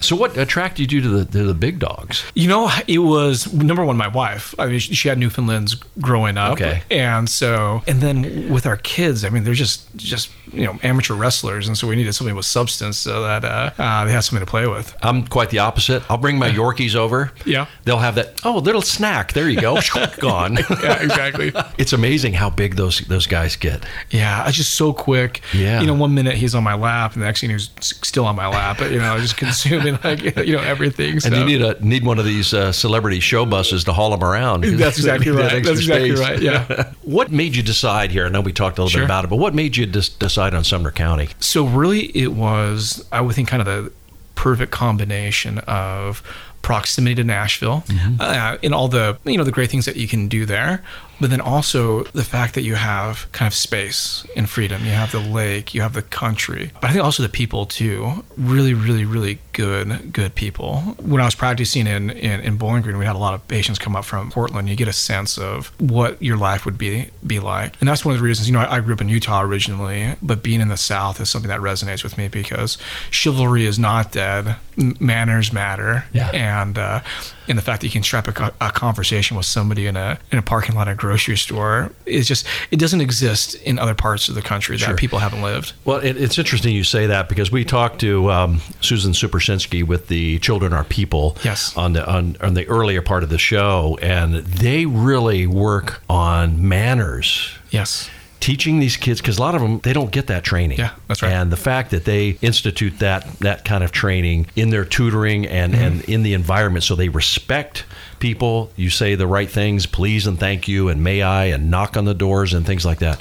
So 0.00 0.16
what 0.16 0.36
attracted 0.36 0.92
you 0.92 1.00
to 1.00 1.08
the 1.08 1.24
to 1.24 1.44
the 1.44 1.54
big 1.54 1.78
dogs? 1.78 2.24
You 2.34 2.48
know, 2.48 2.70
it 2.86 2.98
was 2.98 3.52
number 3.52 3.84
one, 3.84 3.96
my 3.96 4.08
wife. 4.08 4.54
I 4.58 4.66
mean, 4.66 4.78
she 4.78 4.94
she 4.94 5.08
had 5.08 5.18
Newfoundlands 5.18 5.74
growing 6.00 6.36
up. 6.36 6.52
Okay. 6.52 6.82
And 6.90 7.28
so, 7.28 7.82
and 7.86 8.00
then 8.00 8.48
with 8.50 8.66
our 8.66 8.76
kids, 8.76 9.24
I 9.24 9.28
mean, 9.30 9.44
they're 9.44 9.54
just, 9.54 9.94
just, 9.96 10.30
you 10.52 10.64
know, 10.64 10.78
amateur 10.82 11.14
wrestlers. 11.14 11.66
And 11.68 11.76
so 11.78 11.86
we 11.86 11.96
needed 11.96 12.14
something 12.14 12.34
with 12.34 12.46
substance 12.46 12.98
so 12.98 13.22
that 13.22 13.44
uh, 13.44 13.70
uh, 13.78 14.04
they 14.04 14.12
had 14.12 14.20
something 14.20 14.44
to 14.44 14.50
play 14.50 14.66
with. 14.66 14.96
I'm 15.02 15.26
quite 15.26 15.50
the 15.50 15.60
opposite. 15.60 16.02
I'll 16.10 16.16
bring 16.18 16.38
my 16.38 16.50
Yorkies 16.50 16.94
over. 16.96 17.32
Yeah. 17.44 17.66
They'll 17.84 17.98
have 17.98 18.14
that 18.16 18.40
oh 18.44 18.58
little 18.58 18.82
snack. 18.82 19.32
There 19.34 19.48
you 19.48 19.60
go. 19.60 19.78
Gone. 20.18 20.58
Yeah, 20.82 21.02
exactly. 21.02 21.52
It's 21.76 21.92
amazing 21.92 22.34
how 22.34 22.50
big 22.50 22.76
those 22.76 23.00
those 23.00 23.26
guys 23.26 23.56
get. 23.56 23.84
yeah. 24.10 24.46
It's 24.46 24.56
just 24.56 24.74
so 24.74 24.92
quick. 24.92 25.40
Yeah. 25.52 25.80
You 25.80 25.86
know, 25.86 25.94
one 25.94 26.14
minute 26.22 26.36
he's 26.36 26.54
on 26.54 26.62
my 26.64 26.74
lap 26.74 27.12
and 27.14 27.22
the 27.22 27.26
next 27.26 27.40
thing 27.40 27.50
he's 27.50 27.70
still 27.80 28.24
on 28.26 28.36
my 28.36 28.48
lap, 28.48 28.76
but, 28.78 28.90
you 28.90 28.98
know, 28.98 29.18
just 29.18 29.36
consuming 29.44 29.98
like, 30.04 30.22
you 30.46 30.56
know, 30.56 30.62
everything. 30.62 31.20
So. 31.20 31.28
And 31.28 31.36
you 31.36 31.44
need 31.44 31.62
a 31.62 31.84
need 31.84 32.04
one 32.04 32.18
of 32.18 32.24
these 32.24 32.52
uh, 32.54 32.72
celebrity 32.72 33.20
show 33.20 33.46
buses 33.46 33.84
to 33.84 33.92
haul 33.92 34.12
him 34.14 34.22
around. 34.24 34.64
That's 34.64 34.98
exactly 35.02 35.32
That 35.32 35.38
right. 35.42 35.52
extra 35.54 35.74
That's 35.74 35.80
exactly 35.86 36.16
space. 36.16 36.28
right. 36.28 36.40
Yeah. 36.42 36.92
what 37.02 37.30
made 37.30 37.54
you 37.56 37.62
decide 37.62 38.10
here? 38.10 38.26
I 38.26 38.28
know 38.28 38.40
we 38.40 38.52
talked 38.52 38.78
a 38.78 38.82
little 38.82 38.90
Sure. 38.90 39.00
bit 39.02 39.06
about 39.06 39.24
it, 39.24 39.28
but 39.28 39.36
what 39.36 39.54
made 39.54 39.76
you 39.76 39.86
dis- 39.86 40.08
decide 40.08 40.54
on 40.54 40.64
Sumner 40.64 40.90
County? 40.90 41.28
So 41.40 41.64
really, 41.66 42.06
it 42.16 42.32
was 42.32 43.04
I 43.12 43.20
would 43.20 43.34
think 43.34 43.48
kind 43.48 43.60
of 43.60 43.66
the 43.66 43.92
perfect 44.34 44.70
combination 44.72 45.58
of 45.60 46.22
proximity 46.62 47.14
to 47.14 47.24
Nashville 47.24 47.82
uh, 48.20 48.56
and 48.62 48.74
all 48.74 48.88
the 48.88 49.16
you 49.24 49.36
know 49.38 49.44
the 49.44 49.52
great 49.52 49.70
things 49.70 49.84
that 49.86 49.96
you 49.96 50.06
can 50.08 50.28
do 50.28 50.44
there, 50.44 50.82
but 51.20 51.30
then 51.30 51.40
also 51.40 52.04
the 52.14 52.24
fact 52.24 52.54
that 52.54 52.62
you 52.62 52.74
have 52.76 53.30
kind 53.32 53.46
of 53.46 53.54
space 53.54 54.26
and 54.36 54.48
freedom. 54.48 54.84
You 54.84 54.92
have 54.92 55.12
the 55.12 55.20
lake, 55.20 55.74
you 55.74 55.80
have 55.82 55.92
the 55.94 56.02
country, 56.02 56.70
but 56.80 56.90
I 56.90 56.92
think 56.92 57.04
also 57.04 57.22
the 57.22 57.28
people 57.28 57.66
too. 57.66 58.24
Really, 58.36 58.74
really, 58.74 59.04
really 59.04 59.38
good, 59.52 60.12
good 60.12 60.34
people. 60.34 60.80
When 61.00 61.20
I 61.20 61.24
was 61.24 61.34
practicing 61.34 61.86
in 61.86 62.10
in, 62.10 62.40
in 62.40 62.56
Bowling 62.56 62.82
Green, 62.82 62.98
we 62.98 63.04
had 63.06 63.16
a 63.16 63.18
lot 63.18 63.34
of 63.34 63.46
patients 63.48 63.78
come 63.78 63.96
up 63.96 64.04
from 64.04 64.30
Portland. 64.30 64.68
You 64.68 64.76
get 64.76 64.88
a 64.88 64.92
sense 64.92 65.38
of 65.38 65.72
what 65.80 66.22
your 66.22 66.36
life 66.36 66.64
would 66.64 66.78
be 66.78 67.10
be 67.26 67.40
like, 67.40 67.74
and 67.80 67.88
that's 67.88 68.04
one 68.04 68.14
of 68.14 68.20
the 68.20 68.24
reasons. 68.24 68.48
You 68.48 68.54
know, 68.54 68.60
I, 68.60 68.76
I 68.76 68.80
grew 68.80 68.94
up 68.94 69.00
in 69.00 69.08
Utah 69.08 69.42
originally, 69.42 70.14
but 70.22 70.42
being 70.42 70.60
in 70.60 70.68
the 70.68 70.76
South 70.76 71.20
is 71.20 71.28
something 71.30 71.48
that 71.48 71.60
resonates 71.60 72.02
with 72.04 72.16
me 72.16 72.28
because 72.28 72.78
chivalry 73.10 73.64
is 73.66 73.78
not 73.78 74.12
dead. 74.12 74.56
Manners 75.00 75.52
matter, 75.52 76.04
Yeah. 76.12 76.30
and 76.32 76.78
uh, 76.78 77.00
and 77.48 77.58
the 77.58 77.62
fact 77.62 77.80
that 77.80 77.88
you 77.88 77.92
can 77.92 78.04
strap 78.04 78.28
a, 78.28 78.52
a 78.60 78.70
conversation 78.70 79.36
with 79.36 79.46
somebody 79.46 79.86
in 79.86 79.96
a 79.96 80.18
in 80.30 80.38
a 80.38 80.42
parking 80.42 80.76
lot 80.76 80.86
at 80.86 80.96
grocery 81.08 81.36
store 81.36 81.90
is 82.06 82.28
just 82.28 82.46
it 82.70 82.78
doesn't 82.78 83.00
exist 83.00 83.54
in 83.62 83.78
other 83.78 83.94
parts 83.94 84.28
of 84.28 84.34
the 84.34 84.42
country 84.42 84.76
that 84.76 84.84
Sure. 84.84 84.96
people 84.96 85.18
haven't 85.18 85.42
lived. 85.42 85.72
Well, 85.84 85.98
it, 85.98 86.16
it's 86.16 86.38
interesting 86.38 86.74
you 86.74 86.84
say 86.84 87.06
that 87.06 87.28
because 87.28 87.50
we 87.50 87.64
talked 87.64 88.00
to 88.00 88.30
um, 88.30 88.60
Susan 88.80 89.12
Supersinski 89.12 89.82
with 89.86 90.08
the 90.08 90.38
Children 90.40 90.72
Are 90.72 90.84
People 90.84 91.36
Yes. 91.44 91.76
on 91.76 91.92
the 91.94 92.02
on, 92.06 92.36
on 92.40 92.54
the 92.54 92.66
earlier 92.66 93.02
part 93.02 93.22
of 93.22 93.30
the 93.30 93.38
show, 93.38 93.98
and 94.02 94.34
they 94.36 94.84
really 94.86 95.46
work 95.46 96.02
on 96.10 96.68
manners. 96.68 97.50
Yes. 97.70 98.08
Teaching 98.40 98.78
these 98.78 98.96
kids 98.96 99.20
because 99.20 99.38
a 99.38 99.42
lot 99.42 99.54
of 99.56 99.60
them 99.60 99.80
they 99.80 99.92
don't 99.92 100.12
get 100.12 100.28
that 100.28 100.44
training. 100.44 100.78
Yeah, 100.78 100.92
that's 101.08 101.22
right. 101.22 101.32
And 101.32 101.50
the 101.50 101.56
fact 101.56 101.90
that 101.90 102.04
they 102.04 102.38
institute 102.40 103.00
that 103.00 103.26
that 103.40 103.64
kind 103.64 103.82
of 103.82 103.90
training 103.90 104.46
in 104.54 104.70
their 104.70 104.84
tutoring 104.84 105.44
and 105.46 105.72
Mm-hmm. 105.74 105.82
and 105.84 106.04
in 106.04 106.22
the 106.22 106.34
environment, 106.34 106.84
so 106.84 106.94
they 106.94 107.08
respect 107.08 107.84
people. 108.18 108.70
You 108.76 108.90
say 108.90 109.14
the 109.14 109.26
right 109.26 109.48
things, 109.50 109.86
please 109.86 110.26
and 110.26 110.38
thank 110.38 110.68
you, 110.68 110.88
and 110.88 111.02
may 111.04 111.22
I, 111.22 111.46
and 111.46 111.70
knock 111.70 111.96
on 111.96 112.04
the 112.04 112.14
doors 112.14 112.52
and 112.54 112.66
things 112.66 112.84
like 112.84 112.98
that. 112.98 113.20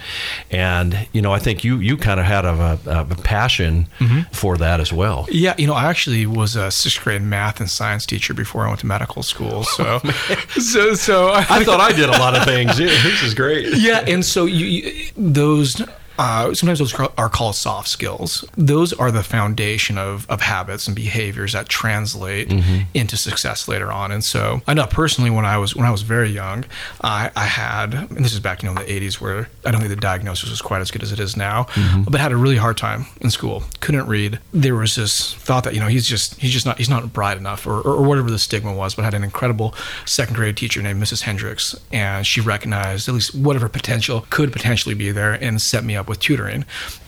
And 0.51 1.07
you 1.13 1.21
know, 1.21 1.31
I 1.33 1.39
think 1.39 1.63
you 1.63 1.77
you 1.77 1.97
kind 1.97 2.19
of 2.19 2.25
had 2.25 2.45
a, 2.45 2.79
a, 2.85 3.01
a 3.09 3.15
passion 3.23 3.87
Mm-hmm. 3.99 4.21
for 4.33 4.57
that 4.57 4.79
as 4.79 4.93
well. 4.93 5.27
Yeah, 5.31 5.55
you 5.57 5.67
know, 5.67 5.73
I 5.73 5.85
actually 5.85 6.25
was 6.25 6.55
a 6.55 6.69
sixth 6.71 7.01
grade 7.03 7.21
math 7.21 7.59
and 7.59 7.69
science 7.69 8.05
teacher 8.05 8.33
before 8.33 8.63
I 8.65 8.67
went 8.67 8.79
to 8.81 8.85
medical 8.85 9.23
school. 9.23 9.63
So, 9.63 9.99
so, 10.59 10.93
so 10.93 11.31
I 11.33 11.63
thought 11.63 11.79
I 11.79 11.91
did 11.91 12.09
a 12.09 12.17
lot 12.19 12.35
of 12.35 12.43
things. 12.43 12.77
This 12.77 13.23
is 13.23 13.33
great. 13.33 13.75
yeah, 13.77 14.03
and 14.07 14.23
so 14.23 14.45
you, 14.45 14.65
you 14.65 15.11
those. 15.17 15.81
Uh, 16.17 16.53
sometimes 16.53 16.79
those 16.79 16.93
are 16.93 17.29
called 17.29 17.55
soft 17.55 17.87
skills. 17.87 18.43
Those 18.57 18.93
are 18.93 19.11
the 19.11 19.23
foundation 19.23 19.97
of, 19.97 20.29
of 20.29 20.41
habits 20.41 20.87
and 20.87 20.95
behaviors 20.95 21.53
that 21.53 21.69
translate 21.69 22.51
into 22.93 23.17
success 23.17 23.67
later 23.67 23.91
on. 23.91 24.11
And 24.11 24.23
so 24.23 24.61
I 24.67 24.73
know 24.73 24.85
personally 24.87 25.29
when 25.29 25.45
I 25.45 25.57
was 25.57 25.75
when 25.75 25.85
I 25.85 25.91
was 25.91 26.01
very 26.01 26.29
young, 26.29 26.65
I, 27.01 27.31
I 27.35 27.45
had 27.45 27.93
and 27.93 28.23
this 28.25 28.33
is 28.33 28.39
back 28.39 28.63
you 28.63 28.67
know 28.69 28.79
in 28.81 28.87
the 28.87 28.99
80s 28.99 29.19
where 29.21 29.49
I 29.65 29.71
don't 29.71 29.81
think 29.81 29.89
the 29.89 29.95
diagnosis 29.95 30.49
was 30.49 30.61
quite 30.61 30.81
as 30.81 30.91
good 30.91 31.03
as 31.03 31.11
it 31.11 31.19
is 31.19 31.35
now, 31.37 31.67
but 32.07 32.19
had 32.19 32.31
a 32.31 32.37
really 32.37 32.57
hard 32.57 32.77
time 32.77 33.05
in 33.21 33.29
school. 33.29 33.63
couldn't 33.79 34.07
read, 34.07 34.39
there 34.53 34.75
was 34.75 34.95
this 34.95 35.33
thought 35.35 35.63
that 35.65 35.73
you 35.73 35.79
know 35.79 35.87
he's 35.87 36.07
just 36.07 36.35
he's 36.39 36.51
just 36.51 36.65
not 36.65 36.77
he's 36.77 36.89
not 36.89 37.13
bright 37.13 37.37
enough, 37.37 37.67
or, 37.67 37.81
or 37.81 38.01
whatever 38.03 38.29
the 38.31 38.39
stigma 38.39 38.73
was. 38.73 38.95
But 38.95 39.03
I 39.03 39.05
had 39.05 39.13
an 39.13 39.23
incredible 39.23 39.75
second 40.05 40.35
grade 40.35 40.57
teacher 40.57 40.81
named 40.81 41.01
Mrs. 41.01 41.21
Hendricks, 41.21 41.75
and 41.91 42.25
she 42.25 42.41
recognized 42.41 43.07
at 43.07 43.13
least 43.13 43.35
whatever 43.35 43.69
potential 43.69 44.25
could 44.29 44.51
potentially 44.51 44.95
be 44.95 45.11
there, 45.11 45.33
and 45.33 45.61
set 45.61 45.83
me 45.83 45.95
up 45.95 46.06
with 46.07 46.19
tutoring. 46.19 46.65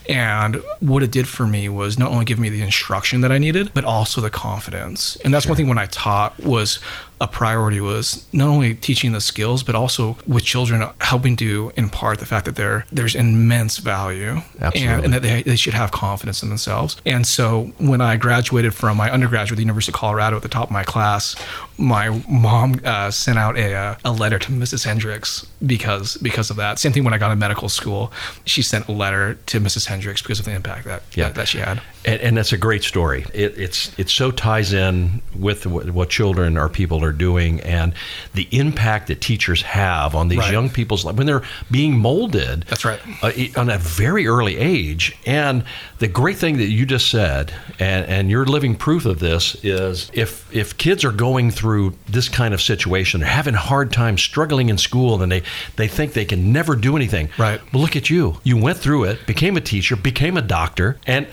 And 0.10 0.56
what 0.80 1.04
it 1.04 1.12
did 1.12 1.28
for 1.28 1.46
me 1.46 1.70
was 1.70 2.00
not 2.00 2.10
only 2.10 2.26
give 2.26 2.40
me 2.40 2.50
the 2.50 2.64
instruction 2.64 3.22
that 3.22 3.32
I 3.32 3.38
needed, 3.38 3.72
but 3.76 3.86
also 3.86 4.22
the 4.22 4.32
confidence. 4.32 5.18
And 5.18 5.32
that's 5.32 5.46
sure. 5.46 5.52
one 5.52 5.58
thing 5.58 5.68
when 5.68 5.78
I 5.78 5.86
taught 5.86 6.40
was 6.40 6.80
a 7.22 7.28
priority 7.28 7.80
was 7.80 8.26
not 8.34 8.48
only 8.48 8.74
teaching 8.74 9.12
the 9.12 9.22
skills, 9.22 9.62
but 9.62 9.76
also 9.76 10.18
with 10.26 10.44
children 10.44 10.88
helping 11.02 11.36
to 11.36 11.72
impart 11.76 12.20
the 12.20 12.26
fact 12.26 12.46
that 12.46 12.56
there 12.56 12.88
there's 12.92 13.14
immense 13.14 13.78
value 13.78 14.42
and, 14.60 15.06
and, 15.06 15.14
that 15.14 15.22
they, 15.22 15.44
they 15.44 15.56
should 15.56 15.74
have 15.76 15.92
confidence 15.92 16.42
in 16.42 16.50
themselves. 16.50 16.96
And 17.06 17.28
so 17.28 17.72
when 17.78 18.02
I 18.02 18.18
graduated 18.18 18.74
from 18.74 18.98
my 18.98 19.12
undergraduate 19.12 19.54
at 19.54 19.58
the 19.58 19.64
University 19.64 19.92
of 19.92 20.00
Colorado 20.00 20.38
at 20.38 20.42
the 20.42 20.50
top 20.50 20.70
of 20.70 20.72
my 20.72 20.84
class, 20.84 21.36
my 21.80 22.10
mom 22.28 22.80
uh, 22.84 23.10
sent 23.10 23.40
out 23.40 23.58
a, 23.58 23.74
uh, 23.74 23.96
a 24.04 24.12
letter 24.12 24.38
to 24.38 24.52
Mrs. 24.52 24.86
Hendricks 24.86 25.46
because 25.66 26.18
because 26.18 26.50
of 26.50 26.58
that. 26.58 26.78
Same 26.78 26.92
thing 26.92 27.04
when 27.04 27.14
I 27.14 27.18
got 27.18 27.32
in 27.32 27.40
medical 27.40 27.70
school, 27.70 28.12
she 28.46 28.62
sent 28.62 28.88
a 28.88 28.92
letter 28.92 29.36
to 29.48 29.60
Mrs. 29.60 29.86
Hendricks 29.86 30.22
because 30.22 30.40
of 30.40 30.46
the 30.46 30.52
impact 30.52 30.86
that 30.86 31.04
yeah. 31.16 31.26
that, 31.26 31.36
that 31.36 31.48
she 31.48 31.60
had. 31.60 31.82
And, 32.06 32.22
and, 32.22 32.38
that's 32.38 32.54
a 32.54 32.58
great 32.58 32.84
story. 32.84 33.26
It, 33.34 33.58
it's 33.58 33.98
it 34.00 34.10
so 34.10 34.32
ties 34.32 34.72
in 34.72 35.22
with 35.38 35.66
what, 35.66 35.92
what 35.92 36.10
children 36.10 36.58
or 36.58 36.70
people 36.70 37.04
are 37.04 37.12
doing 37.12 37.60
and 37.62 37.94
the 38.34 38.48
impact 38.52 39.08
that 39.08 39.20
teachers 39.20 39.62
have 39.64 40.16
on 40.16 40.30
these 40.30 40.40
right. 40.40 40.52
young 40.52 40.70
people's 40.70 41.04
life 41.04 41.16
when 41.16 41.28
they're 41.28 41.44
being 41.70 41.98
molded. 41.98 42.64
That's 42.64 42.86
right. 42.86 43.00
Uh, 43.22 43.32
on 43.58 43.70
a 43.70 43.78
very 43.78 44.28
early 44.28 44.58
age. 44.58 45.18
And 45.26 45.64
the 46.00 46.08
great 46.08 46.38
thing 46.38 46.58
that 46.58 46.68
you 46.70 46.86
just 46.86 47.10
said, 47.10 47.54
and, 47.80 48.06
and 48.06 48.30
you're 48.30 48.46
living 48.46 48.76
proof 48.76 49.06
of 49.06 49.20
this, 49.20 49.56
is 49.64 50.10
if 50.14 50.50
if 50.56 50.78
kids 50.78 51.04
are 51.04 51.12
going 51.12 51.52
through 51.52 51.69
this 52.08 52.30
kind 52.30 52.54
of 52.54 52.62
situation, 52.62 53.20
they're 53.20 53.30
having 53.30 53.56
a 53.56 53.60
hard 53.60 53.92
time 53.92 54.18
struggling 54.18 54.70
in 54.70 54.78
school, 54.78 55.22
and 55.22 55.32
they 55.32 55.44
they 55.76 55.88
think 55.88 56.14
they 56.14 56.26
can 56.26 56.52
never 56.52 56.76
do 56.76 56.96
anything. 56.96 57.30
Right. 57.38 57.62
Well, 57.72 57.82
look 57.82 57.96
at 57.96 58.10
you. 58.10 58.40
You 58.44 58.58
went 58.58 58.78
through 58.78 59.04
it, 59.06 59.26
became 59.28 59.58
a 59.58 59.62
teacher, 59.62 59.96
became 59.96 60.38
a 60.38 60.42
doctor, 60.42 60.98
and 61.06 61.28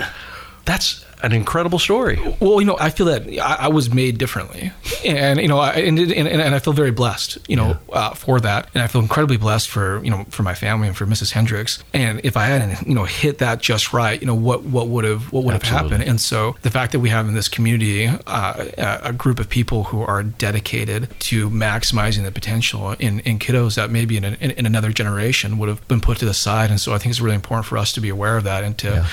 that's 0.65 1.06
an 1.33 1.37
incredible 1.37 1.79
story. 1.79 2.19
Well, 2.41 2.61
you 2.61 2.67
know, 2.67 2.77
I 2.79 2.91
feel 2.91 3.07
that 3.07 3.29
I, 3.29 3.67
I 3.67 3.69
was 3.69 3.93
made 3.93 4.19
differently, 4.19 4.73
and 5.05 5.41
you 5.41 5.49
know, 5.49 5.59
I, 5.59 5.73
and, 5.73 5.99
and, 5.99 6.29
and 6.29 6.55
I 6.55 6.59
feel 6.59 6.73
very 6.73 6.91
blessed, 6.91 7.39
you 7.49 7.57
know, 7.57 7.79
yeah. 7.89 7.95
uh, 7.95 8.15
for 8.15 8.41
that, 8.41 8.69
and 8.75 8.83
I 8.83 8.87
feel 8.87 9.01
incredibly 9.01 9.37
blessed 9.37 9.69
for 9.69 10.03
you 10.05 10.11
know 10.11 10.25
for 10.31 10.43
my 10.43 10.55
family 10.55 10.89
and 10.89 10.97
for 10.97 11.07
Mrs. 11.07 11.33
Hendricks. 11.33 11.83
And 11.93 12.21
if 12.25 12.37
I 12.37 12.47
hadn't, 12.47 12.87
you 12.87 12.95
know, 12.95 13.05
hit 13.05 13.39
that 13.39 13.61
just 13.61 13.93
right, 13.93 14.21
you 14.21 14.27
know, 14.27 14.35
what 14.35 14.63
what 14.65 14.89
would 14.89 15.05
have 15.05 15.33
what 15.33 15.45
would 15.45 15.53
have 15.53 15.63
happened? 15.63 16.03
And 16.03 16.21
so 16.21 16.57
the 16.63 16.71
fact 16.71 16.93
that 16.93 17.01
we 17.01 17.09
have 17.09 17.29
in 17.29 17.35
this 17.35 17.49
community 17.49 18.07
uh, 18.27 19.01
a 19.03 19.13
group 19.13 19.39
of 19.39 19.49
people 19.49 19.85
who 19.85 20.03
are 20.03 20.23
dedicated 20.23 21.09
to 21.21 21.51
maximizing 21.51 22.25
the 22.25 22.33
potential 22.33 22.93
in, 22.93 23.21
in 23.21 23.39
kiddos 23.39 23.77
that 23.77 23.91
maybe 23.91 24.17
in, 24.17 24.25
in, 24.25 24.51
in 24.53 24.67
another 24.67 24.91
generation 24.91 25.59
would 25.59 25.69
have 25.69 25.87
been 25.89 26.01
put 26.01 26.19
to 26.19 26.25
the 26.25 26.35
side, 26.35 26.71
and 26.71 26.81
so 26.81 26.95
I 26.95 26.99
think 26.99 27.11
it's 27.11 27.21
really 27.21 27.35
important 27.35 27.67
for 27.67 27.79
us 27.79 27.93
to 27.95 28.01
be 28.01 28.09
aware 28.09 28.37
of 28.37 28.45
that 28.45 28.65
and 28.65 28.77
to 28.79 28.89
yeah 28.89 29.07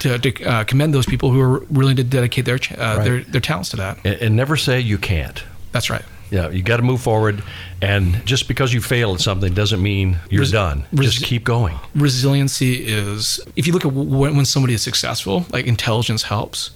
to, 0.00 0.18
to 0.18 0.44
uh, 0.44 0.64
commend 0.64 0.92
those 0.92 1.06
people 1.06 1.30
who 1.30 1.40
are 1.40 1.60
willing 1.70 1.96
to 1.96 2.04
dedicate 2.04 2.44
their 2.44 2.56
uh, 2.56 2.96
right. 2.96 3.04
their 3.04 3.20
their 3.22 3.40
talents 3.40 3.70
to 3.70 3.76
that. 3.76 3.98
And, 4.04 4.14
and 4.20 4.36
never 4.36 4.56
say 4.56 4.80
you 4.80 4.98
can't. 4.98 5.42
That's 5.72 5.88
right. 5.90 6.04
Yeah, 6.30 6.48
you 6.48 6.62
got 6.62 6.76
to 6.76 6.84
move 6.84 7.00
forward 7.00 7.42
and 7.82 8.24
just 8.24 8.46
because 8.46 8.72
you 8.72 8.80
fail 8.80 9.14
at 9.14 9.20
something 9.20 9.52
doesn't 9.52 9.82
mean 9.82 10.18
you're 10.28 10.42
Res- 10.42 10.52
done. 10.52 10.84
Res- 10.92 11.14
just 11.14 11.24
keep 11.24 11.44
going. 11.44 11.76
Resiliency 11.94 12.86
is, 12.86 13.40
if 13.56 13.66
you 13.66 13.72
look 13.72 13.84
at 13.84 13.92
when, 13.92 14.36
when 14.36 14.44
somebody 14.44 14.74
is 14.74 14.82
successful, 14.82 15.44
like 15.50 15.66
intelligence 15.66 16.22
helps, 16.22 16.70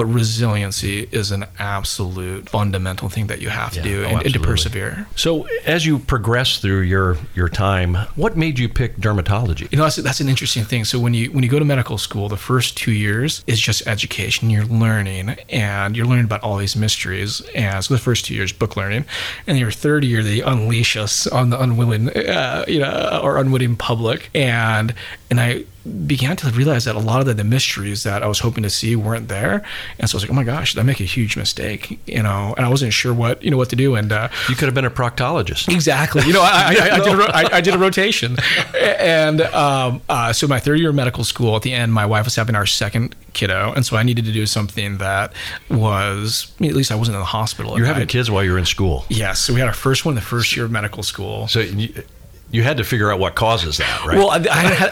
but 0.00 0.06
resiliency 0.06 1.06
is 1.12 1.30
an 1.30 1.44
absolute 1.58 2.48
fundamental 2.48 3.10
thing 3.10 3.26
that 3.26 3.42
you 3.42 3.50
have 3.50 3.72
to 3.72 3.80
yeah, 3.80 3.84
do 3.84 4.04
oh, 4.04 4.08
and, 4.08 4.22
and, 4.22 4.32
to 4.32 4.40
persevere. 4.40 5.06
So, 5.14 5.46
as 5.66 5.84
you 5.84 5.98
progress 5.98 6.56
through 6.56 6.80
your 6.80 7.18
your 7.34 7.50
time, 7.50 7.96
what 8.16 8.34
made 8.34 8.58
you 8.58 8.66
pick 8.66 8.96
dermatology? 8.96 9.70
You 9.70 9.76
know, 9.76 9.84
that's, 9.84 9.96
that's 9.96 10.20
an 10.20 10.30
interesting 10.30 10.64
thing. 10.64 10.86
So, 10.86 10.98
when 10.98 11.12
you 11.12 11.30
when 11.32 11.44
you 11.44 11.50
go 11.50 11.58
to 11.58 11.66
medical 11.66 11.98
school, 11.98 12.30
the 12.30 12.38
first 12.38 12.78
two 12.78 12.92
years 12.92 13.44
is 13.46 13.60
just 13.60 13.86
education. 13.86 14.48
You're 14.48 14.64
learning, 14.64 15.36
and 15.50 15.94
you're 15.94 16.06
learning 16.06 16.24
about 16.24 16.42
all 16.42 16.56
these 16.56 16.76
mysteries. 16.76 17.42
And 17.54 17.84
so, 17.84 17.92
the 17.92 18.00
first 18.00 18.24
two 18.24 18.34
years, 18.34 18.54
book 18.54 18.78
learning, 18.78 19.04
and 19.46 19.58
your 19.58 19.70
third 19.70 20.02
year, 20.02 20.22
they 20.22 20.40
unleash 20.40 20.96
us 20.96 21.26
on 21.26 21.50
the 21.50 21.60
unwilling, 21.60 22.08
uh, 22.08 22.64
you 22.66 22.78
know, 22.78 23.20
or 23.22 23.36
unwitting 23.36 23.76
public. 23.76 24.30
And 24.34 24.94
and 25.28 25.38
I 25.38 25.66
began 26.06 26.36
to 26.36 26.50
realize 26.50 26.84
that 26.84 26.94
a 26.94 27.00
lot 27.00 27.20
of 27.20 27.26
the, 27.26 27.34
the, 27.34 27.44
mysteries 27.44 28.02
that 28.02 28.22
I 28.22 28.26
was 28.26 28.38
hoping 28.38 28.62
to 28.64 28.70
see 28.70 28.94
weren't 28.94 29.28
there. 29.28 29.64
And 29.98 30.08
so 30.08 30.14
I 30.14 30.16
was 30.16 30.24
like, 30.24 30.30
oh 30.30 30.34
my 30.34 30.44
gosh, 30.44 30.74
did 30.74 30.80
I 30.80 30.82
make 30.82 31.00
a 31.00 31.04
huge 31.04 31.36
mistake? 31.36 31.98
You 32.06 32.22
know, 32.22 32.54
and 32.56 32.66
I 32.66 32.68
wasn't 32.68 32.92
sure 32.92 33.14
what, 33.14 33.42
you 33.42 33.50
know, 33.50 33.56
what 33.56 33.70
to 33.70 33.76
do. 33.76 33.94
And 33.94 34.12
uh, 34.12 34.28
you 34.48 34.54
could 34.54 34.66
have 34.66 34.74
been 34.74 34.84
a 34.84 34.90
proctologist. 34.90 35.72
Exactly. 35.72 36.22
You 36.26 36.34
know, 36.34 36.42
I, 36.42 36.76
I, 36.78 36.96
I, 36.96 37.00
did, 37.00 37.18
a, 37.18 37.22
I, 37.22 37.56
I 37.56 37.60
did 37.60 37.74
a 37.74 37.78
rotation. 37.78 38.36
And 38.76 39.40
um, 39.40 40.02
uh, 40.08 40.32
so 40.32 40.46
my 40.46 40.60
third 40.60 40.78
year 40.78 40.90
of 40.90 40.94
medical 40.94 41.24
school, 41.24 41.56
at 41.56 41.62
the 41.62 41.72
end, 41.72 41.92
my 41.94 42.04
wife 42.04 42.26
was 42.26 42.36
having 42.36 42.54
our 42.54 42.66
second 42.66 43.16
kiddo. 43.32 43.72
And 43.72 43.84
so 43.86 43.96
I 43.96 44.02
needed 44.02 44.26
to 44.26 44.32
do 44.32 44.46
something 44.46 44.98
that 44.98 45.32
was, 45.70 46.52
at 46.60 46.74
least 46.74 46.92
I 46.92 46.94
wasn't 46.94 47.16
in 47.16 47.20
the 47.20 47.26
hospital. 47.26 47.78
You're 47.78 47.86
having 47.86 48.06
kids 48.06 48.30
while 48.30 48.44
you're 48.44 48.58
in 48.58 48.66
school. 48.66 49.06
Yes. 49.08 49.40
So 49.40 49.54
we 49.54 49.60
had 49.60 49.66
our 49.66 49.74
first 49.74 50.04
one 50.04 50.14
the 50.14 50.20
first 50.20 50.54
year 50.54 50.66
of 50.66 50.70
medical 50.70 51.02
school. 51.02 51.48
So 51.48 51.60
you, 51.60 52.04
you 52.50 52.62
had 52.62 52.78
to 52.78 52.84
figure 52.84 53.12
out 53.12 53.18
what 53.18 53.34
causes 53.34 53.78
that, 53.78 54.04
right? 54.04 54.18
Well, 54.18 54.30
I, 54.30 54.36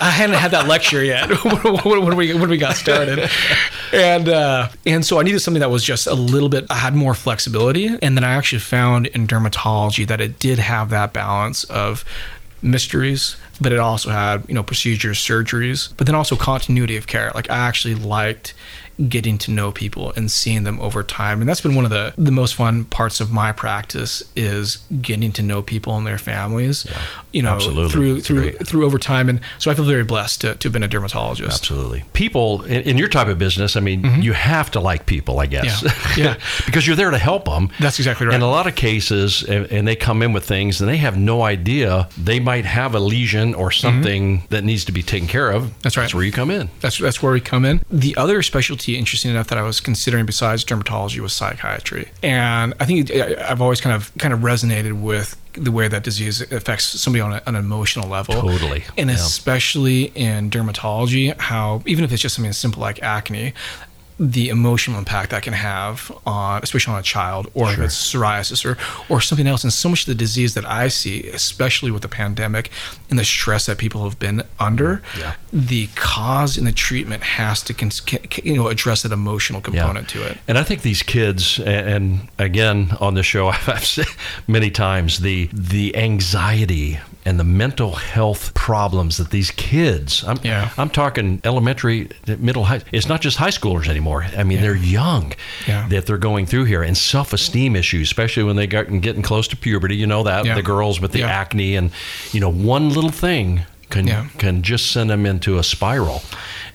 I, 0.00 0.10
hadn't 0.10 0.36
had 0.36 0.52
that 0.52 0.68
lecture 0.68 1.02
yet 1.02 1.28
when, 1.84 2.16
we 2.16 2.32
when 2.34 2.48
we 2.48 2.56
got 2.56 2.76
started, 2.76 3.28
and 3.92 4.28
uh, 4.28 4.68
and 4.86 5.04
so 5.04 5.18
I 5.18 5.24
needed 5.24 5.40
something 5.40 5.60
that 5.60 5.70
was 5.70 5.82
just 5.82 6.06
a 6.06 6.14
little 6.14 6.48
bit. 6.48 6.66
I 6.70 6.76
had 6.76 6.94
more 6.94 7.14
flexibility, 7.14 7.86
and 8.00 8.16
then 8.16 8.22
I 8.22 8.34
actually 8.34 8.60
found 8.60 9.08
in 9.08 9.26
dermatology 9.26 10.06
that 10.06 10.20
it 10.20 10.38
did 10.38 10.58
have 10.58 10.90
that 10.90 11.12
balance 11.12 11.64
of 11.64 12.04
mysteries, 12.62 13.36
but 13.60 13.72
it 13.72 13.78
also 13.78 14.10
had 14.10 14.44
you 14.48 14.54
know 14.54 14.62
procedures, 14.62 15.18
surgeries, 15.18 15.92
but 15.96 16.06
then 16.06 16.14
also 16.14 16.36
continuity 16.36 16.96
of 16.96 17.06
care. 17.06 17.32
Like 17.34 17.50
I 17.50 17.56
actually 17.56 17.96
liked 17.96 18.54
getting 19.06 19.38
to 19.38 19.50
know 19.50 19.70
people 19.70 20.12
and 20.16 20.30
seeing 20.30 20.64
them 20.64 20.80
over 20.80 21.02
time. 21.02 21.40
And 21.40 21.48
that's 21.48 21.60
been 21.60 21.74
one 21.74 21.84
of 21.84 21.90
the, 21.90 22.12
the 22.18 22.32
most 22.32 22.54
fun 22.54 22.84
parts 22.84 23.20
of 23.20 23.30
my 23.30 23.52
practice 23.52 24.22
is 24.34 24.78
getting 25.00 25.30
to 25.32 25.42
know 25.42 25.62
people 25.62 25.96
and 25.96 26.06
their 26.06 26.18
families, 26.18 26.84
yeah, 26.88 27.00
you 27.32 27.42
know, 27.42 27.54
absolutely. 27.54 27.90
through, 27.90 28.20
through, 28.20 28.52
through 28.52 28.84
over 28.84 28.98
time. 28.98 29.28
And 29.28 29.40
so 29.58 29.70
I 29.70 29.74
feel 29.74 29.84
very 29.84 30.04
blessed 30.04 30.40
to, 30.40 30.54
to 30.56 30.68
have 30.68 30.72
been 30.72 30.82
a 30.82 30.88
dermatologist. 30.88 31.60
Absolutely. 31.60 32.04
People 32.12 32.62
in, 32.64 32.82
in 32.82 32.98
your 32.98 33.08
type 33.08 33.28
of 33.28 33.38
business, 33.38 33.76
I 33.76 33.80
mean, 33.80 34.02
mm-hmm. 34.02 34.22
you 34.22 34.32
have 34.32 34.70
to 34.72 34.80
like 34.80 35.06
people, 35.06 35.38
I 35.38 35.46
guess. 35.46 35.82
Yeah. 35.82 36.24
yeah. 36.24 36.36
because 36.66 36.86
you're 36.86 36.96
there 36.96 37.10
to 37.10 37.18
help 37.18 37.44
them. 37.44 37.70
That's 37.78 37.98
exactly 37.98 38.26
right. 38.26 38.34
In 38.34 38.42
a 38.42 38.50
lot 38.50 38.66
of 38.66 38.74
cases, 38.74 39.44
and, 39.44 39.66
and, 39.66 39.88
they 39.88 39.96
come 39.96 40.22
in 40.22 40.34
with 40.34 40.44
things 40.44 40.82
and 40.82 40.90
they 40.90 40.98
have 40.98 41.16
no 41.16 41.40
idea 41.40 42.10
they 42.18 42.40
might 42.40 42.66
have 42.66 42.94
a 42.94 43.00
lesion 43.00 43.54
or 43.54 43.70
mm-hmm. 43.70 43.80
something 43.80 44.38
mm-hmm. 44.38 44.46
that 44.50 44.64
needs 44.64 44.84
to 44.84 44.92
be 44.92 45.02
taken 45.02 45.28
care 45.28 45.50
of. 45.50 45.72
That's 45.82 45.96
right. 45.96 46.02
That's 46.02 46.14
where 46.14 46.24
you 46.24 46.32
come 46.32 46.50
in. 46.50 46.68
That's, 46.80 46.98
that's 46.98 47.22
where 47.22 47.32
we 47.32 47.40
come 47.40 47.64
in. 47.64 47.80
The 47.90 48.16
other 48.16 48.42
specialty 48.42 48.87
interesting 48.96 49.30
enough 49.30 49.48
that 49.48 49.58
I 49.58 49.62
was 49.62 49.80
considering 49.80 50.26
besides 50.26 50.64
dermatology 50.64 51.18
was 51.20 51.32
psychiatry. 51.32 52.08
And 52.22 52.74
I 52.80 52.84
think 52.84 53.10
I've 53.10 53.60
always 53.60 53.80
kind 53.80 53.94
of 53.94 54.12
kind 54.18 54.32
of 54.32 54.40
resonated 54.40 55.00
with 55.00 55.36
the 55.52 55.72
way 55.72 55.88
that 55.88 56.04
disease 56.04 56.40
affects 56.52 56.84
somebody 56.84 57.20
on, 57.20 57.32
a, 57.32 57.42
an 57.46 57.56
emotional 57.56 58.08
level. 58.08 58.34
Totally. 58.34 58.84
And 58.96 59.10
yeah. 59.10 59.16
especially 59.16 60.04
in 60.14 60.50
dermatology, 60.50 61.36
how 61.38 61.82
even 61.86 62.04
if 62.04 62.12
it's 62.12 62.22
just 62.22 62.36
something 62.36 62.50
as 62.50 62.58
simple 62.58 62.80
like 62.80 63.02
acne, 63.02 63.54
the 64.18 64.48
emotional 64.48 64.98
impact 64.98 65.30
that 65.30 65.42
can 65.42 65.52
have 65.52 66.10
on, 66.26 66.62
especially 66.62 66.94
on 66.94 67.00
a 67.00 67.02
child, 67.02 67.50
or 67.54 67.66
sure. 67.66 67.84
if 67.84 67.86
it's 67.86 68.14
psoriasis 68.14 68.64
or 68.64 68.76
or 69.08 69.20
something 69.20 69.46
else. 69.46 69.62
And 69.62 69.72
so 69.72 69.88
much 69.88 70.02
of 70.02 70.06
the 70.06 70.14
disease 70.14 70.54
that 70.54 70.64
I 70.64 70.88
see, 70.88 71.28
especially 71.28 71.90
with 71.90 72.02
the 72.02 72.08
pandemic 72.08 72.70
and 73.10 73.18
the 73.18 73.24
stress 73.24 73.66
that 73.66 73.78
people 73.78 74.04
have 74.04 74.18
been 74.18 74.42
under, 74.58 75.02
yeah. 75.18 75.34
the 75.52 75.88
cause 75.94 76.58
and 76.58 76.66
the 76.66 76.72
treatment 76.72 77.22
has 77.22 77.62
to 77.62 77.74
you 78.42 78.56
know 78.56 78.68
address 78.68 79.02
that 79.02 79.12
emotional 79.12 79.60
component 79.60 80.14
yeah. 80.14 80.20
to 80.20 80.30
it. 80.30 80.38
And 80.48 80.58
I 80.58 80.64
think 80.64 80.82
these 80.82 81.02
kids, 81.02 81.60
and 81.60 82.28
again 82.38 82.96
on 83.00 83.14
the 83.14 83.22
show, 83.22 83.48
I've 83.66 83.84
said 83.84 84.06
many 84.46 84.70
times 84.70 85.20
the 85.20 85.48
the 85.52 85.94
anxiety 85.96 86.98
and 87.28 87.38
the 87.38 87.44
mental 87.44 87.92
health 87.92 88.54
problems 88.54 89.18
that 89.18 89.28
these 89.30 89.50
kids 89.50 90.24
I'm 90.24 90.38
yeah. 90.42 90.70
I'm 90.78 90.88
talking 90.88 91.42
elementary 91.44 92.08
middle 92.26 92.64
high 92.64 92.80
it's 92.90 93.06
not 93.06 93.20
just 93.20 93.36
high 93.36 93.50
schoolers 93.50 93.86
anymore 93.86 94.22
I 94.34 94.44
mean 94.44 94.56
yeah. 94.56 94.62
they're 94.62 94.76
young 94.76 95.34
yeah. 95.66 95.86
that 95.90 96.06
they're 96.06 96.16
going 96.16 96.46
through 96.46 96.64
here 96.64 96.82
and 96.82 96.96
self-esteem 96.96 97.76
issues 97.76 98.08
especially 98.08 98.44
when 98.44 98.56
they 98.56 98.66
get 98.66 98.88
getting 99.02 99.20
close 99.20 99.46
to 99.48 99.58
puberty 99.58 99.94
you 99.94 100.06
know 100.06 100.22
that 100.22 100.44
the 100.54 100.62
girls 100.62 101.02
with 101.02 101.12
the 101.12 101.22
acne 101.22 101.76
and 101.76 101.90
you 102.32 102.40
know 102.40 102.50
one 102.50 102.88
little 102.88 103.10
thing 103.10 103.60
can 103.90 104.30
can 104.38 104.62
just 104.62 104.90
send 104.90 105.10
them 105.10 105.26
into 105.26 105.58
a 105.58 105.62
spiral 105.62 106.22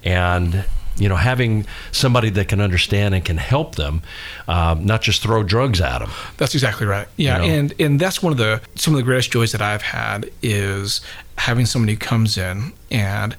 and 0.04 0.66
you 0.98 1.10
know, 1.10 1.16
having 1.16 1.66
somebody 1.92 2.30
that 2.32 2.48
can 2.48 2.62
understand 2.62 3.16
and 3.16 3.26
can 3.26 3.38
help 3.38 3.76
them, 3.76 4.02
um, 4.48 4.86
not 4.86 5.02
just 5.02 5.22
throw 5.22 5.44
drugs 5.44 5.82
at 5.82 6.00
them. 6.00 6.12
That's 6.38 6.54
exactly 6.54 6.86
right. 6.86 7.08
Yeah, 7.18 7.42
you 7.42 7.48
know? 7.48 7.54
and 7.54 7.74
and 7.80 8.00
that's 8.00 8.22
one 8.22 8.32
of 8.32 8.38
the 8.38 8.62
some 8.76 8.94
of 8.94 8.98
the 8.98 9.04
greatest 9.04 9.32
joys 9.32 9.52
that 9.54 9.62
I've 9.62 9.82
had 9.82 10.30
is 10.42 11.02
having 11.38 11.66
somebody 11.66 11.94
who 11.94 12.00
comes 12.00 12.38
in 12.38 12.74
and 12.92 13.36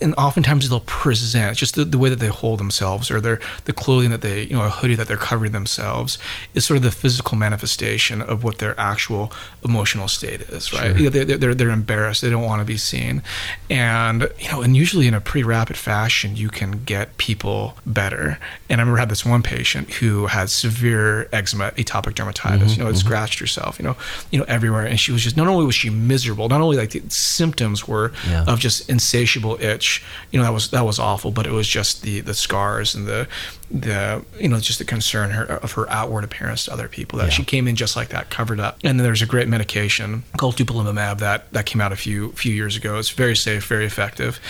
and 0.00 0.14
oftentimes 0.16 0.68
they'll 0.68 0.80
present 0.80 1.56
just 1.56 1.74
the, 1.74 1.84
the 1.84 1.98
way 1.98 2.08
that 2.08 2.18
they 2.18 2.28
hold 2.28 2.60
themselves 2.60 3.10
or 3.10 3.20
their 3.20 3.40
the 3.64 3.72
clothing 3.72 4.10
that 4.10 4.20
they 4.20 4.42
you 4.42 4.54
know 4.54 4.64
a 4.64 4.70
hoodie 4.70 4.94
that 4.94 5.08
they're 5.08 5.16
covering 5.16 5.52
themselves 5.52 6.18
is 6.54 6.64
sort 6.64 6.76
of 6.76 6.82
the 6.82 6.90
physical 6.90 7.36
manifestation 7.36 8.22
of 8.22 8.44
what 8.44 8.58
their 8.58 8.78
actual 8.78 9.32
emotional 9.64 10.08
state 10.08 10.40
is 10.42 10.72
right? 10.72 10.88
Sure. 10.88 10.96
You 10.96 11.04
know, 11.04 11.10
they're, 11.10 11.36
they're, 11.36 11.54
they're 11.54 11.70
embarrassed. 11.70 12.22
They 12.22 12.30
don't 12.30 12.44
want 12.44 12.60
to 12.60 12.64
be 12.64 12.76
seen. 12.76 13.22
And 13.70 14.28
you 14.38 14.50
know 14.50 14.62
and 14.62 14.76
usually 14.76 15.06
in 15.06 15.14
a 15.14 15.20
pretty 15.20 15.44
rapid 15.44 15.76
fashion 15.76 16.36
you 16.36 16.48
can 16.48 16.84
get 16.84 17.16
people 17.18 17.76
better. 17.84 18.38
And 18.68 18.80
i 18.80 18.82
remember 18.82 18.98
I 18.98 19.02
had 19.02 19.08
this 19.08 19.24
one 19.26 19.42
patient 19.42 19.90
who 19.94 20.26
had 20.26 20.50
severe 20.50 21.28
eczema 21.32 21.72
atopic 21.72 22.14
dermatitis. 22.14 22.58
Mm-hmm, 22.58 22.68
you 22.68 22.78
know 22.78 22.86
had 22.86 22.94
mm-hmm. 22.94 23.06
scratched 23.06 23.38
herself 23.40 23.78
you 23.78 23.84
know 23.84 23.96
you 24.30 24.38
know 24.38 24.44
everywhere. 24.48 24.86
And 24.86 24.98
she 25.00 25.12
was 25.12 25.22
just 25.22 25.36
not 25.36 25.48
only 25.48 25.66
was 25.66 25.74
she 25.74 25.90
miserable 25.90 26.48
not 26.48 26.60
only 26.60 26.76
like 26.76 26.90
the 26.90 27.02
symptoms 27.08 27.88
were 27.88 28.12
Yeah. 28.28 28.44
of 28.46 28.60
just 28.60 28.88
insatiable 28.88 29.58
itch 29.60 29.87
you 30.30 30.38
know 30.38 30.44
that 30.44 30.52
was 30.52 30.70
that 30.70 30.84
was 30.84 30.98
awful 30.98 31.30
but 31.30 31.46
it 31.46 31.52
was 31.52 31.66
just 31.66 32.02
the 32.02 32.20
the 32.20 32.34
scars 32.34 32.94
and 32.94 33.06
the 33.06 33.26
the 33.70 34.24
you 34.40 34.48
know 34.48 34.58
just 34.58 34.78
the 34.78 34.84
concern 34.84 35.30
her, 35.30 35.44
of 35.44 35.72
her 35.72 35.88
outward 35.90 36.24
appearance 36.24 36.64
to 36.64 36.72
other 36.72 36.88
people 36.88 37.18
that 37.18 37.26
Yeah. 37.26 37.30
she 37.30 37.44
came 37.44 37.68
in 37.68 37.76
just 37.76 37.96
like 37.96 38.08
that 38.08 38.30
covered 38.30 38.60
up. 38.60 38.78
And 38.82 38.98
then 38.98 39.04
there's 39.04 39.20
a 39.20 39.26
great 39.26 39.46
medication 39.46 40.22
called 40.38 40.56
dupilumab 40.56 41.18
that 41.18 41.52
that 41.52 41.66
came 41.66 41.80
out 41.82 41.92
a 41.92 41.96
few 41.96 42.32
few 42.32 42.54
years 42.54 42.76
ago. 42.76 42.98
It's 42.98 43.10
very 43.10 43.36
safe 43.36 43.66
very 43.66 43.84
effective. 43.84 44.40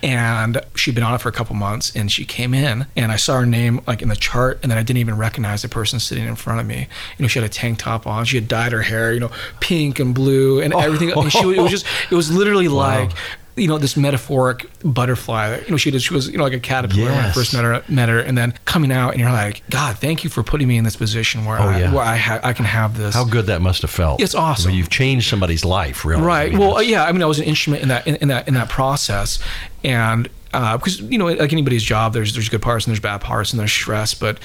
And 0.00 0.60
she'd 0.76 0.94
been 0.94 1.02
on 1.02 1.14
it 1.14 1.20
for 1.20 1.28
a 1.28 1.32
couple 1.32 1.56
months 1.56 1.94
and 1.96 2.10
she 2.10 2.24
came 2.24 2.54
in 2.54 2.86
and 2.96 3.10
I 3.10 3.16
saw 3.16 3.40
her 3.40 3.46
name 3.46 3.80
like 3.88 4.00
in 4.00 4.08
the 4.08 4.16
chart 4.16 4.60
and 4.62 4.70
then 4.70 4.78
I 4.78 4.84
didn't 4.84 4.98
even 4.98 5.16
recognize 5.16 5.62
the 5.62 5.68
person 5.68 5.98
sitting 5.98 6.26
in 6.26 6.36
front 6.36 6.60
of 6.60 6.66
me. 6.66 6.86
You 7.18 7.22
know 7.24 7.28
she 7.28 7.40
had 7.40 7.50
a 7.50 7.52
tank 7.52 7.80
top 7.80 8.06
on. 8.06 8.26
She 8.26 8.36
had 8.36 8.46
dyed 8.46 8.70
her 8.72 8.82
hair 8.82 9.12
you 9.12 9.18
know 9.20 9.30
pink 9.58 9.98
and 9.98 10.14
blue 10.14 10.60
and 10.60 10.72
everything. 10.72 11.10
And 11.10 11.32
she, 11.32 11.40
it 11.40 11.46
was 11.46 11.58
oh. 11.58 11.68
just 11.68 11.86
it 12.12 12.14
was 12.14 12.30
literally 12.30 12.68
like 12.68 13.10
you 13.58 13.68
know 13.68 13.78
this 13.78 13.96
metaphoric 13.96 14.66
butterfly. 14.84 15.60
You 15.64 15.70
know, 15.70 15.76
she 15.76 15.90
did. 15.90 16.02
She 16.02 16.14
was 16.14 16.28
you 16.28 16.38
know 16.38 16.44
like 16.44 16.52
a 16.52 16.60
caterpillar 16.60 17.10
when 17.10 17.24
I 17.24 17.32
first 17.32 17.52
met 17.54 17.64
her. 17.64 17.82
Met 17.88 18.08
her, 18.08 18.18
and 18.18 18.36
then 18.38 18.54
coming 18.64 18.90
out, 18.92 19.10
and 19.12 19.20
you're 19.20 19.30
like, 19.30 19.62
God, 19.70 19.98
thank 19.98 20.24
you 20.24 20.30
for 20.30 20.42
putting 20.42 20.68
me 20.68 20.76
in 20.76 20.84
this 20.84 20.96
position 20.96 21.44
where 21.44 21.58
Oh, 21.58 21.64
I 21.68 21.78
yeah. 21.80 21.92
where 21.92 22.04
I 22.04 22.16
ha- 22.16 22.40
I 22.42 22.52
can 22.52 22.64
have 22.64 22.96
this. 22.96 23.14
How 23.14 23.24
good 23.24 23.46
that 23.46 23.60
must 23.62 23.82
have 23.82 23.90
felt. 23.90 24.20
It's 24.22 24.34
awesome. 24.34 24.68
I 24.68 24.72
mean, 24.72 24.78
you've 24.78 24.90
changed 24.90 25.28
somebody's 25.28 25.64
life, 25.64 26.04
really. 26.04 26.22
Right. 26.22 26.48
I 26.48 26.50
mean, 26.50 26.58
well, 26.58 26.76
it's- 26.78 26.88
yeah. 26.88 27.04
I 27.04 27.12
mean, 27.12 27.22
I 27.22 27.26
was 27.26 27.38
an 27.38 27.44
instrument 27.44 27.82
in 27.82 27.88
that 27.88 28.06
in, 28.06 28.16
in 28.16 28.28
that 28.28 28.48
in 28.48 28.54
that 28.54 28.68
process, 28.68 29.38
and 29.84 30.28
uh, 30.54 30.76
because 30.78 31.00
you 31.00 31.18
know, 31.18 31.26
like 31.26 31.52
anybody's 31.52 31.82
job, 31.82 32.12
there's 32.12 32.32
there's 32.34 32.48
good 32.48 32.62
parts 32.62 32.86
and 32.86 32.92
there's 32.92 33.00
bad 33.00 33.20
parts 33.20 33.52
and 33.52 33.60
there's 33.60 33.72
stress, 33.72 34.14
but 34.14 34.38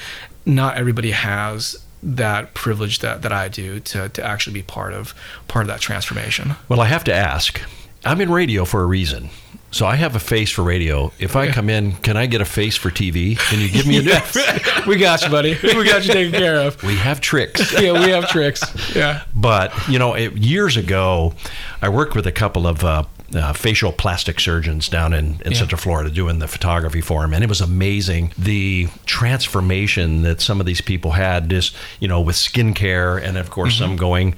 not 0.46 0.76
everybody 0.76 1.10
has 1.12 1.76
that 2.02 2.52
privilege 2.52 2.98
that 2.98 3.22
that 3.22 3.32
I 3.32 3.48
do 3.48 3.80
to 3.80 4.10
to 4.10 4.22
actually 4.22 4.52
be 4.52 4.62
part 4.62 4.92
of 4.92 5.14
part 5.48 5.62
of 5.62 5.68
that 5.68 5.80
transformation. 5.80 6.54
Well, 6.68 6.80
I 6.80 6.86
have 6.86 7.04
to 7.04 7.14
ask. 7.14 7.60
I'm 8.04 8.20
in 8.20 8.30
radio 8.30 8.64
for 8.64 8.82
a 8.82 8.86
reason. 8.86 9.30
So 9.70 9.86
I 9.86 9.96
have 9.96 10.14
a 10.14 10.20
face 10.20 10.50
for 10.52 10.62
radio. 10.62 11.10
If 11.18 11.34
I 11.34 11.50
come 11.50 11.68
in, 11.68 11.94
can 11.96 12.16
I 12.16 12.26
get 12.26 12.40
a 12.40 12.44
face 12.44 12.76
for 12.76 12.90
TV? 12.90 13.36
Can 13.36 13.58
you 13.58 13.68
give 13.68 13.86
me 13.88 13.96
a 13.98 14.02
Yes. 14.02 14.86
we 14.86 14.96
got 14.96 15.22
you, 15.22 15.30
buddy. 15.30 15.58
We 15.62 15.84
got 15.84 16.06
you 16.06 16.12
taken 16.12 16.32
care 16.32 16.60
of. 16.60 16.80
We 16.84 16.94
have 16.96 17.20
tricks. 17.20 17.72
Yeah, 17.82 17.92
we 17.92 18.10
have 18.12 18.28
tricks. 18.28 18.62
Yeah. 18.94 19.24
But 19.34 19.72
you 19.88 19.98
know, 19.98 20.14
it, 20.14 20.36
years 20.36 20.76
ago, 20.76 21.34
I 21.82 21.88
worked 21.88 22.14
with 22.14 22.24
a 22.28 22.32
couple 22.32 22.68
of 22.68 22.84
uh, 22.84 23.02
uh, 23.34 23.52
facial 23.52 23.90
plastic 23.90 24.38
surgeons 24.38 24.88
down 24.88 25.12
in, 25.12 25.40
in 25.44 25.50
Yeah. 25.50 25.58
Central 25.58 25.80
Florida 25.80 26.08
doing 26.08 26.38
the 26.38 26.46
photography 26.46 27.00
for 27.00 27.22
them, 27.22 27.34
and 27.34 27.42
it 27.42 27.48
was 27.48 27.60
amazing 27.60 28.32
the 28.38 28.86
transformation 29.06 30.22
that 30.22 30.40
some 30.40 30.60
of 30.60 30.66
these 30.66 30.80
people 30.80 31.12
had. 31.12 31.50
Just 31.50 31.74
you 31.98 32.06
know, 32.06 32.20
with 32.20 32.36
skincare, 32.36 33.20
and 33.20 33.36
of 33.36 33.50
course, 33.50 33.76
some 33.76 33.96
going 33.96 34.36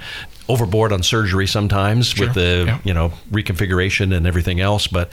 overboard 0.49 0.93
on 0.93 1.03
surgery 1.03 1.47
sometimes. 1.47 2.09
Sure. 2.09 2.27
with 2.27 2.35
the 2.35 2.65
Yeah. 2.67 2.79
you 2.85 2.95
know 2.95 3.13
reconfiguration 3.31 4.15
and 4.17 4.27
everything 4.27 4.61
else, 4.61 4.87
but. 4.87 5.11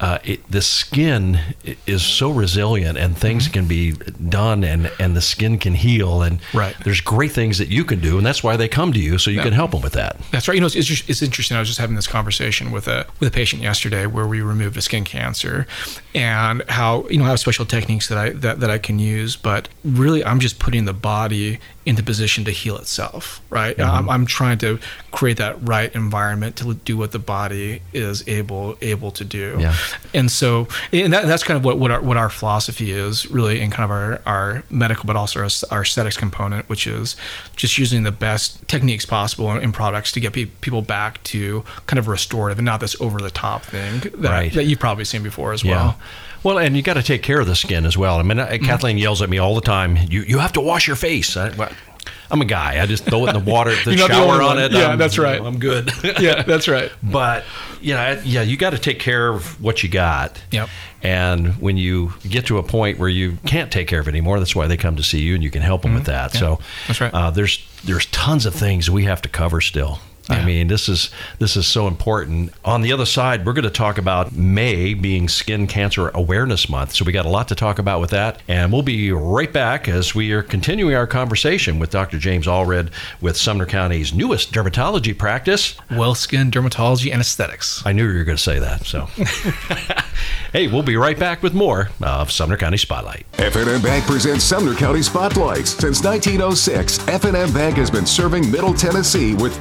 Uh, 0.00 0.16
it, 0.22 0.48
the 0.48 0.62
skin 0.62 1.40
is 1.84 2.04
so 2.04 2.30
resilient, 2.30 2.96
and 2.96 3.18
things 3.18 3.46
Mm-hmm. 3.46 3.52
can 3.52 3.66
be 3.66 3.90
done, 4.28 4.62
and, 4.62 4.92
and 5.00 5.16
the 5.16 5.20
skin 5.20 5.58
can 5.58 5.74
heal, 5.74 6.22
and 6.22 6.38
Right. 6.54 6.76
there's 6.84 7.00
great 7.00 7.32
things 7.32 7.58
that 7.58 7.66
you 7.66 7.84
can 7.84 7.98
do, 7.98 8.16
and 8.16 8.24
that's 8.24 8.40
why 8.40 8.56
they 8.56 8.68
come 8.68 8.92
to 8.92 9.00
you, 9.00 9.18
so 9.18 9.28
you 9.28 9.38
Yeah. 9.38 9.42
can 9.42 9.54
help 9.54 9.72
them 9.72 9.80
with 9.82 9.94
that. 9.94 10.16
That's 10.30 10.46
right. 10.46 10.54
You 10.54 10.60
know, 10.60 10.68
it's, 10.68 10.76
it's, 10.76 10.86
just- 10.86 11.10
it's 11.10 11.20
interesting. 11.20 11.56
I 11.56 11.58
was 11.60 11.68
just 11.68 11.80
having 11.80 11.96
this 11.96 12.06
conversation 12.06 12.70
with 12.70 12.86
a 12.86 13.06
with 13.18 13.28
a 13.28 13.32
patient 13.32 13.60
yesterday 13.60 14.06
where 14.06 14.28
we 14.28 14.40
removed 14.40 14.76
a 14.76 14.82
skin 14.82 15.02
cancer, 15.02 15.66
and 16.14 16.62
how 16.68 17.04
you 17.10 17.18
know 17.18 17.24
I 17.24 17.30
have 17.30 17.40
special 17.40 17.64
techniques 17.66 18.06
that 18.06 18.18
I 18.18 18.30
that, 18.30 18.60
that 18.60 18.70
I 18.70 18.78
can 18.78 19.00
use, 19.00 19.34
but 19.34 19.68
really 19.84 20.24
I'm 20.24 20.38
just 20.38 20.60
putting 20.60 20.84
the 20.84 20.92
body 20.94 21.58
into 21.88 22.02
position 22.02 22.44
to 22.44 22.50
heal 22.50 22.76
itself. 22.76 23.40
Right. 23.50 23.76
Mm-hmm. 23.76 23.90
I'm, 23.90 24.10
I'm 24.10 24.26
trying 24.26 24.58
to 24.58 24.78
create 25.10 25.38
that 25.38 25.56
right 25.66 25.92
environment 25.94 26.56
to 26.56 26.74
do 26.74 26.96
what 26.98 27.12
the 27.12 27.18
body 27.18 27.80
is 27.94 28.26
able 28.28 28.76
able 28.82 29.10
to 29.12 29.24
do. 29.24 29.56
Yeah. 29.58 29.74
And 30.12 30.30
so, 30.30 30.68
and 30.92 31.12
that, 31.14 31.26
that's 31.26 31.42
kind 31.42 31.56
of 31.56 31.64
what, 31.64 31.78
what 31.78 31.90
our 31.90 32.02
what 32.02 32.16
our 32.18 32.28
philosophy 32.28 32.92
is 32.92 33.28
really 33.30 33.60
in 33.60 33.70
kind 33.70 33.84
of 33.84 33.90
our, 33.90 34.20
our 34.26 34.62
medical, 34.70 35.04
but 35.06 35.16
also 35.16 35.40
our, 35.40 35.48
our 35.70 35.82
aesthetics 35.82 36.16
component, 36.18 36.68
which 36.68 36.86
is 36.86 37.16
just 37.56 37.78
using 37.78 38.02
the 38.02 38.12
best 38.12 38.66
techniques 38.68 39.06
possible 39.06 39.50
in, 39.52 39.62
in 39.62 39.72
products 39.72 40.12
to 40.12 40.20
get 40.20 40.34
pe- 40.34 40.44
people 40.44 40.82
back 40.82 41.22
to 41.24 41.64
kind 41.86 41.98
of 41.98 42.06
restorative 42.06 42.58
and 42.58 42.66
not 42.66 42.80
this 42.80 43.00
over 43.00 43.18
the 43.18 43.30
top 43.30 43.62
thing 43.62 44.00
that, 44.20 44.30
Right. 44.30 44.52
that 44.52 44.64
you've 44.64 44.78
probably 44.78 45.04
seen 45.06 45.22
before 45.22 45.52
as 45.52 45.64
Yeah. 45.64 45.70
well. 45.76 45.98
Well, 46.42 46.58
and 46.58 46.76
you 46.76 46.82
got 46.82 46.94
to 46.94 47.02
take 47.02 47.22
care 47.22 47.40
of 47.40 47.46
the 47.46 47.56
skin 47.56 47.84
as 47.84 47.96
well. 47.96 48.18
I 48.18 48.22
mean, 48.22 48.38
I- 48.38 48.58
Kathleen 48.58 48.98
yells 48.98 49.22
at 49.22 49.28
me 49.30 49.38
all 49.38 49.54
the 49.54 49.60
time. 49.60 49.96
You 49.96 50.22
you 50.22 50.38
have 50.38 50.52
to 50.54 50.60
wash 50.60 50.86
your 50.86 50.96
face. 50.96 51.36
I, 51.36 51.50
well, 51.56 51.70
I'm 52.30 52.40
a 52.40 52.44
guy. 52.44 52.80
I 52.82 52.86
just 52.86 53.04
throw 53.04 53.24
it 53.26 53.34
in 53.34 53.44
the 53.44 53.50
water, 53.50 53.70
the 53.84 53.94
You're 53.96 54.08
the 54.08 54.14
shower 54.14 54.42
on 54.42 54.58
it. 54.58 54.72
Yeah, 54.72 54.88
I'm- 54.88 54.98
that's 54.98 55.18
right. 55.18 55.40
I'm 55.40 55.58
good. 55.58 55.90
Yeah, 56.20 56.42
that's 56.42 56.68
right. 56.68 56.90
But 57.02 57.44
yeah, 57.80 58.20
yeah, 58.24 58.42
you 58.42 58.56
got 58.56 58.70
to 58.70 58.78
take 58.78 58.98
care 58.98 59.28
of 59.28 59.60
what 59.62 59.82
you 59.82 59.88
got. 59.88 60.40
Yep. 60.50 60.68
And 61.02 61.54
when 61.60 61.76
you 61.76 62.12
get 62.28 62.46
to 62.46 62.58
a 62.58 62.62
point 62.62 62.98
where 62.98 63.08
you 63.08 63.38
can't 63.46 63.70
take 63.70 63.86
care 63.86 64.00
of 64.00 64.08
it 64.08 64.10
anymore, 64.10 64.38
that's 64.40 64.56
why 64.56 64.66
they 64.66 64.76
come 64.76 64.96
to 64.96 65.02
see 65.04 65.20
you, 65.20 65.34
and 65.34 65.44
you 65.44 65.50
can 65.50 65.62
help 65.62 65.82
them 65.82 65.94
with 65.94 66.06
that. 66.06 66.32
So 66.32 66.56
Mm-hmm. 66.56 66.62
That's 66.88 67.00
right. 67.00 67.14
Uh, 67.14 67.30
there's 67.30 67.64
there's 67.84 68.06
tons 68.06 68.46
of 68.46 68.54
things 68.54 68.90
we 68.90 69.04
have 69.04 69.22
to 69.22 69.28
cover 69.28 69.60
still. 69.60 70.00
I 70.28 70.44
mean, 70.44 70.68
this 70.68 70.88
is 70.88 71.10
this 71.38 71.56
is 71.56 71.66
so 71.66 71.86
important. 71.86 72.52
On 72.64 72.82
the 72.82 72.92
other 72.92 73.06
side, 73.06 73.46
we're 73.46 73.54
going 73.54 73.64
to 73.64 73.70
talk 73.70 73.98
about 73.98 74.32
May 74.32 74.94
being 74.94 75.28
Skin 75.28 75.66
Cancer 75.66 76.10
Awareness 76.10 76.68
Month. 76.68 76.94
So 76.94 77.04
we 77.04 77.12
got 77.12 77.26
a 77.26 77.30
lot 77.30 77.48
to 77.48 77.54
talk 77.54 77.78
about 77.78 78.00
with 78.00 78.10
that, 78.10 78.42
and 78.46 78.72
we'll 78.72 78.82
be 78.82 79.10
right 79.12 79.52
back 79.52 79.88
as 79.88 80.14
we 80.14 80.32
are 80.32 80.42
continuing 80.42 80.94
our 80.94 81.06
conversation 81.06 81.78
with 81.78 81.90
Dr. 81.90 82.18
James 82.18 82.46
Allred 82.46 82.90
with 83.20 83.36
Sumner 83.36 83.66
County's 83.66 84.12
newest 84.12 84.52
dermatology 84.52 85.16
practice. 85.16 85.74
Wellskin, 85.90 86.50
dermatology, 86.50 87.10
and 87.10 87.20
aesthetics. 87.20 87.82
I 87.86 87.92
knew 87.92 88.06
you 88.06 88.18
were 88.18 88.24
going 88.24 88.36
to 88.36 88.42
say 88.42 88.58
that. 88.58 88.84
So, 88.84 89.06
hey, 90.52 90.68
we'll 90.68 90.82
be 90.82 90.96
right 90.96 91.18
back 91.18 91.42
with 91.42 91.54
more 91.54 91.90
of 92.02 92.30
Sumner 92.30 92.56
County 92.56 92.76
Spotlight. 92.76 93.26
F&M 93.38 93.80
Bank 93.82 94.04
presents 94.04 94.44
Sumner 94.44 94.74
County 94.74 95.02
Spotlights. 95.02 95.70
Since 95.70 96.04
1906, 96.04 97.08
F&M 97.08 97.52
Bank 97.52 97.76
has 97.76 97.90
been 97.90 98.06
serving 98.06 98.50
Middle 98.50 98.74
Tennessee 98.74 99.34
with 99.34 99.60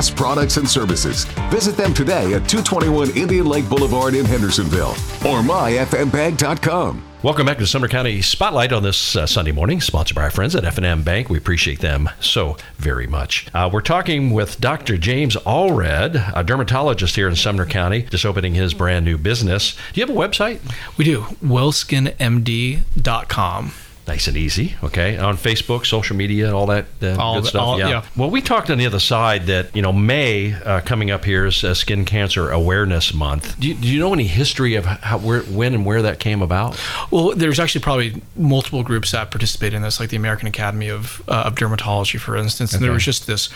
first-class 0.00 0.10
products 0.10 0.56
and 0.56 0.68
services. 0.68 1.24
Visit 1.50 1.76
them 1.76 1.94
today 1.94 2.34
at 2.34 2.48
221 2.48 3.16
Indian 3.16 3.46
Lake 3.46 3.68
Boulevard 3.68 4.14
in 4.14 4.24
Hendersonville 4.24 4.92
or 5.26 5.42
myfmbank.com. 5.42 7.04
Welcome 7.22 7.44
back 7.44 7.58
to 7.58 7.66
Sumner 7.66 7.88
County 7.88 8.22
Spotlight 8.22 8.72
on 8.72 8.82
this 8.82 9.14
uh, 9.14 9.26
Sunday 9.26 9.52
morning, 9.52 9.82
sponsored 9.82 10.14
by 10.14 10.22
our 10.22 10.30
friends 10.30 10.56
at 10.56 10.64
F&M 10.64 11.02
Bank. 11.02 11.28
We 11.28 11.36
appreciate 11.36 11.80
them 11.80 12.08
so 12.18 12.56
very 12.78 13.06
much. 13.06 13.46
Uh, 13.52 13.68
we're 13.70 13.82
talking 13.82 14.30
with 14.30 14.58
Dr. 14.58 14.96
James 14.96 15.36
Allred, 15.36 16.32
a 16.34 16.42
dermatologist 16.42 17.16
here 17.16 17.28
in 17.28 17.36
Sumner 17.36 17.66
County, 17.66 18.04
just 18.04 18.24
opening 18.24 18.54
his 18.54 18.72
brand 18.72 19.04
new 19.04 19.18
business. 19.18 19.76
Do 19.92 20.00
you 20.00 20.06
have 20.06 20.16
a 20.16 20.18
website? 20.18 20.60
We 20.96 21.04
do. 21.04 21.24
wellskinmd.com. 21.44 23.72
Nice 24.08 24.26
and 24.26 24.36
easy. 24.36 24.74
Okay, 24.82 25.16
on 25.18 25.36
Facebook, 25.36 25.86
social 25.86 26.16
media, 26.16 26.52
all 26.52 26.66
that 26.66 26.86
uh, 27.00 27.14
All 27.16 27.34
good 27.36 27.44
the- 27.44 27.48
stuff. 27.48 27.62
all- 27.62 27.78
yeah. 27.78 27.88
yeah. 27.88 28.04
Well, 28.16 28.28
we 28.30 28.40
talked 28.40 28.68
on 28.68 28.78
the 28.78 28.86
other 28.86 28.98
side 28.98 29.46
that 29.46 29.74
you 29.76 29.82
know 29.82 29.92
May 29.92 30.54
uh, 30.54 30.80
coming 30.80 31.10
up 31.12 31.24
here 31.24 31.46
is 31.46 31.62
uh, 31.62 31.74
Skin 31.74 32.04
Cancer 32.04 32.50
Awareness 32.50 33.14
Month. 33.14 33.60
Do 33.60 33.68
you, 33.68 33.74
do 33.74 33.86
you 33.86 34.00
know 34.00 34.12
any 34.12 34.26
history 34.26 34.74
of 34.74 34.84
how, 34.84 35.18
where, 35.18 35.42
when, 35.42 35.74
and 35.74 35.86
where 35.86 36.02
that 36.02 36.18
came 36.18 36.42
about? 36.42 36.80
Well, 37.12 37.34
there's 37.36 37.60
actually 37.60 37.82
probably 37.82 38.20
multiple 38.36 38.82
groups 38.82 39.12
that 39.12 39.30
participate 39.30 39.74
in 39.74 39.82
this, 39.82 40.00
like 40.00 40.08
the 40.10 40.16
American 40.16 40.48
Academy 40.48 40.88
of, 40.88 41.22
uh, 41.28 41.44
of 41.46 41.54
Dermatology, 41.54 42.18
for 42.18 42.36
instance. 42.36 42.72
And 42.74 42.82
there 42.82 42.92
was 42.92 43.04
just 43.04 43.26
this 43.28 43.48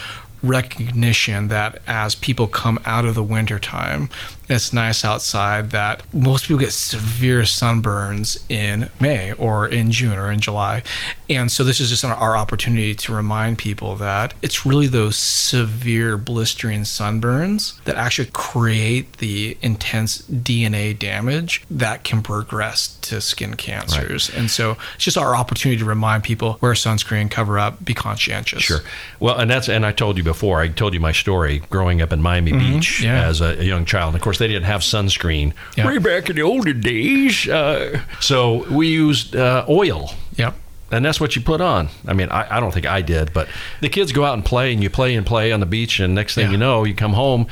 recognition 0.43 1.49
that 1.49 1.81
as 1.87 2.15
people 2.15 2.47
come 2.47 2.79
out 2.85 3.05
of 3.05 3.15
the 3.15 3.23
winter 3.23 3.59
time, 3.59 4.09
it's 4.49 4.73
nice 4.73 5.05
outside 5.05 5.71
that 5.71 6.03
most 6.15 6.45
people 6.45 6.59
get 6.61 6.73
severe 6.73 7.43
sunburns 7.43 8.45
in 8.51 8.91
May 9.01 9.33
or 9.33 9.67
in 9.67 9.91
June 9.91 10.19
or 10.19 10.31
in 10.31 10.41
July. 10.41 10.83
And 11.31 11.51
so 11.51 11.65
this 11.65 11.81
is 11.81 11.89
just 11.89 12.05
our 12.05 12.37
opportunity 12.37 12.95
to 12.95 13.15
remind 13.15 13.57
people 13.59 13.97
that 13.97 14.35
it's 14.43 14.67
really 14.67 14.87
those 14.87 15.17
severe 15.17 16.19
blistering 16.19 16.83
sunburns 16.83 17.83
that 17.85 17.97
actually 17.97 18.29
create 18.33 19.15
the 19.19 19.57
intense 19.63 20.23
DNA 20.23 20.99
damage 20.99 21.63
that 21.71 22.05
can 22.05 22.23
progress 22.23 22.97
to 23.03 23.21
skin 23.21 23.55
cancers. 23.55 24.31
And 24.31 24.51
so 24.51 24.77
it's 24.97 25.05
just 25.05 25.17
our 25.17 25.35
opportunity 25.35 25.79
to 25.79 25.85
remind 25.87 26.23
people 26.25 26.59
wear 26.61 26.73
sunscreen, 26.75 27.31
cover 27.31 27.59
up, 27.59 27.85
be 27.85 27.95
conscientious. 27.95 28.63
Sure. 28.63 28.81
Well, 29.21 29.39
and 29.39 29.51
that's 29.51 29.69
and 29.69 29.87
I 29.87 29.93
told 29.93 30.17
you 30.19 30.23
before. 30.23 30.61
I 30.61 30.69
told 30.69 30.93
you 30.95 31.01
my 31.01 31.13
story 31.13 31.61
growing 31.71 32.03
up 32.03 32.13
in 32.13 32.21
Miami 32.21 32.53
Beach 32.53 32.75
Mm-hmm. 32.75 33.05
yeah. 33.05 33.27
as 33.29 33.41
a, 33.41 33.61
a 33.61 33.65
young 33.65 33.85
child. 33.85 34.09
And 34.09 34.17
of 34.17 34.23
course, 34.23 34.34
course, 34.35 34.39
they 34.39 34.49
didn't 34.53 34.67
have 34.67 34.81
sunscreen 34.83 35.53
Yeah. 35.77 35.87
way 35.87 35.99
back 35.99 36.29
in 36.31 36.37
the 36.37 36.43
olden 36.43 36.81
days. 36.81 37.49
Uh, 37.49 38.01
so 38.21 38.65
we 38.71 38.89
used 38.89 39.37
uh, 39.37 39.65
oil. 39.69 40.11
Yep. 40.37 40.55
And 40.91 41.05
that's 41.05 41.21
what 41.21 41.35
you 41.35 41.43
put 41.43 41.61
on. 41.61 41.89
I 42.07 42.13
mean, 42.13 42.29
I, 42.31 42.57
I 42.57 42.61
don't 42.61 42.73
think 42.73 42.87
I 42.87 43.03
did, 43.03 43.33
but 43.33 43.49
the 43.81 43.89
kids 43.89 44.13
go 44.13 44.25
out 44.25 44.35
and 44.35 44.45
play, 44.45 44.73
and 44.73 44.83
you 44.83 44.91
play 44.91 45.17
and 45.17 45.27
play 45.27 45.51
on 45.51 45.59
the 45.61 45.67
beach, 45.67 45.99
and 45.99 46.15
next 46.15 46.35
thing 46.35 46.47
Yeah. 46.47 46.53
you 46.53 46.57
know, 46.59 46.85
you 46.85 46.95
come 46.95 47.15
home, 47.15 47.47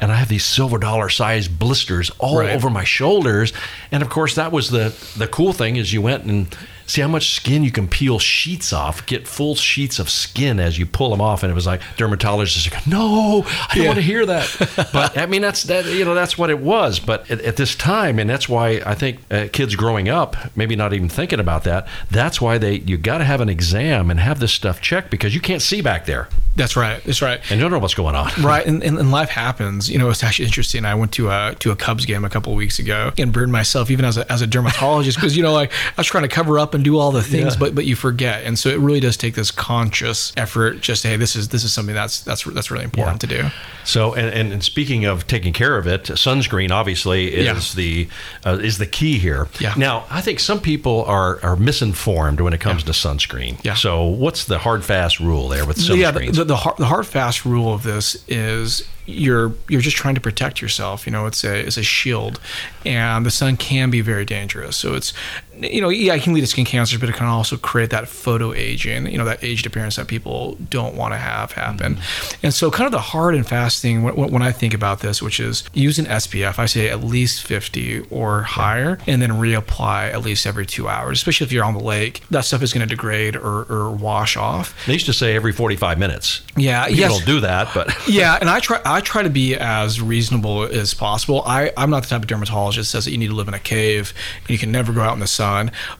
and 0.00 0.10
I 0.10 0.16
have 0.16 0.28
these 0.28 0.44
silver 0.44 0.78
dollar 0.78 1.08
sized 1.08 1.58
blisters 1.58 2.10
all 2.18 2.38
Right. 2.38 2.50
over 2.50 2.70
my 2.70 2.84
shoulders. 2.84 3.52
And 3.92 4.02
of 4.02 4.08
course, 4.08 4.34
that 4.34 4.50
was 4.52 4.70
the 4.70 4.92
the 5.16 5.26
cool 5.28 5.52
thing 5.52 5.76
is 5.76 5.92
you 5.92 6.02
went 6.02 6.24
and 6.24 6.46
see 6.88 7.00
how 7.00 7.06
much 7.08 7.30
skin 7.34 7.62
you 7.62 7.70
can 7.70 7.86
peel 7.86 8.18
sheets 8.18 8.72
off, 8.72 9.06
get 9.06 9.28
full 9.28 9.54
sheets 9.54 10.00
of 10.00 10.10
skin 10.10 10.58
as 10.58 10.76
you 10.78 10.86
pull 10.86 11.10
them 11.10 11.20
off, 11.20 11.44
and 11.44 11.52
it 11.52 11.54
was 11.54 11.66
like 11.66 11.80
dermatologists 11.96 12.66
are 12.66 12.70
going, 12.70 12.82
no, 12.88 13.44
I 13.46 13.74
don't 13.74 13.82
Yeah. 13.84 13.86
want 13.90 13.96
to 13.98 14.02
hear 14.02 14.26
that. 14.26 14.88
but 14.92 15.16
I 15.16 15.26
mean, 15.26 15.42
that's 15.42 15.62
that 15.64 15.84
you 15.86 16.04
know 16.04 16.14
that's 16.14 16.36
what 16.36 16.50
it 16.50 16.58
was. 16.58 16.98
But 16.98 17.30
at, 17.30 17.40
at 17.42 17.56
this 17.56 17.74
time, 17.76 18.18
and 18.18 18.28
that's 18.28 18.48
why 18.48 18.80
I 18.84 18.94
think 18.94 19.20
uh, 19.30 19.46
kids 19.52 19.76
growing 19.76 20.08
up, 20.08 20.36
maybe 20.56 20.74
not 20.74 20.92
even 20.92 21.08
thinking 21.08 21.38
about 21.38 21.62
that. 21.64 21.86
That's 22.10 22.40
why 22.40 22.58
they 22.58 22.76
you 22.80 22.96
got 22.96 23.18
to 23.18 23.24
have 23.24 23.40
an 23.40 23.48
exam 23.48 24.10
and 24.10 24.18
have 24.18 24.40
this 24.40 24.52
stuff 24.52 24.80
checked 24.80 25.10
because 25.10 25.34
you 25.34 25.40
can't 25.40 25.62
see 25.62 25.80
back 25.82 26.06
there 26.06 26.28
That's 26.56 26.74
right. 26.76 27.02
That's 27.04 27.22
right. 27.22 27.38
and 27.50 27.58
you 27.58 27.64
don't 27.64 27.70
know 27.70 27.78
what's 27.78 27.94
going 27.94 28.14
on. 28.16 28.30
Right, 28.42 28.66
and, 28.66 28.82
and, 28.82 28.98
and 28.98 29.10
life 29.10 29.28
happens. 29.28 29.90
You 29.90 29.98
know, 29.98 30.08
it's 30.10 30.24
actually 30.24 30.46
interesting. 30.46 30.84
I 30.84 30.94
went 30.94 31.12
to 31.12 31.28
a 31.30 31.54
to 31.60 31.70
a 31.70 31.76
Cubs 31.76 32.06
game 32.06 32.24
a 32.24 32.30
couple 32.30 32.52
of 32.52 32.56
weeks 32.56 32.78
ago 32.78 33.12
and 33.18 33.32
burned 33.32 33.52
myself 33.52 33.90
even 33.90 34.04
as 34.04 34.16
a, 34.16 34.30
as 34.32 34.40
a 34.42 34.46
dermatologist 34.46 35.18
because 35.18 35.36
you 35.36 35.42
know 35.42 35.52
like 35.52 35.70
I 35.72 35.92
was 35.98 36.06
trying 36.06 36.22
to 36.24 36.28
cover 36.28 36.58
up 36.58 36.74
and 36.78 36.84
do 36.84 36.98
all 36.98 37.12
the 37.12 37.22
things, 37.22 37.54
Yeah. 37.54 37.60
but 37.60 37.74
but 37.74 37.84
you 37.84 37.94
forget, 37.96 38.44
and 38.44 38.58
so 38.58 38.68
it 38.70 38.78
really 38.78 39.00
does 39.00 39.16
take 39.16 39.34
this 39.34 39.50
conscious 39.50 40.32
effort. 40.36 40.80
Just 40.80 41.02
hey, 41.04 41.16
this 41.16 41.36
is 41.36 41.48
this 41.48 41.64
is 41.64 41.72
something 41.72 41.94
that's 41.94 42.20
that's 42.20 42.44
that's 42.44 42.70
really 42.70 42.84
important 42.84 43.20
to 43.20 43.26
do. 43.26 43.48
So, 43.84 44.12
and, 44.14 44.28
and, 44.34 44.52
and 44.52 44.62
speaking 44.62 45.06
of 45.06 45.26
taking 45.26 45.52
care 45.54 45.76
of 45.78 45.86
it, 45.86 46.04
sunscreen 46.04 46.70
obviously 46.70 47.34
is 47.34 47.46
Yeah. 47.46 47.60
the 47.76 48.08
uh, 48.44 48.58
is 48.62 48.78
the 48.78 48.86
key 48.86 49.18
here. 49.18 49.48
Yeah. 49.60 49.74
Now, 49.76 50.04
I 50.10 50.20
think 50.20 50.40
some 50.40 50.60
people 50.60 51.04
are 51.06 51.38
are 51.42 51.56
misinformed 51.56 52.40
when 52.40 52.52
it 52.52 52.60
comes 52.60 52.82
to 52.84 52.92
sunscreen. 52.92 53.62
Yeah. 53.64 53.74
So, 53.74 54.04
what's 54.04 54.44
the 54.44 54.58
hard 54.58 54.84
fast 54.84 55.20
rule 55.20 55.48
there 55.48 55.64
with 55.66 55.78
sunscreens? 55.78 55.96
Yeah, 55.98 56.10
the, 56.10 56.30
the, 56.30 56.44
the, 56.44 56.56
hard, 56.56 56.76
the 56.76 56.86
hard 56.86 57.06
fast 57.06 57.44
rule 57.44 57.72
of 57.72 57.82
this 57.82 58.22
is 58.28 58.86
you're 59.06 59.52
you're 59.68 59.80
just 59.80 59.96
trying 59.96 60.14
to 60.16 60.20
protect 60.20 60.60
yourself. 60.60 61.06
You 61.06 61.12
know, 61.12 61.24
it's 61.24 61.42
a 61.42 61.58
it's 61.66 61.78
a 61.78 61.82
shield, 61.82 62.38
and 62.84 63.24
the 63.24 63.30
sun 63.30 63.56
can 63.56 63.90
be 63.90 64.02
very 64.02 64.26
dangerous. 64.26 64.76
So 64.76 64.94
it's 64.94 65.14
you 65.62 65.80
know 65.80 65.88
yeah, 65.88 66.14
it 66.14 66.22
can 66.22 66.32
lead 66.32 66.40
to 66.42 66.46
skin 66.46 66.64
cancers, 66.64 66.98
but 67.00 67.08
it 67.08 67.14
can 67.14 67.26
also 67.26 67.56
create 67.56 67.90
that 67.90 68.08
photo 68.08 68.52
aging. 68.52 69.06
You 69.06 69.18
know, 69.18 69.24
that 69.24 69.42
aged 69.42 69.66
appearance 69.66 69.96
that 69.96 70.06
people 70.06 70.56
don't 70.70 70.94
want 70.94 71.14
to 71.14 71.18
have 71.18 71.52
happen. 71.52 71.96
Mm-hmm. 71.96 72.46
And 72.46 72.54
so, 72.54 72.70
kind 72.70 72.86
of 72.86 72.92
the 72.92 73.00
hard 73.00 73.34
and 73.34 73.46
fast 73.46 73.82
thing 73.82 74.02
when, 74.02 74.14
when 74.14 74.42
I 74.42 74.52
think 74.52 74.74
about 74.74 75.00
this, 75.00 75.22
which 75.22 75.40
is 75.40 75.64
use 75.72 75.98
an 75.98 76.06
SPF. 76.06 76.58
I 76.58 76.66
say 76.66 76.88
at 76.88 77.02
least 77.02 77.42
50 77.44 78.06
or 78.10 78.42
higher, 78.42 78.98
and 79.06 79.20
then 79.20 79.30
reapply 79.30 80.12
at 80.12 80.22
least 80.22 80.46
every 80.46 80.66
two 80.66 80.88
hours. 80.88 81.18
Especially 81.18 81.44
if 81.46 81.52
you're 81.52 81.64
on 81.64 81.74
the 81.74 81.82
lake, 81.82 82.22
that 82.30 82.44
stuff 82.44 82.62
is 82.62 82.72
going 82.72 82.86
to 82.86 82.94
degrade 82.94 83.36
or, 83.36 83.64
or 83.70 83.90
wash 83.90 84.36
off. 84.36 84.74
they 84.86 84.94
used 84.94 85.06
to 85.06 85.12
say 85.12 85.34
every 85.34 85.52
45 85.52 85.98
minutes. 85.98 86.42
Yeah, 86.56 86.84
People 86.86 86.98
yes. 86.98 87.16
don't 87.16 87.26
do 87.26 87.40
that, 87.40 87.68
but 87.74 87.94
yeah, 88.08 88.38
and 88.40 88.48
I 88.48 88.60
try 88.60 88.80
I 88.84 89.00
try 89.00 89.22
to 89.22 89.30
be 89.30 89.56
as 89.56 90.00
reasonable 90.00 90.64
as 90.64 90.94
possible. 90.94 91.42
I, 91.46 91.72
I'm 91.76 91.90
not 91.90 92.02
the 92.02 92.08
type 92.08 92.22
of 92.22 92.28
dermatologist 92.28 92.92
that 92.92 92.98
says 92.98 93.04
that 93.04 93.12
you 93.12 93.18
need 93.18 93.28
to 93.28 93.34
live 93.34 93.48
in 93.48 93.54
a 93.54 93.58
cave 93.58 94.12
and 94.40 94.50
you 94.50 94.58
can 94.58 94.72
never 94.72 94.92
go 94.92 95.00
out 95.00 95.14
in 95.14 95.20
the 95.20 95.26
sun. 95.26 95.47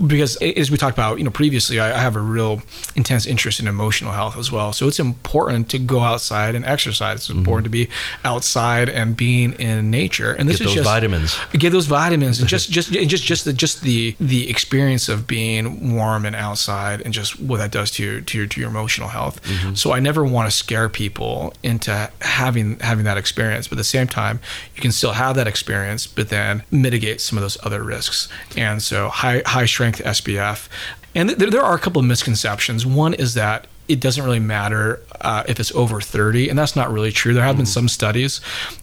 Because 0.05 0.37
as 0.37 0.71
we 0.71 0.77
talked 0.77 0.97
about, 0.97 1.19
you 1.19 1.25
know, 1.25 1.31
previously, 1.31 1.81
I, 1.81 1.97
I 1.97 2.01
have 2.01 2.17
a 2.17 2.21
real 2.21 2.63
intense 2.95 3.27
interest 3.27 3.61
in 3.61 3.67
emotional 3.67 4.13
health 4.13 4.37
as 4.37 4.53
well. 4.53 4.73
So 4.73 4.87
it's 4.87 5.01
important 5.01 5.71
to 5.71 5.79
go 5.79 6.01
outside 6.01 6.55
and 6.55 6.65
exercise. 6.65 7.21
It's 7.21 7.31
important 7.31 7.65
to 7.65 7.71
be 7.71 7.89
outside 8.25 8.89
and 8.89 9.17
being 9.17 9.55
in 9.55 9.91
nature. 9.91 10.33
And 10.33 10.49
this 10.49 10.59
Mm-hmm. 10.59 10.65
Get 10.65 10.71
is 10.71 10.75
those 10.77 10.85
just 10.85 10.95
vitamins. 10.95 11.39
Get 11.53 11.71
those 11.71 11.87
vitamins 11.87 12.41
and 12.41 12.49
just 12.49 12.71
just 12.79 12.93
just 12.93 13.25
just 13.25 13.45
the 13.45 13.53
just 13.53 13.83
the 13.83 14.17
the 14.21 14.51
experience 14.51 15.09
of 15.09 15.27
being 15.27 15.95
warm 15.95 16.25
and 16.25 16.35
outside 16.35 17.01
and 17.01 17.15
just 17.15 17.41
what 17.41 17.59
that 17.59 17.71
does 17.71 17.91
to 17.93 18.05
your 18.05 18.21
to 18.21 18.39
your 18.39 18.47
to 18.47 18.61
your 18.61 18.69
emotional 18.69 19.09
health. 19.09 19.43
Mm-hmm. 19.43 19.75
So 19.75 19.93
I 19.93 20.01
never 20.01 20.25
want 20.25 20.51
to 20.51 20.57
scare 20.57 20.89
people 20.89 21.53
into 21.63 22.11
having 22.21 22.79
having 22.81 23.05
that 23.05 23.17
experience, 23.17 23.69
but 23.69 23.75
at 23.75 23.79
the 23.79 23.85
same 23.85 24.07
time, 24.07 24.41
you 24.75 24.83
can 24.83 24.93
still 24.93 25.13
have 25.13 25.37
that 25.37 25.47
experience, 25.47 26.07
but 26.07 26.29
then 26.29 26.63
mitigate 26.71 27.21
some 27.21 27.39
of 27.39 27.43
those 27.43 27.59
other 27.65 27.83
risks. 27.83 28.29
And 28.57 28.83
so 28.83 29.09
high 29.09 29.38
high 29.47 29.66
strength 29.66 30.03
SPF. 30.05 30.68
And 31.14 31.30
th- 31.30 31.51
there 31.51 31.62
are 31.62 31.74
a 31.74 31.78
couple 31.78 32.01
of 32.01 32.07
misconceptions. 32.07 32.84
One 32.84 33.14
is 33.14 33.34
that 33.34 33.66
it 33.89 34.01
doesn't 34.01 34.22
really 34.22 34.39
matter 34.39 35.01
uh, 35.21 35.45
if 35.49 35.61
it's 35.61 35.73
over 35.75 36.01
30 36.01 36.49
and 36.49 36.59
that's 36.59 36.77
not 36.77 36.91
really 36.91 37.12
true 37.12 37.35
there 37.35 37.45
have 37.45 37.57
been 37.57 37.66
some 37.66 37.89
studies 37.89 38.41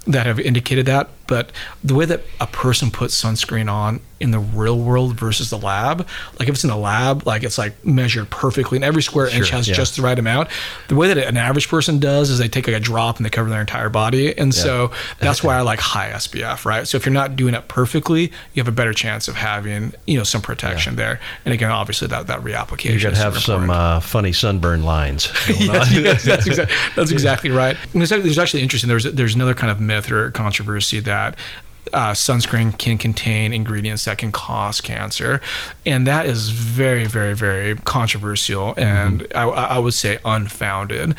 that 0.07 0.25
have 0.25 0.39
indicated 0.39 0.86
that 0.86 1.09
but 1.27 1.51
the 1.83 1.95
way 1.95 2.05
that 2.05 2.21
a 2.39 2.47
person 2.47 2.91
puts 2.91 3.19
sunscreen 3.19 3.71
on 3.71 3.99
in 4.19 4.31
the 4.31 4.39
real 4.39 4.79
world 4.79 5.19
versus 5.19 5.49
the 5.49 5.57
lab 5.57 6.07
like 6.39 6.47
if 6.47 6.55
it's 6.55 6.63
in 6.63 6.69
a 6.69 6.77
lab 6.77 7.25
like 7.25 7.43
it's 7.43 7.57
like 7.57 7.86
measured 7.86 8.29
perfectly 8.29 8.77
and 8.77 8.86
every 8.86 9.01
square 9.01 9.27
inch 9.27 9.49
has 9.49 9.67
yeah. 9.67 9.73
just 9.73 9.95
the 9.95 10.01
right 10.01 10.17
amount 10.17 10.49
the 10.88 10.95
way 10.95 11.07
that 11.07 11.17
an 11.17 11.38
average 11.38 11.67
person 11.67 11.99
does 11.99 12.29
is 12.29 12.39
they 12.39 12.47
take 12.47 12.67
like 12.67 12.75
a 12.75 12.79
drop 12.79 13.17
and 13.17 13.25
they 13.25 13.29
cover 13.29 13.49
their 13.49 13.59
entire 13.59 13.89
body 13.89 14.38
and 14.38 14.53
so 14.53 14.91
that's 15.19 15.43
why 15.43 15.55
i 15.55 15.61
like 15.61 15.79
high 15.79 16.11
spf 16.11 16.63
right 16.65 16.88
so 16.88 16.95
if 16.95 17.05
you're 17.05 17.13
not 17.13 17.36
doing 17.36 17.53
it 17.53 17.67
perfectly 17.67 18.31
you 18.53 18.61
have 18.61 18.67
a 18.67 18.71
better 18.71 18.93
chance 18.93 19.27
of 19.27 19.36
having 19.36 19.93
you 20.07 20.17
know 20.17 20.23
some 20.23 20.41
protection 20.41 20.95
there 20.95 21.19
and 21.43 21.53
again 21.53 21.71
obviously 21.71 22.07
that 22.07 22.27
that 22.27 22.39
reapplication 22.41 22.93
you 22.93 22.99
got 23.01 23.09
to 23.09 23.15
have 23.17 23.38
some 23.38 23.69
uh, 23.69 23.99
funny 23.99 24.31
sunburn 24.31 24.83
lines. 24.83 25.27
going 25.47 25.69
on. 25.69 25.75
yes, 25.75 25.93
yes, 25.93 26.24
that's, 26.32 26.47
exactly, 26.47 26.76
that's 26.95 27.11
exactly 27.11 27.49
right. 27.51 27.78
And 27.93 28.01
it's 28.03 28.11
actually, 28.11 28.23
there's 28.23 28.39
actually 28.39 28.63
interesting. 28.63 28.88
There's 28.88 29.03
there's 29.03 29.36
another 29.36 29.53
kind 29.53 29.71
of 29.71 29.80
myth 29.80 30.11
or 30.11 30.32
controversy 30.32 30.99
that 31.01 31.38
uh, 31.93 32.11
sunscreen 32.11 32.78
can 32.78 32.97
contain 32.97 33.53
ingredients 33.53 34.05
that 34.05 34.17
can 34.17 34.32
cause 34.32 34.82
cancer, 34.82 35.41
and 35.86 36.07
that 36.07 36.26
is 36.26 36.49
very, 36.49 37.05
very, 37.05 37.36
very 37.36 37.76
controversial, 37.76 38.73
and 38.78 39.28
I, 39.36 39.43
I 39.43 39.80
would 39.80 39.93
say 39.93 40.19
unfounded 40.26 41.15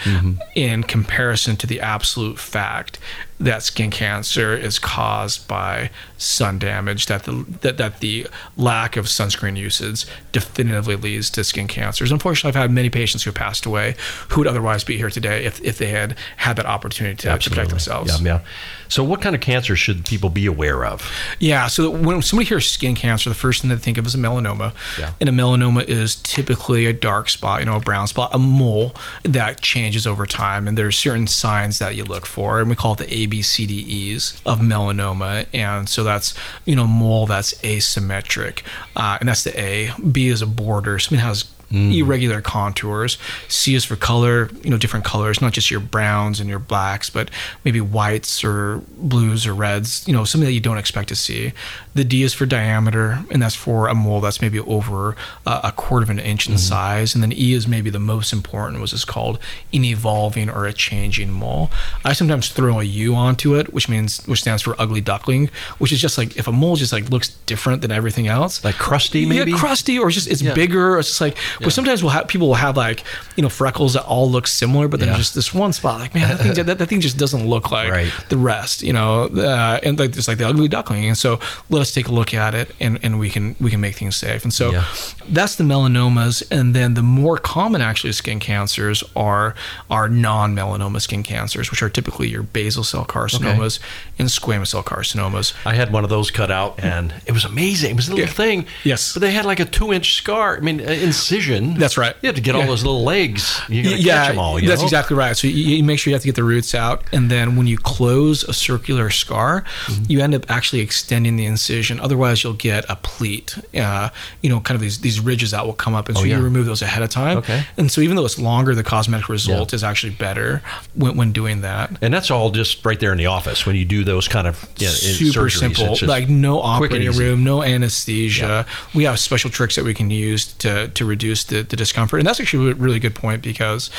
in 0.54 0.82
comparison 0.82 1.56
to 1.56 1.66
the 1.66 1.80
absolute 1.80 2.38
fact 2.38 2.98
that 3.38 3.62
skin 3.62 3.90
cancer 3.90 4.56
is 4.56 4.78
caused 4.78 5.46
by 5.46 5.90
sun 6.16 6.58
damage 6.58 7.06
that 7.06 7.24
the 7.24 7.44
that, 7.60 7.76
that 7.76 8.00
the 8.00 8.26
lack 8.56 8.96
of 8.96 9.06
sunscreen 9.06 9.56
usage 9.56 10.06
definitively 10.32 10.96
leads 10.96 11.28
to 11.30 11.44
skin 11.44 11.68
cancers. 11.68 12.10
Unfortunately 12.10 12.48
i've 12.48 12.62
had 12.62 12.70
many 12.70 12.90
patients 12.90 13.24
who 13.24 13.32
passed 13.32 13.66
away 13.66 13.94
who 14.30 14.40
would 14.40 14.46
otherwise 14.48 14.84
be 14.84 14.96
here 14.96 15.10
today 15.10 15.44
if, 15.44 15.60
if 15.62 15.78
they 15.78 15.88
had 15.88 16.16
had 16.36 16.56
that 16.56 16.66
opportunity 16.66 17.16
to, 17.16 17.38
to 17.38 17.50
protect 17.50 17.70
themselves. 17.70 18.20
Yeah, 18.20 18.26
yeah. 18.26 18.40
So, 18.88 19.02
what 19.04 19.20
kind 19.20 19.34
of 19.34 19.40
cancer 19.40 19.76
should 19.76 20.04
people 20.04 20.30
be 20.30 20.46
aware 20.46 20.84
of? 20.84 21.10
Yeah, 21.38 21.66
so 21.68 21.90
when 21.90 22.22
somebody 22.22 22.48
hears 22.48 22.68
skin 22.68 22.94
cancer, 22.94 23.28
the 23.28 23.34
first 23.34 23.62
thing 23.62 23.70
they 23.70 23.76
think 23.76 23.98
of 23.98 24.06
is 24.06 24.14
a 24.14 24.18
melanoma. 24.18 24.72
Yeah. 24.98 25.12
And 25.20 25.28
a 25.28 25.32
melanoma 25.32 25.84
is 25.84 26.16
typically 26.16 26.86
a 26.86 26.92
dark 26.92 27.28
spot, 27.28 27.60
you 27.60 27.66
know, 27.66 27.76
a 27.76 27.80
brown 27.80 28.06
spot, 28.06 28.30
a 28.34 28.38
mole 28.38 28.94
that 29.22 29.60
changes 29.60 30.06
over 30.06 30.26
time. 30.26 30.68
And 30.68 30.76
there's 30.76 30.98
certain 30.98 31.26
signs 31.26 31.78
that 31.78 31.96
you 31.96 32.04
look 32.04 32.26
for, 32.26 32.60
and 32.60 32.68
we 32.68 32.76
call 32.76 32.94
it 32.94 32.98
the 32.98 33.26
ABCDEs 33.26 34.40
of 34.46 34.60
melanoma. 34.60 35.46
And 35.52 35.88
so 35.88 36.04
that's, 36.04 36.34
you 36.64 36.76
know, 36.76 36.86
mole 36.86 37.26
that's 37.26 37.54
asymmetric, 37.62 38.62
uh, 38.94 39.18
and 39.20 39.28
that's 39.28 39.44
the 39.44 39.58
A. 39.58 39.92
B 40.10 40.28
is 40.28 40.42
a 40.42 40.46
border, 40.46 40.98
something 40.98 41.24
has 41.24 41.44
irregular 41.70 42.40
contours. 42.40 43.18
C 43.48 43.74
is 43.74 43.84
for 43.84 43.96
color, 43.96 44.50
you 44.62 44.70
know, 44.70 44.76
different 44.78 45.04
colors, 45.04 45.40
not 45.40 45.52
just 45.52 45.70
your 45.70 45.80
browns 45.80 46.38
and 46.40 46.48
your 46.48 46.58
blacks, 46.60 47.10
but 47.10 47.30
maybe 47.64 47.80
whites 47.80 48.44
or 48.44 48.82
blues 48.96 49.46
or 49.46 49.54
reds, 49.54 50.06
you 50.06 50.12
know, 50.14 50.24
something 50.24 50.46
that 50.46 50.52
you 50.52 50.60
don't 50.60 50.78
expect 50.78 51.08
to 51.08 51.16
see. 51.16 51.52
The 51.94 52.04
D 52.04 52.22
is 52.22 52.34
for 52.34 52.46
diameter, 52.46 53.24
and 53.30 53.42
that's 53.42 53.54
for 53.54 53.88
a 53.88 53.94
mole 53.94 54.20
that's 54.20 54.40
maybe 54.40 54.60
over 54.60 55.16
uh, 55.46 55.60
a 55.64 55.72
quarter 55.72 56.04
of 56.04 56.10
an 56.10 56.18
inch 56.18 56.48
in 56.48 56.56
size. 56.58 57.14
And 57.14 57.22
then 57.22 57.32
E 57.32 57.52
is 57.54 57.66
maybe 57.66 57.90
the 57.90 57.98
most 57.98 58.32
important, 58.32 58.80
which 58.80 58.92
is 58.92 59.04
called 59.04 59.38
an 59.72 59.84
evolving 59.84 60.48
or 60.50 60.66
a 60.66 60.72
changing 60.72 61.32
mole. 61.32 61.70
I 62.04 62.12
sometimes 62.12 62.48
throw 62.50 62.80
a 62.80 62.84
U 62.84 63.14
onto 63.14 63.54
it, 63.56 63.72
which 63.72 63.88
means, 63.88 64.24
which 64.26 64.40
stands 64.42 64.62
for 64.62 64.76
ugly 64.78 65.00
duckling, 65.00 65.50
which 65.78 65.90
is 65.92 66.00
just 66.00 66.16
like 66.18 66.36
if 66.36 66.46
a 66.46 66.52
mole 66.52 66.76
just 66.76 66.92
like 66.92 67.10
looks 67.10 67.30
different 67.46 67.82
than 67.82 67.90
everything 67.90 68.28
else. 68.28 68.62
Like 68.62 68.76
crusty, 68.76 69.26
maybe? 69.26 69.50
Yeah, 69.52 69.56
crusty, 69.58 69.98
or 69.98 70.08
it's 70.08 70.14
just 70.14 70.28
it's 70.28 70.42
Yeah. 70.42 70.54
bigger. 70.54 70.98
It's 70.98 71.08
just 71.08 71.20
like, 71.20 71.36
but 71.60 71.72
sometimes 71.72 72.02
we'll 72.02 72.10
have 72.12 72.28
people 72.28 72.48
will 72.48 72.54
have 72.54 72.76
like 72.76 73.02
you 73.36 73.42
know 73.42 73.48
freckles 73.48 73.94
that 73.94 74.04
all 74.04 74.30
look 74.30 74.46
similar, 74.46 74.88
but 74.88 75.00
then 75.00 75.08
Yeah. 75.10 75.16
just 75.16 75.34
this 75.34 75.52
one 75.54 75.72
spot, 75.72 76.00
like 76.00 76.14
man, 76.14 76.28
that 76.28 76.38
thing, 76.40 76.54
that, 76.66 76.78
that 76.78 76.86
thing 76.88 77.00
just 77.00 77.16
doesn't 77.18 77.46
look 77.46 77.70
like 77.70 77.90
Right. 77.90 78.12
the 78.28 78.36
rest, 78.36 78.82
you 78.82 78.92
know, 78.92 79.24
uh, 79.24 79.80
and 79.82 79.98
like 79.98 80.16
it's 80.16 80.28
like 80.28 80.38
the 80.38 80.46
ugly 80.48 80.68
duckling. 80.68 81.04
And 81.06 81.16
so 81.18 81.38
let 81.70 81.80
us 81.80 81.92
take 81.92 82.08
a 82.08 82.12
look 82.12 82.34
at 82.34 82.54
it, 82.54 82.74
and, 82.80 82.98
and 83.02 83.18
we 83.18 83.30
can 83.30 83.56
we 83.60 83.70
can 83.70 83.80
make 83.80 83.96
things 83.96 84.16
safe. 84.16 84.42
And 84.44 84.52
so 84.52 84.72
Yeah. 84.72 84.84
that's 85.28 85.56
the 85.56 85.64
melanomas, 85.64 86.42
and 86.50 86.74
then 86.74 86.94
the 86.94 87.02
more 87.02 87.36
common 87.38 87.80
actually 87.80 88.12
skin 88.12 88.40
cancers 88.40 89.02
are 89.14 89.54
are 89.90 90.08
non-melanoma 90.08 91.00
skin 91.00 91.22
cancers, 91.22 91.70
which 91.70 91.82
are 91.82 91.88
typically 91.88 92.28
your 92.28 92.42
basal 92.42 92.84
cell 92.84 93.04
carcinomas 93.04 93.78
and 94.18 94.28
squamous 94.28 94.68
cell 94.68 94.82
carcinomas. 94.82 95.52
I 95.64 95.74
had 95.74 95.92
one 95.92 96.04
of 96.04 96.10
those 96.10 96.30
cut 96.30 96.50
out, 96.50 96.78
and 96.82 97.14
it 97.26 97.32
was 97.32 97.44
amazing. 97.44 97.90
It 97.92 97.96
was 97.96 98.08
a 98.08 98.10
little 98.12 98.26
Yeah. 98.26 98.32
thing. 98.32 98.66
Yes. 98.84 99.12
But 99.12 99.20
they 99.20 99.32
had 99.32 99.44
like 99.44 99.60
a 99.60 99.64
two 99.64 99.92
inch 99.92 100.14
scar. 100.16 100.56
I 100.56 100.60
mean, 100.60 100.80
uh, 100.80 100.84
incision 100.84 101.45
That's 101.78 101.96
right. 101.96 102.14
You 102.22 102.26
have 102.28 102.36
to 102.36 102.42
get 102.42 102.54
all 102.54 102.66
those 102.66 102.84
little 102.84 103.04
legs. 103.04 103.60
You 103.68 103.82
got 103.82 103.90
to 103.90 103.96
yeah, 103.96 104.14
catch 104.16 104.28
them 104.28 104.38
all. 104.38 104.58
You 104.60 104.68
that's 104.68 104.80
know? 104.80 104.86
exactly 104.86 105.16
right. 105.16 105.36
So 105.36 105.46
you, 105.46 105.76
you 105.76 105.84
make 105.84 105.98
sure 105.98 106.10
you 106.10 106.14
have 106.14 106.22
to 106.22 106.28
get 106.28 106.34
the 106.36 106.44
roots 106.44 106.74
out, 106.74 107.02
and 107.12 107.30
then 107.30 107.56
when 107.56 107.66
you 107.66 107.78
close 107.78 108.44
a 108.44 108.52
circular 108.52 109.10
scar, 109.10 109.64
Mm-hmm. 109.86 110.04
you 110.08 110.20
end 110.20 110.34
up 110.34 110.50
actually 110.50 110.80
extending 110.82 111.36
the 111.36 111.44
incision. 111.46 112.00
Otherwise, 112.00 112.42
you'll 112.42 112.52
get 112.54 112.84
a 112.88 112.96
pleat. 112.96 113.56
Uh, 113.74 114.08
you 114.42 114.50
know, 114.50 114.60
kind 114.60 114.74
of 114.74 114.80
these 114.80 115.00
these 115.00 115.20
ridges 115.20 115.50
that 115.52 115.64
will 115.66 115.72
come 115.74 115.94
up, 115.94 116.08
and 116.08 116.16
so 116.16 116.22
Oh, 116.22 116.26
yeah. 116.26 116.36
you 116.38 116.42
remove 116.42 116.66
those 116.66 116.82
ahead 116.82 117.02
of 117.02 117.10
time. 117.10 117.38
Okay. 117.38 117.64
And 117.76 117.90
so 117.90 118.00
even 118.00 118.16
though 118.16 118.24
it's 118.24 118.38
longer, 118.38 118.74
the 118.74 118.82
cosmetic 118.84 119.28
result 119.28 119.72
Yeah. 119.72 119.76
is 119.76 119.84
actually 119.84 120.14
better 120.14 120.62
when, 120.94 121.16
when 121.16 121.32
doing 121.32 121.60
that. 121.62 121.90
And 122.00 122.12
that's 122.12 122.30
all 122.30 122.50
just 122.50 122.84
right 122.84 122.98
there 122.98 123.12
in 123.12 123.18
the 123.18 123.26
office 123.26 123.64
when 123.66 123.76
you 123.76 123.84
do 123.84 124.02
those 124.04 124.26
kind 124.28 124.46
of 124.46 124.68
yeah, 124.78 124.88
super 124.88 125.48
surgeries. 125.48 125.58
simple 125.58 126.08
like 126.08 126.28
no 126.28 126.60
operating 126.60 127.12
room 127.12 127.44
no 127.44 127.62
anesthesia 127.62 128.66
we 128.94 129.04
have 129.04 129.18
special 129.18 129.50
tricks 129.50 129.76
that 129.76 129.84
we 129.84 129.94
can 129.94 130.10
use 130.10 130.52
to, 130.54 130.88
to 130.88 131.04
reduce 131.04 131.35
the, 131.44 131.62
the 131.62 131.76
discomfort. 131.76 132.20
And 132.20 132.26
that's 132.26 132.40
actually 132.40 132.70
a 132.70 132.74
really 132.74 132.98
good 132.98 133.14
point 133.14 133.42
because 133.42 133.90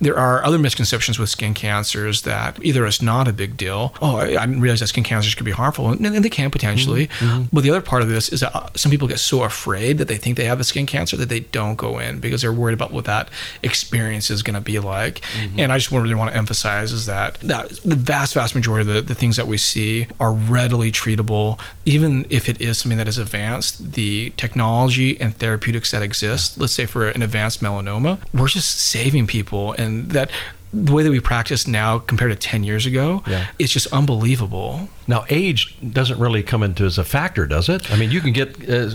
there 0.00 0.18
are 0.18 0.44
other 0.44 0.58
misconceptions 0.58 1.18
with 1.18 1.28
skin 1.28 1.54
cancers 1.54 2.22
that 2.22 2.58
either 2.64 2.86
it's 2.86 3.02
not 3.02 3.26
a 3.28 3.32
big 3.32 3.56
deal 3.56 3.94
oh 4.02 4.16
i, 4.16 4.24
I 4.40 4.46
didn't 4.46 4.60
realize 4.60 4.80
that 4.80 4.88
skin 4.88 5.04
cancers 5.04 5.34
could 5.34 5.44
be 5.46 5.52
harmful 5.52 5.88
and, 5.90 6.04
and 6.06 6.24
they 6.24 6.28
can 6.30 6.50
potentially 6.50 7.08
Mm-hmm. 7.18 7.44
but 7.52 7.62
the 7.64 7.70
other 7.70 7.80
part 7.80 8.02
of 8.02 8.08
this 8.08 8.28
is 8.28 8.40
that 8.40 8.54
uh, 8.54 8.68
some 8.74 8.90
people 8.90 9.08
get 9.08 9.18
so 9.18 9.42
afraid 9.42 9.98
that 9.98 10.08
they 10.08 10.16
think 10.16 10.36
they 10.36 10.44
have 10.44 10.60
a 10.60 10.64
skin 10.64 10.86
cancer 10.86 11.16
that 11.16 11.28
they 11.28 11.40
don't 11.40 11.76
go 11.76 11.98
in 11.98 12.20
because 12.20 12.42
they're 12.42 12.52
worried 12.52 12.74
about 12.74 12.92
what 12.92 13.04
that 13.06 13.28
experience 13.62 14.30
is 14.30 14.42
going 14.42 14.54
to 14.54 14.60
be 14.60 14.78
like 14.78 15.20
Mm-hmm. 15.38 15.60
and 15.60 15.72
i 15.72 15.78
just 15.78 15.90
really 15.90 16.14
want 16.14 16.30
to 16.30 16.36
emphasize 16.36 16.92
is 16.92 17.06
that, 17.06 17.34
that 17.40 17.68
the 17.84 17.96
vast 17.96 18.34
vast 18.34 18.54
majority 18.54 18.88
of 18.88 18.94
the, 18.94 19.02
the 19.02 19.14
things 19.14 19.36
that 19.36 19.46
we 19.46 19.56
see 19.58 20.06
are 20.20 20.32
readily 20.32 20.90
treatable 20.92 21.58
even 21.84 22.26
if 22.30 22.48
it 22.48 22.60
is 22.60 22.78
something 22.78 22.98
that 22.98 23.08
is 23.08 23.18
advanced 23.18 23.92
the 23.92 24.30
technology 24.36 25.20
and 25.20 25.34
therapeutics 25.36 25.90
that 25.90 26.02
exist 26.02 26.58
let's 26.58 26.72
say 26.72 26.86
for 26.86 27.08
an 27.08 27.22
advanced 27.22 27.60
melanoma 27.62 28.18
we're 28.34 28.48
just 28.48 28.78
saving 28.80 29.26
people 29.26 29.72
and 29.72 29.87
that 30.08 30.30
the 30.72 30.92
way 30.92 31.02
that 31.02 31.10
we 31.10 31.20
practice 31.20 31.66
now 31.66 31.98
compared 31.98 32.30
to 32.30 32.36
10 32.36 32.62
years 32.64 32.84
ago 32.86 33.22
Yeah. 33.26 33.46
it's 33.58 33.72
just 33.72 33.86
unbelievable 33.92 34.88
Now, 35.06 35.24
age 35.30 35.74
doesn't 35.92 36.18
really 36.18 36.42
come 36.42 36.62
into 36.62 36.84
as 36.84 36.98
a 36.98 37.04
factor, 37.04 37.46
does 37.46 37.68
it? 37.70 37.90
I 37.90 37.96
mean, 37.96 38.10
you 38.10 38.20
can 38.20 38.32
get 38.32 38.48
uh, 38.68 38.90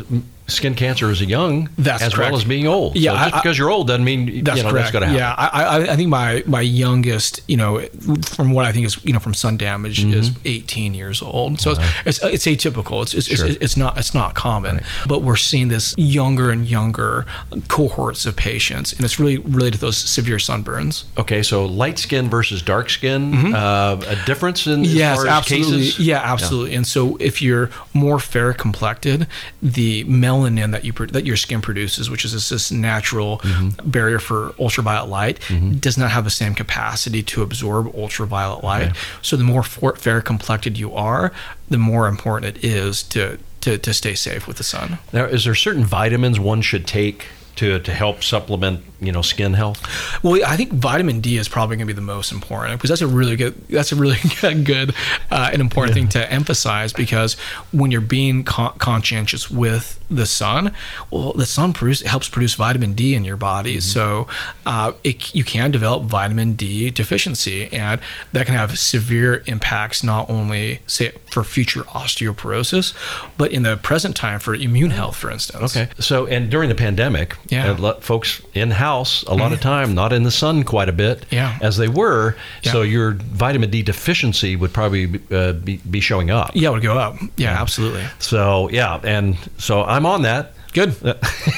skin 0.53 0.75
cancer 0.75 1.09
as 1.09 1.21
a 1.21 1.25
young, 1.25 1.69
That's 1.77 2.01
as 2.03 2.13
correct. 2.13 2.31
well 2.31 2.39
as 2.39 2.45
being 2.45 2.67
old. 2.67 2.95
Yeah, 2.95 3.11
so 3.11 3.17
just 3.17 3.33
I- 3.35 3.39
because 3.39 3.57
you're 3.57 3.69
old 3.71 3.87
doesn't 3.87 4.03
mean 4.05 4.43
That's 4.43 4.57
you 4.57 4.63
know 4.63 4.69
correct. 4.71 4.91
that's 4.91 4.91
going 4.91 5.01
to 5.03 5.07
happen. 5.07 5.19
Yeah, 5.19 5.35
I, 5.37 5.63
I, 5.87 5.93
I 5.93 5.95
think 5.95 6.09
my 6.09 6.43
my 6.45 6.61
youngest, 6.61 7.41
you 7.47 7.57
know, 7.57 7.79
from 8.25 8.51
what 8.51 8.65
I 8.65 8.71
think 8.71 8.85
is, 8.85 9.03
you 9.05 9.13
know, 9.13 9.19
from 9.19 9.33
sun 9.33 9.57
damage 9.57 10.03
is 10.03 10.31
18 10.45 10.93
years 10.93 11.21
old. 11.21 11.59
So 11.59 11.71
it's, 11.71 11.79
it's 12.05 12.23
it's 12.23 12.45
atypical. 12.45 13.01
It's 13.03 13.13
it's, 13.13 13.27
Sure. 13.27 13.47
it's 13.47 13.57
it's 13.61 13.77
not 13.77 13.97
it's 13.97 14.13
not 14.13 14.35
common. 14.35 14.81
But 15.07 15.21
we're 15.23 15.35
seeing 15.35 15.67
this 15.69 15.93
younger 15.97 16.51
and 16.51 16.65
younger 16.67 17.25
cohorts 17.67 18.25
of 18.25 18.35
patients, 18.35 18.93
and 18.93 19.03
it's 19.05 19.19
really 19.19 19.37
related 19.37 19.73
to 19.75 19.79
those 19.79 19.97
severe 19.97 20.37
sunburns. 20.37 21.03
Okay, 21.17 21.43
so 21.43 21.65
light 21.65 21.97
skin 21.99 22.29
versus 22.29 22.61
dark 22.61 22.89
skin, 22.89 23.53
uh, 23.55 23.99
a 24.07 24.15
difference 24.25 24.67
in 24.67 24.81
as 24.81 24.87
Mm-hmm. 24.93 24.97
Yes, 24.97 25.15
far 25.17 25.27
as 25.27 25.31
absolutely. 25.33 25.77
cases. 25.85 25.99
Yeah, 25.99 26.19
absolutely. 26.23 26.75
And 26.75 26.85
so, 26.87 27.15
if 27.19 27.41
you're 27.41 27.69
more 27.93 28.19
fair 28.19 28.53
complected, 28.53 29.27
the 29.61 30.03
melanin 30.05 30.42
that 30.71 30.83
you 30.85 30.91
that 30.93 31.25
your 31.25 31.35
skin 31.37 31.61
produces, 31.61 32.09
which 32.09 32.25
is 32.25 32.31
this, 32.49 32.71
natural 32.71 33.39
Mm-hmm. 33.43 33.89
barrier 33.89 34.19
for 34.19 34.53
ultraviolet 34.59 35.09
light, 35.09 35.39
does 35.79 35.97
not 35.97 36.11
have 36.11 36.23
the 36.23 36.29
same 36.29 36.53
capacity 36.55 37.21
to 37.23 37.41
absorb 37.41 37.93
ultraviolet 37.95 38.63
light. 38.63 38.95
So, 39.21 39.35
the 39.37 39.43
more 39.43 39.63
fair 39.63 40.21
complected 40.21 40.77
you 40.77 40.93
are, 40.93 41.31
the 41.69 41.77
more 41.77 42.07
important 42.07 42.57
it 42.57 42.63
is 42.63 43.03
to, 43.03 43.37
to 43.61 43.77
to 43.77 43.93
stay 43.93 44.15
safe 44.15 44.47
with 44.47 44.57
the 44.57 44.63
sun. 44.63 44.97
Now, 45.11 45.25
is 45.25 45.43
there 45.45 45.55
certain 45.55 45.83
vitamins 45.85 46.39
one 46.39 46.61
should 46.61 46.85
take 46.87 47.25
to 47.55 47.79
to 47.79 47.93
help 47.93 48.23
supplement 48.23 48.83
you 48.99 49.11
know 49.11 49.21
skin 49.21 49.53
health? 49.53 49.81
Well, 50.23 50.41
I 50.45 50.57
think 50.57 50.71
vitamin 50.73 51.21
D 51.21 51.37
is 51.37 51.47
probably 51.47 51.75
going 51.75 51.87
to 51.87 51.93
be 51.93 51.95
the 51.95 52.01
most 52.01 52.31
important 52.31 52.79
because 52.79 52.89
that's 52.89 53.01
a 53.01 53.07
really 53.07 53.35
good 53.35 53.67
that's 53.67 53.91
a 53.91 53.95
really 53.95 54.17
good 54.63 54.95
uh, 55.31 55.49
and 55.51 55.61
important 55.61 55.95
thing 55.95 56.07
to 56.09 56.31
emphasize 56.31 56.93
because 56.93 57.33
when 57.71 57.91
you're 57.91 58.01
being 58.01 58.43
con- 58.43 58.77
conscientious 58.77 59.49
with 59.49 59.99
the 60.09 60.25
sun, 60.25 60.73
well, 61.11 61.33
the 61.33 61.45
sun 61.45 61.73
produce, 61.73 62.01
helps 62.01 62.29
produce 62.29 62.55
vitamin 62.55 62.93
D 62.93 63.15
in 63.15 63.23
your 63.23 63.37
body, 63.37 63.79
so 63.79 64.27
uh, 64.65 64.93
it, 65.03 65.33
you 65.33 65.43
can 65.43 65.71
develop 65.71 66.03
vitamin 66.03 66.53
D 66.53 66.89
deficiency, 66.89 67.71
and 67.71 67.99
that 68.31 68.45
can 68.45 68.55
have 68.55 68.77
severe 68.77 69.43
impacts 69.47 70.03
not 70.03 70.29
only 70.29 70.79
say 70.87 71.11
for 71.29 71.43
future 71.43 71.81
osteoporosis, 71.83 72.93
but 73.37 73.51
in 73.51 73.63
the 73.63 73.77
present 73.77 74.15
time 74.15 74.39
for 74.39 74.53
immune 74.53 74.91
health, 74.91 75.15
for 75.15 75.31
instance. 75.31 75.75
Okay. 75.75 75.89
So, 75.99 76.27
and 76.27 76.49
during 76.49 76.69
the 76.69 76.75
pandemic, 76.75 77.35
Yeah. 77.49 77.71
uh, 77.71 77.77
lo- 77.77 77.99
folks 77.99 78.41
in 78.53 78.71
house 78.71 79.23
a 79.23 79.33
lot 79.35 79.51
of 79.51 79.59
time, 79.61 79.93
not 79.93 80.13
in 80.13 80.23
the 80.23 80.31
sun 80.31 80.63
quite 80.63 80.89
a 80.89 80.93
bit, 80.93 81.25
Yeah. 81.29 81.57
as 81.61 81.77
they 81.77 81.87
were. 81.87 82.35
Yeah. 82.63 82.71
So 82.71 82.81
your 82.83 83.11
vitamin 83.13 83.69
D 83.69 83.81
deficiency 83.83 84.55
would 84.55 84.71
probably 84.73 85.19
uh, 85.31 85.53
be, 85.53 85.77
be 85.77 85.99
showing 85.99 86.31
up. 86.31 86.51
Yeah, 86.53 86.69
it 86.69 86.71
would 86.73 86.83
go 86.83 86.97
up. 86.97 87.17
Yeah, 87.37 87.59
absolutely. 87.61 88.03
So 88.19 88.69
yeah, 88.69 88.99
and 89.03 89.37
so 89.57 89.83
I'm 89.83 90.05
on 90.05 90.21
that. 90.23 90.53
Good. 90.73 90.91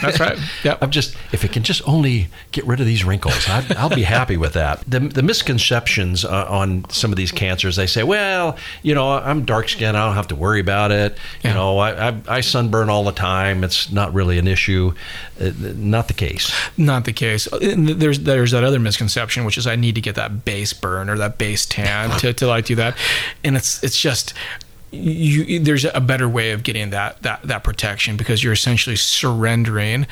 That's 0.01 0.19
right. 0.19 0.37
Yeah. 0.63 0.77
I'm 0.81 0.89
just 0.89 1.15
if 1.31 1.43
it 1.43 1.51
can 1.51 1.63
just 1.63 1.87
only 1.87 2.27
get 2.51 2.65
rid 2.65 2.79
of 2.79 2.85
these 2.85 3.03
wrinkles, 3.03 3.47
I'd, 3.47 3.75
I'll 3.75 3.89
be 3.89 4.03
happy 4.03 4.35
with 4.37 4.53
that. 4.53 4.83
The, 4.87 4.99
the 4.99 5.21
misconceptions 5.21 6.25
uh, 6.25 6.47
on 6.49 6.89
some 6.89 7.11
of 7.11 7.17
these 7.17 7.31
cancers, 7.31 7.75
they 7.75 7.85
say, 7.87 8.03
well, 8.03 8.57
you 8.81 8.95
know, 8.95 9.11
I'm 9.11 9.45
dark 9.45 9.69
skinned, 9.69 9.95
I 9.95 10.05
don't 10.05 10.15
have 10.15 10.27
to 10.29 10.35
worry 10.35 10.59
about 10.59 10.91
it. 10.91 11.17
You 11.43 11.53
know, 11.53 11.77
I, 11.77 12.09
I, 12.09 12.21
I 12.27 12.41
sunburn 12.41 12.89
all 12.89 13.03
the 13.03 13.11
time. 13.11 13.63
It's 13.63 13.91
not 13.91 14.13
really 14.13 14.39
an 14.39 14.47
issue. 14.47 14.93
Uh, 15.39 15.51
not 15.75 16.07
the 16.07 16.13
case. 16.13 16.51
not 16.77 17.05
the 17.05 17.13
case. 17.13 17.45
And 17.47 17.87
There's 17.89 18.19
there's 18.19 18.51
that 18.51 18.63
other 18.63 18.79
misconception, 18.79 19.45
which 19.45 19.57
is 19.57 19.67
I 19.67 19.75
need 19.75 19.95
to 19.95 20.01
get 20.01 20.15
that 20.15 20.45
base 20.45 20.73
burn 20.73 21.09
or 21.09 21.17
that 21.17 21.37
base 21.37 21.65
tan 21.65 22.09
to, 22.19 22.33
to 22.33 22.47
like 22.47 22.65
do 22.65 22.75
that, 22.75 22.97
and 23.43 23.55
it's 23.55 23.83
it's 23.83 23.99
just 23.99 24.33
you. 24.95 25.59
There's 25.59 25.85
a 25.85 26.01
better 26.01 26.27
way 26.27 26.51
of 26.51 26.63
getting 26.63 26.89
that 26.91 27.21
that 27.23 27.41
that 27.43 27.63
protection 27.63 28.17
because 28.17 28.43
you're 28.43 28.53
essentially 28.53 28.95
surrendering 28.95 30.07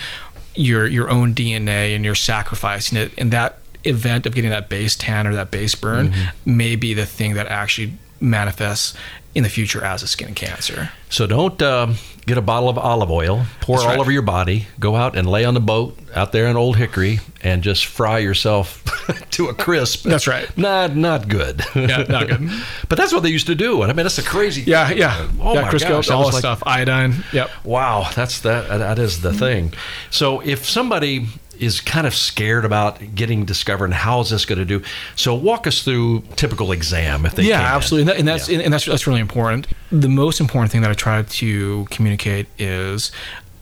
your 0.55 0.85
your 0.85 1.09
own 1.09 1.33
DNA 1.33 1.95
and 1.95 2.05
you're 2.05 2.15
sacrificing 2.15 2.97
it, 2.97 3.11
and 3.17 3.31
that 3.31 3.59
event 3.85 4.25
of 4.25 4.33
getting 4.35 4.49
that 4.51 4.69
base 4.69 4.95
tan 4.95 5.27
or 5.27 5.33
that 5.35 5.51
base 5.51 5.75
burn 5.75 6.09
Mm-hmm. 6.11 6.57
may 6.57 6.75
be 6.75 6.93
the 6.93 7.05
thing 7.05 7.33
that 7.33 7.47
actually 7.47 7.93
manifests 8.21 8.95
in 9.35 9.43
the 9.43 9.49
future 9.49 9.83
as 9.83 10.03
a 10.03 10.07
skin 10.07 10.33
cancer. 10.35 10.91
So 11.09 11.25
don't 11.27 11.59
um, 11.61 11.95
get 12.25 12.37
a 12.37 12.41
bottle 12.41 12.69
of 12.69 12.77
olive 12.77 13.09
oil, 13.11 13.45
pour 13.61 13.77
That's 13.77 13.85
all 13.85 13.91
right. 13.91 13.99
over 13.99 14.11
your 14.11 14.21
body, 14.21 14.67
go 14.79 14.95
out 14.95 15.15
and 15.15 15.27
lay 15.29 15.43
on 15.45 15.53
the 15.53 15.59
boat 15.59 15.97
out 16.15 16.31
there 16.31 16.45
in 16.47 16.55
Old 16.55 16.77
Hickory, 16.77 17.19
and 17.41 17.63
just 17.63 17.85
fry 17.85 18.19
yourself 18.19 18.83
to 19.31 19.47
a 19.49 19.53
crisp. 19.53 20.03
That's 20.03 20.27
right. 20.27 20.55
Not 20.57 20.95
not 20.95 21.27
good. 21.27 21.63
Yeah, 21.75 22.03
not 22.09 22.27
good. 22.27 22.49
but 22.89 22.97
that's 22.97 23.11
what 23.13 23.23
they 23.23 23.29
used 23.29 23.47
to 23.47 23.55
do, 23.55 23.81
and 23.81 23.91
I 23.91 23.95
mean 23.95 24.03
that's 24.05 24.17
a 24.19 24.23
crazy. 24.23 24.61
Yeah, 24.61 24.91
yeah, 24.91 25.27
Oh 25.41 25.53
yeah. 25.55 25.61
my 25.61 25.69
Crisco, 25.69 25.89
gosh, 25.89 26.09
all 26.09 26.21
the 26.27 26.33
like- 26.33 26.39
stuff, 26.39 26.63
iodine. 26.65 27.23
Yep. 27.33 27.49
Wow, 27.63 28.09
that's 28.15 28.41
that. 28.41 28.67
That 28.69 28.99
is 28.99 29.21
the 29.21 29.33
thing. 29.33 29.73
So 30.09 30.39
if 30.41 30.67
somebody 30.69 31.27
is 31.65 31.79
kind 31.81 32.05
of 32.07 32.13
scared 32.15 32.65
about 32.65 32.99
getting 33.15 33.45
discovered 33.45 33.85
and 33.85 33.93
how 33.93 34.19
is 34.21 34.29
this 34.29 34.45
going 34.45 34.59
to 34.59 34.65
do 34.65 34.81
so 35.15 35.33
walk 35.35 35.65
us 35.67 35.83
through 35.83 36.21
typical 36.35 36.71
exam 36.71 37.25
if 37.25 37.35
they 37.35 37.43
yeah 37.43 37.57
can. 37.63 37.75
absolutely 37.75 38.01
and, 38.01 38.09
that, 38.09 38.19
and 38.19 38.27
that's 38.27 38.49
Yeah. 38.49 38.59
and 38.59 38.73
that's 38.73 38.85
that's 38.85 39.07
really 39.07 39.21
important 39.21 39.67
the 39.91 40.09
most 40.09 40.39
important 40.39 40.71
thing 40.71 40.81
that 40.81 40.91
i 40.91 40.93
try 40.93 41.21
to 41.23 41.85
communicate 41.89 42.47
is 42.59 43.11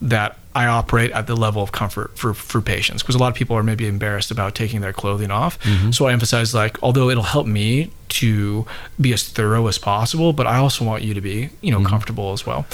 that 0.01 0.37
I 0.53 0.65
operate 0.67 1.11
at 1.11 1.27
the 1.27 1.35
level 1.35 1.61
of 1.63 1.71
comfort 1.71 2.17
for, 2.17 2.33
for 2.33 2.61
patients 2.61 3.01
because 3.03 3.15
a 3.15 3.19
lot 3.19 3.29
of 3.29 3.35
people 3.35 3.55
are 3.55 3.63
maybe 3.63 3.87
embarrassed 3.87 4.31
about 4.31 4.53
taking 4.55 4.81
their 4.81 4.93
clothing 4.93 5.31
off. 5.31 5.59
Mm-hmm. 5.61 5.91
So 5.91 6.07
I 6.07 6.13
emphasize 6.13 6.53
like 6.53 6.81
although 6.83 7.09
it'll 7.09 7.23
help 7.23 7.47
me 7.47 7.91
to 8.09 8.65
be 8.99 9.13
as 9.13 9.23
thorough 9.29 9.67
as 9.67 9.77
possible, 9.77 10.33
but 10.33 10.45
I 10.45 10.57
also 10.57 10.83
want 10.83 11.03
you 11.03 11.13
to 11.13 11.21
be 11.21 11.49
you 11.61 11.71
know 11.71 11.77
Mm-hmm. 11.79 11.87
comfortable 11.87 12.33
as 12.33 12.45
well. 12.45 12.65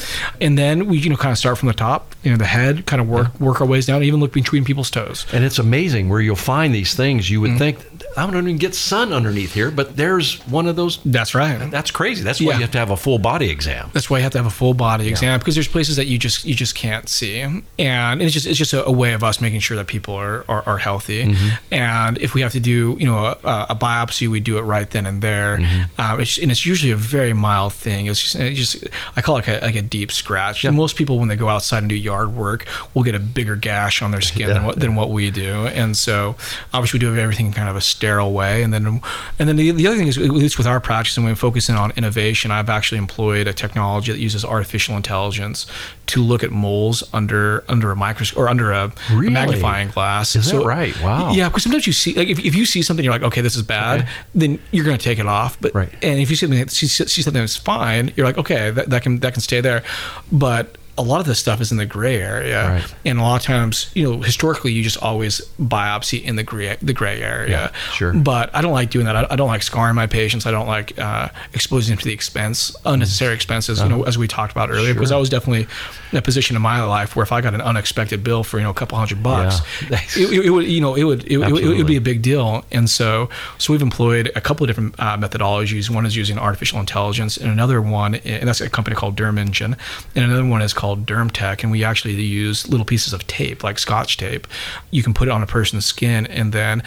And 0.42 0.58
then 0.58 0.88
we 0.88 0.98
you 0.98 1.10
know 1.12 1.16
kind 1.18 1.32
of 1.32 1.38
start 1.38 1.58
from 1.60 1.68
the 1.68 1.74
top, 1.76 2.16
you 2.24 2.32
know 2.32 2.38
the 2.38 2.46
head, 2.46 2.86
kind 2.88 3.00
of 3.02 3.08
work 3.08 3.40
work 3.40 3.62
our 3.62 3.68
ways 3.68 3.86
down, 3.86 4.02
even 4.04 4.20
look 4.20 4.34
between 4.34 4.66
people's 4.66 4.90
toes. 4.90 5.26
And 5.32 5.44
it's 5.44 5.60
amazing 5.60 6.10
where 6.10 6.20
you'll 6.22 6.36
find 6.36 6.74
these 6.74 6.96
things. 6.96 7.30
You 7.30 7.42
would 7.42 7.52
Mm-hmm. 7.52 7.60
think 7.60 7.97
I 8.18 8.26
don't 8.26 8.36
even 8.36 8.58
get 8.58 8.74
sun 8.74 9.14
underneath 9.14 9.54
here, 9.54 9.70
but 9.70 9.96
there's 9.96 10.40
one 10.48 10.68
of 10.68 10.76
those. 10.76 11.00
That's 11.06 11.36
right. 11.36 11.70
That's 11.70 11.92
crazy. 11.92 12.24
That's 12.24 12.40
why 12.40 12.48
Yeah. 12.48 12.56
you 12.56 12.62
have 12.62 12.72
to 12.72 12.80
have 12.80 12.90
a 12.90 12.98
full 12.98 13.20
body 13.20 13.50
exam. 13.50 13.92
That's 13.94 14.10
why 14.10 14.18
you 14.18 14.24
have 14.24 14.32
to 14.32 14.40
have 14.40 14.48
a 14.48 14.50
full 14.50 14.74
body 14.74 15.08
exam 15.08 15.38
because 15.40 15.54
there's 15.56 15.68
places 15.68 15.96
that 15.98 16.08
you 16.08 16.18
just 16.18 16.44
you 16.44 16.56
just 16.56 16.74
can't 16.74 17.08
see, 17.08 17.40
and 17.42 18.22
it's 18.22 18.34
just 18.34 18.48
it's 18.48 18.58
just 18.58 18.74
a, 18.74 18.84
a 18.86 18.92
way 18.92 19.14
of 19.14 19.24
us 19.24 19.40
making 19.40 19.60
sure 19.60 19.78
that 19.78 19.86
people 19.88 20.16
are 20.16 20.44
are, 20.50 20.64
are 20.64 20.78
healthy. 20.80 21.26
Mm-hmm. 21.26 21.74
And 21.74 22.18
if 22.18 22.34
we 22.34 22.42
have 22.42 22.54
to 22.54 22.60
do 22.60 22.98
you 23.00 23.06
know 23.06 23.26
a, 23.44 23.68
a 23.70 23.76
biopsy, 23.76 24.28
we 24.28 24.40
do 24.40 24.58
it 24.58 24.62
right 24.62 24.90
then 24.90 25.06
and 25.06 25.22
there. 25.22 25.58
Mm-hmm. 25.58 26.02
Um, 26.02 26.20
it's, 26.20 26.38
and 26.38 26.50
it's 26.52 26.66
usually 26.66 26.92
a 26.92 26.96
very 26.96 27.34
mild 27.34 27.74
thing. 27.74 28.08
It's 28.08 28.22
just, 28.22 28.36
it's 28.36 28.58
just 28.60 28.88
I 29.16 29.22
call 29.22 29.38
it 29.38 29.48
like 29.48 29.62
a, 29.62 29.66
like 29.66 29.76
a 29.76 29.82
deep 29.84 30.12
scratch. 30.12 30.66
Most 30.66 30.96
people 30.96 31.20
when 31.20 31.28
they 31.28 31.36
go 31.36 31.50
outside 31.50 31.80
and 31.80 31.90
do 31.90 31.96
yard 31.96 32.34
work 32.34 32.66
will 32.94 33.04
get 33.04 33.16
a 33.16 33.20
bigger 33.20 33.56
gash 33.56 34.02
on 34.02 34.12
their 34.12 34.22
skin 34.32 34.48
than 34.50 34.66
what 34.66 34.80
than 34.80 34.96
what 34.96 35.12
we 35.12 35.30
do. 35.30 35.68
And 35.68 35.96
so 35.96 36.36
obviously 36.74 36.98
we 36.98 37.02
do 37.02 37.08
have 37.08 37.18
everything 37.18 37.52
kind 37.52 37.70
of 37.70 37.76
a 37.76 37.82
sterile 38.08 38.32
way. 38.32 38.64
And 38.64 38.74
then, 38.74 39.02
and 39.38 39.50
then 39.50 39.56
the, 39.58 39.72
the 39.72 39.86
other 39.88 39.98
thing 39.98 40.08
is, 40.08 40.18
at 40.18 40.30
least 40.30 40.58
with 40.58 40.66
our 40.68 40.80
practice 40.80 41.18
and 41.18 41.26
when 41.26 41.36
focusing 41.36 41.76
on 41.76 41.92
innovation, 41.98 42.52
I've 42.52 42.70
actually 42.70 43.00
employed 43.00 43.48
a 43.48 43.54
technology 43.54 44.12
that 44.14 44.20
uses 44.20 44.46
artificial 44.46 44.96
intelligence 44.96 45.66
to 46.08 46.24
look 46.24 46.42
at 46.44 46.52
moles 46.52 47.04
under 47.14 47.66
under 47.68 47.92
a 47.92 47.96
microscope 47.96 48.40
or 48.40 48.48
under 48.48 48.72
a, 48.72 48.92
Really? 49.12 49.28
a 49.28 49.32
magnifying 49.32 49.90
glass. 49.90 50.36
Is 50.36 50.52
that 50.52 50.64
right? 50.64 50.96
Wow. 51.02 51.34
Yeah, 51.34 51.50
because 51.50 51.64
sometimes 51.64 51.86
you 51.86 51.94
see, 51.94 52.14
like, 52.14 52.30
if, 52.30 52.40
if 52.40 52.56
you 52.56 52.66
see 52.66 52.82
something, 52.82 53.04
you're 53.04 53.14
like, 53.14 53.24
okay, 53.24 53.42
this 53.42 53.56
is 53.58 53.64
bad, 53.64 54.02
Okay. 54.02 54.10
then 54.34 54.60
you're 54.72 54.86
going 54.86 54.98
to 54.98 55.04
take 55.04 55.20
it 55.20 55.26
off. 55.28 55.60
But 55.60 55.76
Right. 55.76 55.90
and 56.02 56.20
if 56.20 56.30
you 56.30 56.36
see 56.38 56.46
something, 56.46 56.68
see, 56.70 56.88
see 56.88 57.22
something 57.22 57.42
that's 57.42 57.58
fine, 57.58 58.14
you're 58.16 58.26
like, 58.26 58.38
okay, 58.38 58.72
that, 58.72 58.90
that 58.90 59.02
can 59.04 59.20
that 59.20 59.34
can 59.34 59.42
stay 59.42 59.60
there. 59.60 59.84
But 60.32 60.78
a 60.98 61.04
lot 61.04 61.20
of 61.20 61.26
this 61.28 61.40
stuff 61.40 61.62
is 61.62 61.72
in 61.72 61.78
the 61.78 61.86
gray 61.86 62.22
area, 62.22 62.68
Right. 62.70 62.96
and 63.06 63.20
a 63.20 63.22
lot 63.22 63.36
of 63.36 63.44
times, 63.44 63.92
you 63.94 64.04
know, 64.04 64.22
historically, 64.22 64.72
you 64.72 64.82
just 64.84 64.98
always 64.98 65.42
biopsy 65.62 66.24
in 66.24 66.36
the 66.38 66.44
gray 66.44 66.76
the 66.82 66.94
gray 66.94 67.22
area. 67.22 67.50
Yeah, 67.50 67.72
sure. 67.94 68.14
But 68.14 68.50
I 68.56 68.62
don't 68.62 68.74
like 68.74 68.90
doing 68.90 69.06
that. 69.06 69.16
I, 69.16 69.28
I 69.30 69.36
don't 69.36 69.48
like 69.48 69.62
scarring 69.64 69.96
my 69.96 70.08
patients. 70.08 70.46
I 70.46 70.52
don't 70.52 70.68
like 70.68 70.98
uh, 71.00 71.30
exposing 71.54 71.94
them 71.94 72.00
to 72.00 72.06
the 72.06 72.14
expense, 72.14 72.76
unnecessary 72.86 73.36
expenses. 73.36 73.80
You 73.82 73.90
know, 73.90 74.04
as 74.04 74.18
we 74.18 74.28
talked 74.28 74.52
about 74.52 74.70
earlier, 74.72 74.94
because 74.94 75.12
Uh-huh. 75.12 75.18
I 75.18 75.22
was 75.22 75.30
definitely 75.30 75.68
in 76.12 76.18
a 76.18 76.22
position 76.22 76.56
in 76.56 76.62
my 76.62 76.82
life 76.84 77.16
where 77.16 77.24
if 77.24 77.32
I 77.32 77.42
got 77.42 77.54
an 77.54 77.62
unexpected 77.62 78.24
bill 78.24 78.44
for 78.44 78.58
you 78.58 78.64
know 78.64 78.72
a 78.72 78.74
couple 78.82 78.98
hundred 78.98 79.22
bucks, 79.22 79.60
Yeah. 79.90 80.00
it, 80.18 80.34
it, 80.34 80.46
it 80.48 80.50
would 80.50 80.66
you 80.66 80.82
know 80.82 80.96
it 80.96 81.04
would 81.04 81.24
it, 81.26 81.34
it, 81.34 81.38
would- 81.52 81.64
it 81.64 81.78
would 81.78 81.88
be 81.88 81.98
a 81.98 82.02
big 82.02 82.22
deal. 82.22 82.66
And 82.72 82.90
so 82.90 83.30
so 83.60 83.72
we've 83.74 83.82
employed 83.82 84.32
a 84.36 84.42
couple 84.42 84.64
of 84.64 84.68
different 84.70 84.96
uh, 85.00 85.16
methodologies. 85.18 85.90
One 85.90 86.06
is 86.08 86.16
using 86.16 86.40
artificial 86.40 86.80
intelligence, 86.80 87.38
and 87.38 87.52
another 87.52 87.82
one, 87.82 88.16
and 88.16 88.48
that's 88.48 88.62
a 88.62 88.70
company 88.70 88.96
called 88.96 89.16
DermEngine, 89.16 89.78
and 90.16 90.26
another 90.26 90.46
one 90.46 90.62
is 90.64 90.74
called 90.74 90.87
DermTech, 90.96 91.64
and 91.64 91.72
we 91.72 91.84
actually 91.84 92.14
use 92.14 92.68
little 92.70 92.86
pieces 92.86 93.14
of 93.14 93.26
tape 93.28 93.64
like 93.64 93.80
Scotch 93.80 94.18
tape. 94.18 94.48
You 94.92 95.04
can 95.04 95.14
put 95.14 95.28
it 95.28 95.32
on 95.32 95.44
a 95.44 95.48
person's 95.48 95.86
skin, 95.86 96.26
and 96.28 96.54
then 96.54 96.84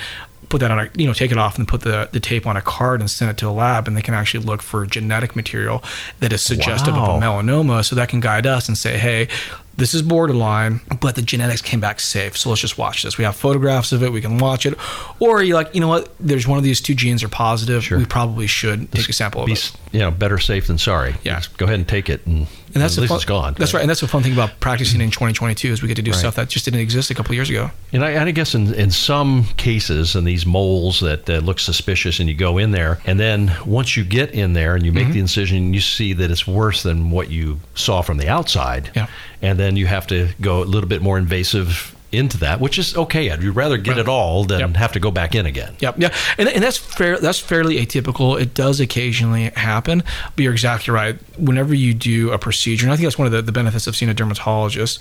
put 0.48 0.58
that 0.60 0.70
on 0.72 0.80
a 0.80 0.90
you 0.96 1.06
know 1.06 1.12
take 1.12 1.30
it 1.30 1.38
off 1.38 1.58
and 1.58 1.68
put 1.68 1.82
the, 1.82 2.08
the 2.10 2.18
tape 2.18 2.44
on 2.44 2.56
a 2.56 2.60
card 2.62 3.00
and 3.00 3.08
send 3.08 3.30
it 3.30 3.36
to 3.36 3.48
a 3.48 3.52
lab 3.52 3.86
and 3.86 3.96
they 3.96 4.02
can 4.02 4.14
actually 4.14 4.44
look 4.44 4.62
for 4.62 4.84
genetic 4.84 5.36
material 5.36 5.80
that 6.18 6.32
is 6.32 6.42
suggestive 6.42 6.94
Wow. 6.94 7.16
of 7.16 7.22
a 7.22 7.24
melanoma 7.24 7.84
so 7.84 7.94
that 7.94 8.08
can 8.08 8.18
guide 8.18 8.48
us 8.48 8.66
and 8.66 8.76
say 8.76 8.98
hey 8.98 9.28
this 9.76 9.94
is 9.94 10.02
borderline 10.02 10.80
but 11.00 11.14
the 11.14 11.22
genetics 11.22 11.62
came 11.62 11.80
back 11.80 12.00
safe 12.00 12.36
so 12.36 12.50
let's 12.50 12.60
just 12.60 12.76
watch 12.76 13.02
this 13.02 13.16
we 13.16 13.24
have 13.24 13.34
photographs 13.34 13.92
of 13.92 14.02
it 14.02 14.12
we 14.12 14.20
can 14.20 14.36
watch 14.38 14.66
it 14.66 14.74
or 15.20 15.42
you're 15.42 15.56
like 15.56 15.74
you 15.74 15.80
know 15.80 15.88
what 15.88 16.10
there's 16.20 16.46
one 16.46 16.58
of 16.58 16.64
these 16.64 16.80
two 16.80 16.94
genes 16.94 17.22
are 17.22 17.28
positive 17.28 17.82
Sure. 17.84 17.96
we 17.98 18.04
probably 18.04 18.46
should 18.46 18.90
take 18.92 19.08
a 19.08 19.12
sample 19.12 19.40
of 19.42 19.46
Be, 19.46 19.52
it 19.52 19.72
you 19.92 19.98
know, 19.98 20.12
better 20.12 20.38
safe 20.38 20.68
than 20.68 20.78
sorry. 20.78 21.16
Yeah. 21.24 21.36
Just 21.40 21.56
go 21.58 21.64
ahead 21.66 21.80
and 21.80 21.88
take 21.88 22.08
it, 22.08 22.24
and, 22.24 22.46
and 22.74 22.80
that's 22.80 22.96
at 22.96 23.00
least 23.00 23.08
fun, 23.08 23.16
it's 23.16 23.24
gone. 23.24 23.54
that's 23.58 23.74
right 23.74 23.80
and 23.80 23.90
that's 23.90 24.00
the 24.00 24.06
fun 24.06 24.22
thing 24.22 24.32
about 24.32 24.60
practicing 24.60 25.00
in 25.00 25.10
2022 25.10 25.72
is 25.72 25.82
we 25.82 25.88
get 25.88 25.96
to 25.96 26.02
do 26.02 26.12
Right. 26.12 26.20
stuff 26.20 26.36
that 26.36 26.48
just 26.48 26.64
didn't 26.64 26.78
exist 26.78 27.10
a 27.10 27.14
couple 27.16 27.34
years 27.34 27.50
ago 27.50 27.72
And 27.92 28.04
I, 28.04 28.10
and 28.10 28.28
I 28.28 28.30
guess 28.30 28.54
in, 28.54 28.72
in 28.74 28.92
some 28.92 29.46
cases, 29.56 30.14
in 30.14 30.22
these 30.24 30.46
moles 30.46 31.00
that 31.00 31.28
uh, 31.28 31.38
look 31.38 31.58
suspicious, 31.58 32.20
and 32.20 32.28
you 32.28 32.36
go 32.36 32.56
in 32.58 32.70
there, 32.70 33.00
and 33.04 33.18
then 33.18 33.50
once 33.66 33.96
you 33.96 34.04
get 34.04 34.30
in 34.30 34.52
there 34.52 34.76
and 34.76 34.84
you 34.84 34.92
Mm-hmm. 34.92 35.04
make 35.04 35.12
the 35.14 35.18
incision, 35.20 35.74
you 35.74 35.80
see 35.80 36.12
that 36.12 36.30
it's 36.30 36.46
worse 36.46 36.82
than 36.84 37.10
what 37.10 37.28
you 37.30 37.58
saw 37.74 38.00
from 38.02 38.18
the 38.18 38.28
outside. 38.28 38.90
Yeah. 38.94 39.08
And 39.42 39.58
then 39.58 39.76
you 39.76 39.86
have 39.86 40.06
to 40.08 40.30
go 40.40 40.62
a 40.62 40.64
little 40.64 40.88
bit 40.88 41.00
more 41.02 41.16
invasive 41.18 41.96
into 42.12 42.36
that, 42.38 42.60
which 42.60 42.76
is 42.76 42.96
okay. 42.96 43.30
I'd 43.30 43.42
rather 43.44 43.76
get 43.78 43.96
it 43.96 44.08
all 44.08 44.44
than 44.44 44.58
Yep. 44.60 44.76
have 44.76 44.92
to 44.92 45.00
go 45.00 45.12
back 45.12 45.34
in 45.36 45.46
again. 45.46 45.76
Yep, 45.78 45.94
yeah, 45.98 46.12
and, 46.38 46.48
and 46.48 46.60
that's 46.62 46.76
fair. 46.76 47.18
That's 47.18 47.38
fairly 47.38 47.76
atypical. 47.76 48.40
It 48.40 48.52
does 48.52 48.80
occasionally 48.80 49.50
happen, 49.50 50.02
but 50.34 50.42
you're 50.42 50.52
exactly 50.52 50.92
right. 50.92 51.16
Whenever 51.38 51.72
you 51.72 51.94
do 51.94 52.32
a 52.32 52.38
procedure, 52.38 52.84
and 52.84 52.92
I 52.92 52.96
think 52.96 53.06
that's 53.06 53.16
one 53.18 53.26
of 53.26 53.32
the, 53.32 53.42
the 53.42 53.52
benefits 53.52 53.86
of 53.86 53.94
seeing 53.94 54.10
a 54.10 54.14
dermatologist, 54.14 54.98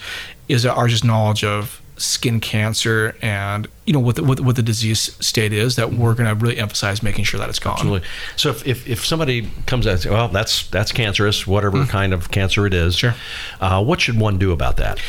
is 0.47 0.65
our 0.67 0.87
just 0.87 1.03
knowledge 1.03 1.43
of 1.43 1.81
skin 1.99 2.39
cancer 2.39 3.15
and 3.21 3.67
you 3.85 3.93
know 3.93 3.99
what 3.99 4.15
the, 4.15 4.23
what, 4.23 4.39
what 4.39 4.55
the 4.55 4.63
disease 4.63 5.15
state 5.23 5.53
is. 5.53 5.75
That 5.75 5.93
we're 5.93 6.15
going 6.15 6.29
to 6.29 6.35
really 6.35 6.57
emphasize 6.57 7.03
making 7.03 7.25
sure 7.25 7.39
that 7.39 7.49
it's 7.49 7.59
gone. 7.59 7.73
Absolutely. 7.73 8.07
So 8.35 8.49
if, 8.49 8.67
if, 8.67 8.87
if 8.87 9.05
somebody 9.05 9.49
comes 9.65 9.85
out 9.85 9.91
and 9.91 10.01
says, 10.01 10.11
well, 10.11 10.27
that's 10.27 10.67
that's 10.69 10.91
cancerous, 10.91 11.45
whatever 11.45 11.85
kind 11.85 12.13
of 12.13 12.31
cancer 12.31 12.65
it 12.65 12.73
is. 12.73 12.95
Sure. 12.95 13.15
uh, 13.61 13.83
what 13.83 14.01
should 14.01 14.19
one 14.19 14.37
do 14.37 14.51
about 14.51 14.77
that? 14.77 14.99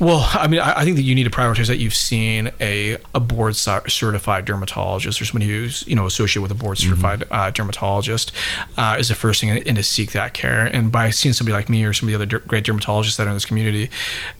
Well, 0.00 0.28
I 0.32 0.46
mean, 0.46 0.60
I, 0.60 0.80
I 0.80 0.84
think 0.84 0.96
that 0.96 1.02
you 1.02 1.14
need 1.14 1.24
to 1.24 1.30
prioritize 1.30 1.66
that 1.66 1.78
you've 1.78 1.94
seen 1.94 2.52
a, 2.60 2.98
a 3.14 3.20
board 3.20 3.56
certified 3.56 4.44
dermatologist 4.44 5.20
or 5.20 5.24
somebody 5.24 5.46
who's 5.50 5.84
you 5.88 5.96
know 5.96 6.06
associated 6.06 6.42
with 6.42 6.50
a 6.52 6.54
board 6.54 6.78
certified 6.78 7.24
uh, 7.30 7.50
dermatologist 7.50 8.30
uh, 8.76 8.96
is 8.98 9.08
the 9.08 9.14
first 9.14 9.40
thing, 9.40 9.50
and, 9.50 9.76
to 9.76 9.82
seek 9.82 10.12
that 10.12 10.34
care. 10.34 10.66
And 10.66 10.92
by 10.92 11.10
seeing 11.10 11.32
somebody 11.32 11.54
like 11.54 11.68
me 11.68 11.84
or 11.84 11.92
some 11.92 12.08
of 12.08 12.10
the 12.10 12.14
other 12.14 12.26
der- 12.26 12.46
great 12.46 12.64
dermatologists 12.64 13.16
that 13.16 13.26
are 13.26 13.30
in 13.30 13.34
this 13.36 13.44
community, 13.44 13.90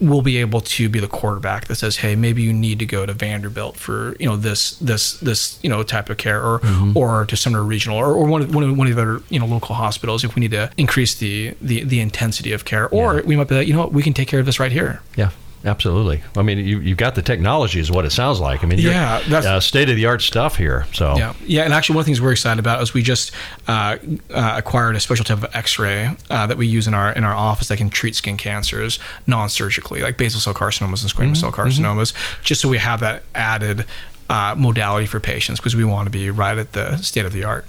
we'll 0.00 0.22
be 0.22 0.36
able 0.36 0.60
to 0.60 0.88
be 0.88 1.00
the 1.00 1.08
quarterback 1.08 1.66
that 1.66 1.74
says, 1.76 1.96
hey, 1.96 2.14
maybe 2.14 2.42
you 2.42 2.52
need 2.52 2.78
to 2.78 2.86
go 2.86 3.04
to 3.04 3.12
Vanderbilt 3.12 3.76
for 3.76 4.14
you 4.20 4.26
know 4.26 4.36
this 4.36 4.72
this 4.78 5.18
this 5.20 5.58
you 5.62 5.68
know 5.70 5.82
type 5.82 6.08
of 6.08 6.18
care, 6.18 6.40
or 6.40 6.60
or 6.94 7.24
to 7.26 7.36
Sumner 7.36 7.64
Regional, 7.64 7.96
or, 7.98 8.12
or 8.12 8.26
one 8.26 8.42
of, 8.42 8.54
one 8.54 8.62
of 8.64 8.76
one 8.78 8.86
of 8.86 8.94
the 8.94 9.02
other 9.02 9.22
you 9.28 9.40
know 9.40 9.46
local 9.46 9.74
hospitals 9.74 10.22
if 10.24 10.34
we 10.36 10.40
need 10.40 10.52
to 10.52 10.70
increase 10.76 11.16
the 11.16 11.54
the, 11.60 11.82
the 11.84 11.98
intensity 12.00 12.52
of 12.52 12.64
care, 12.64 12.88
or 12.90 13.16
Yeah. 13.16 13.22
we 13.22 13.36
might 13.36 13.48
be 13.48 13.56
like, 13.56 13.66
you 13.66 13.72
know 13.74 13.80
what, 13.80 13.92
we 13.92 14.02
can 14.04 14.14
take 14.14 14.28
care 14.28 14.38
of 14.40 14.46
this 14.46 14.60
right 14.60 14.70
here. 14.72 15.00
Yeah, 15.16 15.30
absolutely. 15.64 16.22
I 16.36 16.42
mean, 16.42 16.58
you, 16.58 16.80
you've 16.80 16.98
got 16.98 17.14
the 17.14 17.22
technology, 17.22 17.80
is 17.80 17.90
what 17.90 18.04
it 18.04 18.10
sounds 18.10 18.40
like. 18.40 18.62
I 18.62 18.66
mean, 18.66 18.78
you're, 18.78 18.92
Yeah, 18.92 19.18
that's- 19.20 19.44
uh, 19.46 19.60
state 19.60 19.88
of 19.90 19.96
the 19.96 20.06
art 20.06 20.22
stuff 20.22 20.56
here. 20.56 20.86
So, 20.92 21.16
Yeah, 21.16 21.34
yeah, 21.46 21.62
and 21.64 21.72
actually, 21.72 21.94
one 21.96 22.00
of 22.02 22.06
the 22.06 22.10
things 22.10 22.20
we're 22.20 22.32
excited 22.32 22.58
about 22.60 22.82
is 22.82 22.94
we 22.94 23.02
just 23.02 23.32
uh, 23.66 23.96
uh, 24.32 24.54
acquired 24.56 24.96
a 24.96 25.00
special 25.00 25.24
type 25.24 25.38
of 25.42 25.54
X-ray 25.54 26.14
uh, 26.30 26.46
that 26.46 26.56
we 26.56 26.66
use 26.66 26.86
in 26.86 26.94
our 26.94 27.12
in 27.12 27.24
our 27.24 27.34
office 27.34 27.68
that 27.68 27.76
can 27.78 27.90
treat 27.90 28.14
skin 28.14 28.36
cancers 28.36 28.98
non-surgically, 29.26 30.00
like 30.02 30.16
basal 30.16 30.40
cell 30.40 30.54
carcinomas 30.54 31.02
and 31.02 31.12
squamous 31.12 31.38
cell 31.38 31.52
carcinomas, 31.52 32.12
just 32.42 32.60
so 32.60 32.68
we 32.68 32.78
have 32.78 33.00
that 33.00 33.22
added 33.34 33.84
uh, 34.30 34.54
modality 34.58 35.06
for 35.06 35.20
patients 35.20 35.58
because 35.60 35.74
we 35.74 35.84
want 35.84 36.06
to 36.06 36.10
be 36.10 36.30
right 36.30 36.58
at 36.58 36.72
the 36.72 36.96
state 36.98 37.24
of 37.24 37.32
the 37.32 37.44
art. 37.44 37.64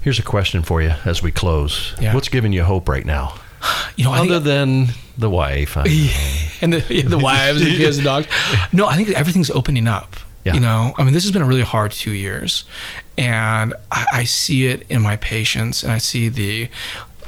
here's 0.00 0.18
a 0.18 0.22
question 0.22 0.62
for 0.62 0.80
you 0.80 0.92
as 1.04 1.22
we 1.22 1.30
close. 1.30 1.94
Yeah. 2.00 2.14
What's 2.14 2.28
giving 2.28 2.52
you 2.52 2.64
hope 2.64 2.88
right 2.88 3.04
now, 3.04 3.34
You 3.96 4.04
know, 4.04 4.12
other 4.14 4.40
than 4.40 4.88
the 5.16 5.30
wife? 5.30 5.76
And 6.60 6.72
the, 6.72 6.82
yeah, 6.92 7.02
the 7.08 7.18
wives 7.18 7.60
and 7.62 7.70
kids 7.76 7.98
and 7.98 8.04
dogs. 8.04 8.26
No, 8.72 8.86
I 8.88 8.96
think 8.96 9.10
everything's 9.10 9.48
opening 9.50 9.86
up. 9.86 10.16
Yeah. 10.44 10.54
You 10.54 10.60
know, 10.60 10.92
I 10.98 11.04
mean, 11.04 11.12
this 11.14 11.22
has 11.22 11.30
been 11.30 11.42
a 11.42 11.46
really 11.46 11.62
hard 11.62 11.92
two 11.92 12.10
years, 12.10 12.64
and 13.16 13.74
I, 13.92 14.06
I 14.12 14.24
see 14.24 14.66
it 14.66 14.84
in 14.90 15.00
my 15.02 15.16
patients, 15.18 15.84
and 15.84 15.92
I 15.92 15.98
see 15.98 16.28
the 16.28 16.68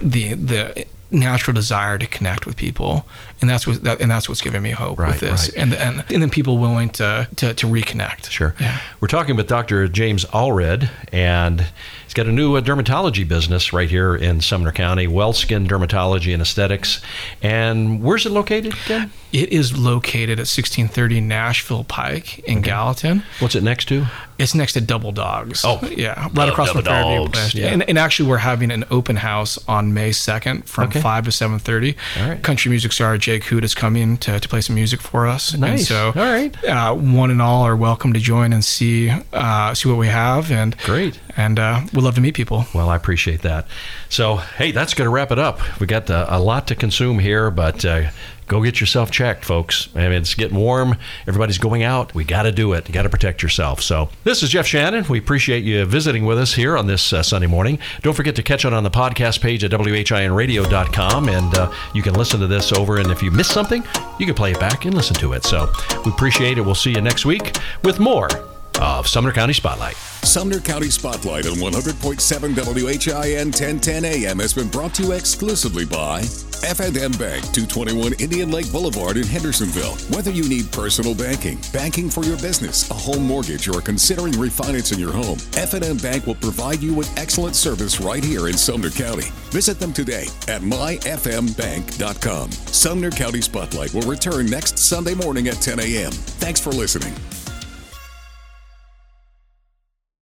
the 0.01 0.35
the 0.35 0.85
natural 1.12 1.55
desire 1.55 1.97
to 1.99 2.07
connect 2.07 2.45
with 2.47 2.57
people, 2.57 3.07
and 3.41 3.49
that's 3.49 3.66
what 3.68 3.85
that, 3.85 4.01
and 4.01 4.11
that's 4.11 4.28
what's 4.28 4.41
giving 4.41 4.62
me 4.62 4.70
hope 4.70 4.99
Right, 4.99 5.11
with 5.12 5.20
this, 5.20 5.51
right. 5.51 5.62
and 5.62 5.74
and 5.74 6.05
and 6.11 6.22
then 6.22 6.31
people 6.31 6.59
willing 6.59 6.91
to 6.91 7.28
to, 7.37 7.55
to 7.55 7.66
reconnect. 7.68 8.31
Sure. 8.31 8.55
Yeah. 8.59 8.81
We're 9.01 9.09
talking 9.09 9.37
with 9.37 9.47
Dr. 9.47 9.87
James 9.87 10.24
Allred, 10.26 10.89
and 11.12 11.66
he's 12.11 12.15
got 12.15 12.27
a 12.27 12.33
new 12.33 12.57
uh, 12.57 12.61
dermatology 12.61 13.27
business 13.27 13.73
right 13.73 13.89
here 13.89 14.17
in 14.17 14.41
Sumner 14.41 14.73
County, 14.73 15.07
Wellskin 15.07 15.69
Dermatology 15.69 16.33
and 16.33 16.43
Aesthetics. 16.43 17.01
And 17.41 18.03
where's 18.03 18.27
it 18.27 18.33
located 18.33 18.75
again? 18.85 19.13
It 19.33 19.51
is 19.51 19.79
located 19.79 20.41
at 20.41 20.51
1630 20.51 21.21
Nashville 21.21 21.85
Pike 21.85 22.41
in 22.41 22.63
Gallatin. 22.63 23.23
What's 23.39 23.55
it 23.55 23.63
next 23.63 23.85
to? 23.91 24.07
It's 24.41 24.55
next 24.55 24.72
to 24.72 24.80
Double 24.80 25.12
Dogs. 25.12 25.62
Oh, 25.64 25.78
yeah, 25.95 26.22
right 26.24 26.34
love 26.34 26.49
across 26.49 26.70
from 26.70 26.82
Fairview 26.82 27.28
Dogs, 27.28 27.55
yeah. 27.55 27.66
And, 27.68 27.82
and 27.88 27.99
actually, 27.99 28.28
we're 28.30 28.38
having 28.38 28.70
an 28.70 28.84
open 28.91 29.16
house 29.16 29.59
on 29.68 29.93
May 29.93 30.12
second 30.12 30.64
from 30.66 30.84
Okay. 30.88 31.01
five 31.01 31.26
to 31.26 31.32
seven 31.32 31.59
thirty. 31.59 31.95
All 32.18 32.28
right. 32.30 32.43
Country 32.43 32.70
music 32.70 32.93
star 32.93 33.18
Jake 33.18 33.45
Hoot 33.45 33.64
is 33.64 33.74
coming 33.74 34.16
to, 34.18 34.41
to 34.41 34.49
play 34.49 34.62
some 34.62 34.74
music 34.74 35.01
for 35.03 35.26
us. 35.26 35.53
And 35.53 35.61
Nice. 35.61 35.86
so, 35.88 36.07
All 36.09 36.12
right. 36.14 36.64
uh, 36.64 36.95
one 36.95 37.30
and 37.30 37.43
all 37.43 37.62
are 37.64 37.76
welcome 37.76 38.12
to 38.14 38.20
join 38.20 38.53
and 38.53 38.64
see 38.64 39.11
uh, 39.32 39.74
see 39.74 39.88
what 39.88 39.99
we 39.99 40.07
have. 40.09 40.51
And 40.51 40.76
Great. 40.78 41.20
And 41.36 41.59
uh, 41.59 41.82
we'd 41.93 42.03
love 42.03 42.14
to 42.14 42.20
meet 42.20 42.34
people. 42.34 42.64
Well, 42.74 42.88
I 42.88 42.97
appreciate 42.97 43.43
that. 43.43 43.66
So, 44.09 44.36
hey, 44.36 44.72
that's 44.72 44.95
going 44.95 45.07
to 45.07 45.11
wrap 45.11 45.30
it 45.30 45.38
up. 45.38 45.61
We 45.80 45.86
got 45.86 46.11
uh, 46.11 46.26
a 46.28 46.41
lot 46.41 46.66
to 46.68 46.74
consume 46.74 47.18
here, 47.18 47.51
but 47.51 47.84
uh, 47.84 48.11
go 48.51 48.61
get 48.61 48.80
yourself 48.80 49.12
checked, 49.12 49.44
folks. 49.44 49.88
I 49.94 50.01
mean, 50.01 50.12
it's 50.12 50.34
getting 50.34 50.59
warm. 50.59 50.96
Everybody's 51.26 51.59
going 51.59 51.84
out. 51.84 52.12
We 52.14 52.24
got 52.24 52.42
to 52.42 52.53
do 52.53 52.72
it. 52.72 52.88
You 52.88 52.92
got 52.92 53.05
to 53.05 53.09
protect 53.09 53.44
yourself. 53.44 53.80
So, 53.80 54.11
this 54.24 54.42
is 54.42 54.51
Jeff 54.51 54.66
Shannon. 54.66 55.05
We 55.09 55.20
appreciate 55.20 55.62
you 55.62 55.84
visiting 55.84 56.26
with 56.26 56.36
us 56.36 56.53
here 56.53 56.76
on 56.76 56.88
this 56.88 57.12
uh, 57.12 57.22
Sunday 57.22 57.46
morning. 57.46 57.78
Don't 58.03 58.14
forget 58.14 58.34
to 58.36 58.42
catch 58.42 58.64
it 58.64 58.72
on 58.72 58.82
the 58.82 58.90
podcast 58.90 59.40
page 59.40 59.62
at 59.62 59.70
WHINradio.com, 59.70 61.28
and 61.28 61.55
uh, 61.55 61.72
you 61.94 62.03
can 62.03 62.14
listen 62.14 62.40
to 62.40 62.48
this 62.48 62.72
over. 62.72 62.98
And 62.98 63.12
if 63.12 63.22
you 63.22 63.30
missed 63.30 63.53
something, 63.53 63.84
you 64.18 64.26
can 64.26 64.34
play 64.34 64.51
it 64.51 64.61
back 64.61 64.84
and 64.84 64.94
listen 64.94 65.14
to 65.16 65.32
it. 65.32 65.44
So, 65.44 65.70
we 66.05 66.11
appreciate 66.11 66.59
it. 66.59 66.62
We'll 66.62 66.74
see 66.74 66.90
you 66.90 67.01
next 67.01 67.24
week 67.24 67.57
with 67.84 68.01
more 68.01 68.49
of 68.81 69.07
Sumner 69.07 69.33
County 69.33 69.53
Spotlight. 69.53 69.97
Sumner 70.22 70.61
County 70.61 70.91
Spotlight 70.91 71.47
on 71.47 71.55
100.7 71.55 72.41
WHIN 72.57 73.47
1010 73.47 74.05
AM 74.05 74.39
has 74.39 74.55
been 74.55 74.68
brought 74.68 74.95
to 74.95 75.03
you 75.03 75.12
exclusively 75.12 75.85
by 75.85 76.20
F&M 76.62 77.12
Bank, 77.12 77.43
221 77.53 78.12
Indian 78.20 78.51
Lake 78.51 78.70
Boulevard 78.70 79.16
in 79.16 79.26
Hendersonville. 79.26 79.97
Whether 80.14 80.31
you 80.31 80.47
need 80.49 80.70
personal 80.72 81.14
banking, 81.14 81.59
banking 81.72 82.11
for 82.11 82.22
your 82.24 82.37
business, 82.37 82.91
a 82.91 82.95
home 82.95 83.22
mortgage, 83.24 83.66
or 83.68 83.81
considering 83.81 84.35
refinancing 84.35 84.99
your 84.99 85.12
home, 85.12 85.39
F&M 85.57 85.97
Bank 85.97 86.26
will 86.26 86.35
provide 86.35 86.83
you 86.83 86.93
with 86.93 87.16
excellent 87.18 87.57
service 87.57 88.01
right 88.01 88.22
here 88.22 88.49
in 88.49 88.57
Sumner 88.57 88.91
County. 88.91 89.31
Visit 89.51 89.81
them 89.81 89.93
today 89.93 90.26
at 90.49 90.61
myfmbank.com. 90.61 92.51
Sumner 92.53 93.11
County 93.11 93.41
Spotlight 93.41 93.95
will 93.95 94.03
return 94.03 94.47
next 94.47 94.78
Sunday 94.78 95.14
morning 95.14 95.49
at 95.49 95.55
10 95.55 95.81
a.m. 95.81 96.12
Thanks 96.12 96.61
for 96.61 96.70
listening. 96.70 97.14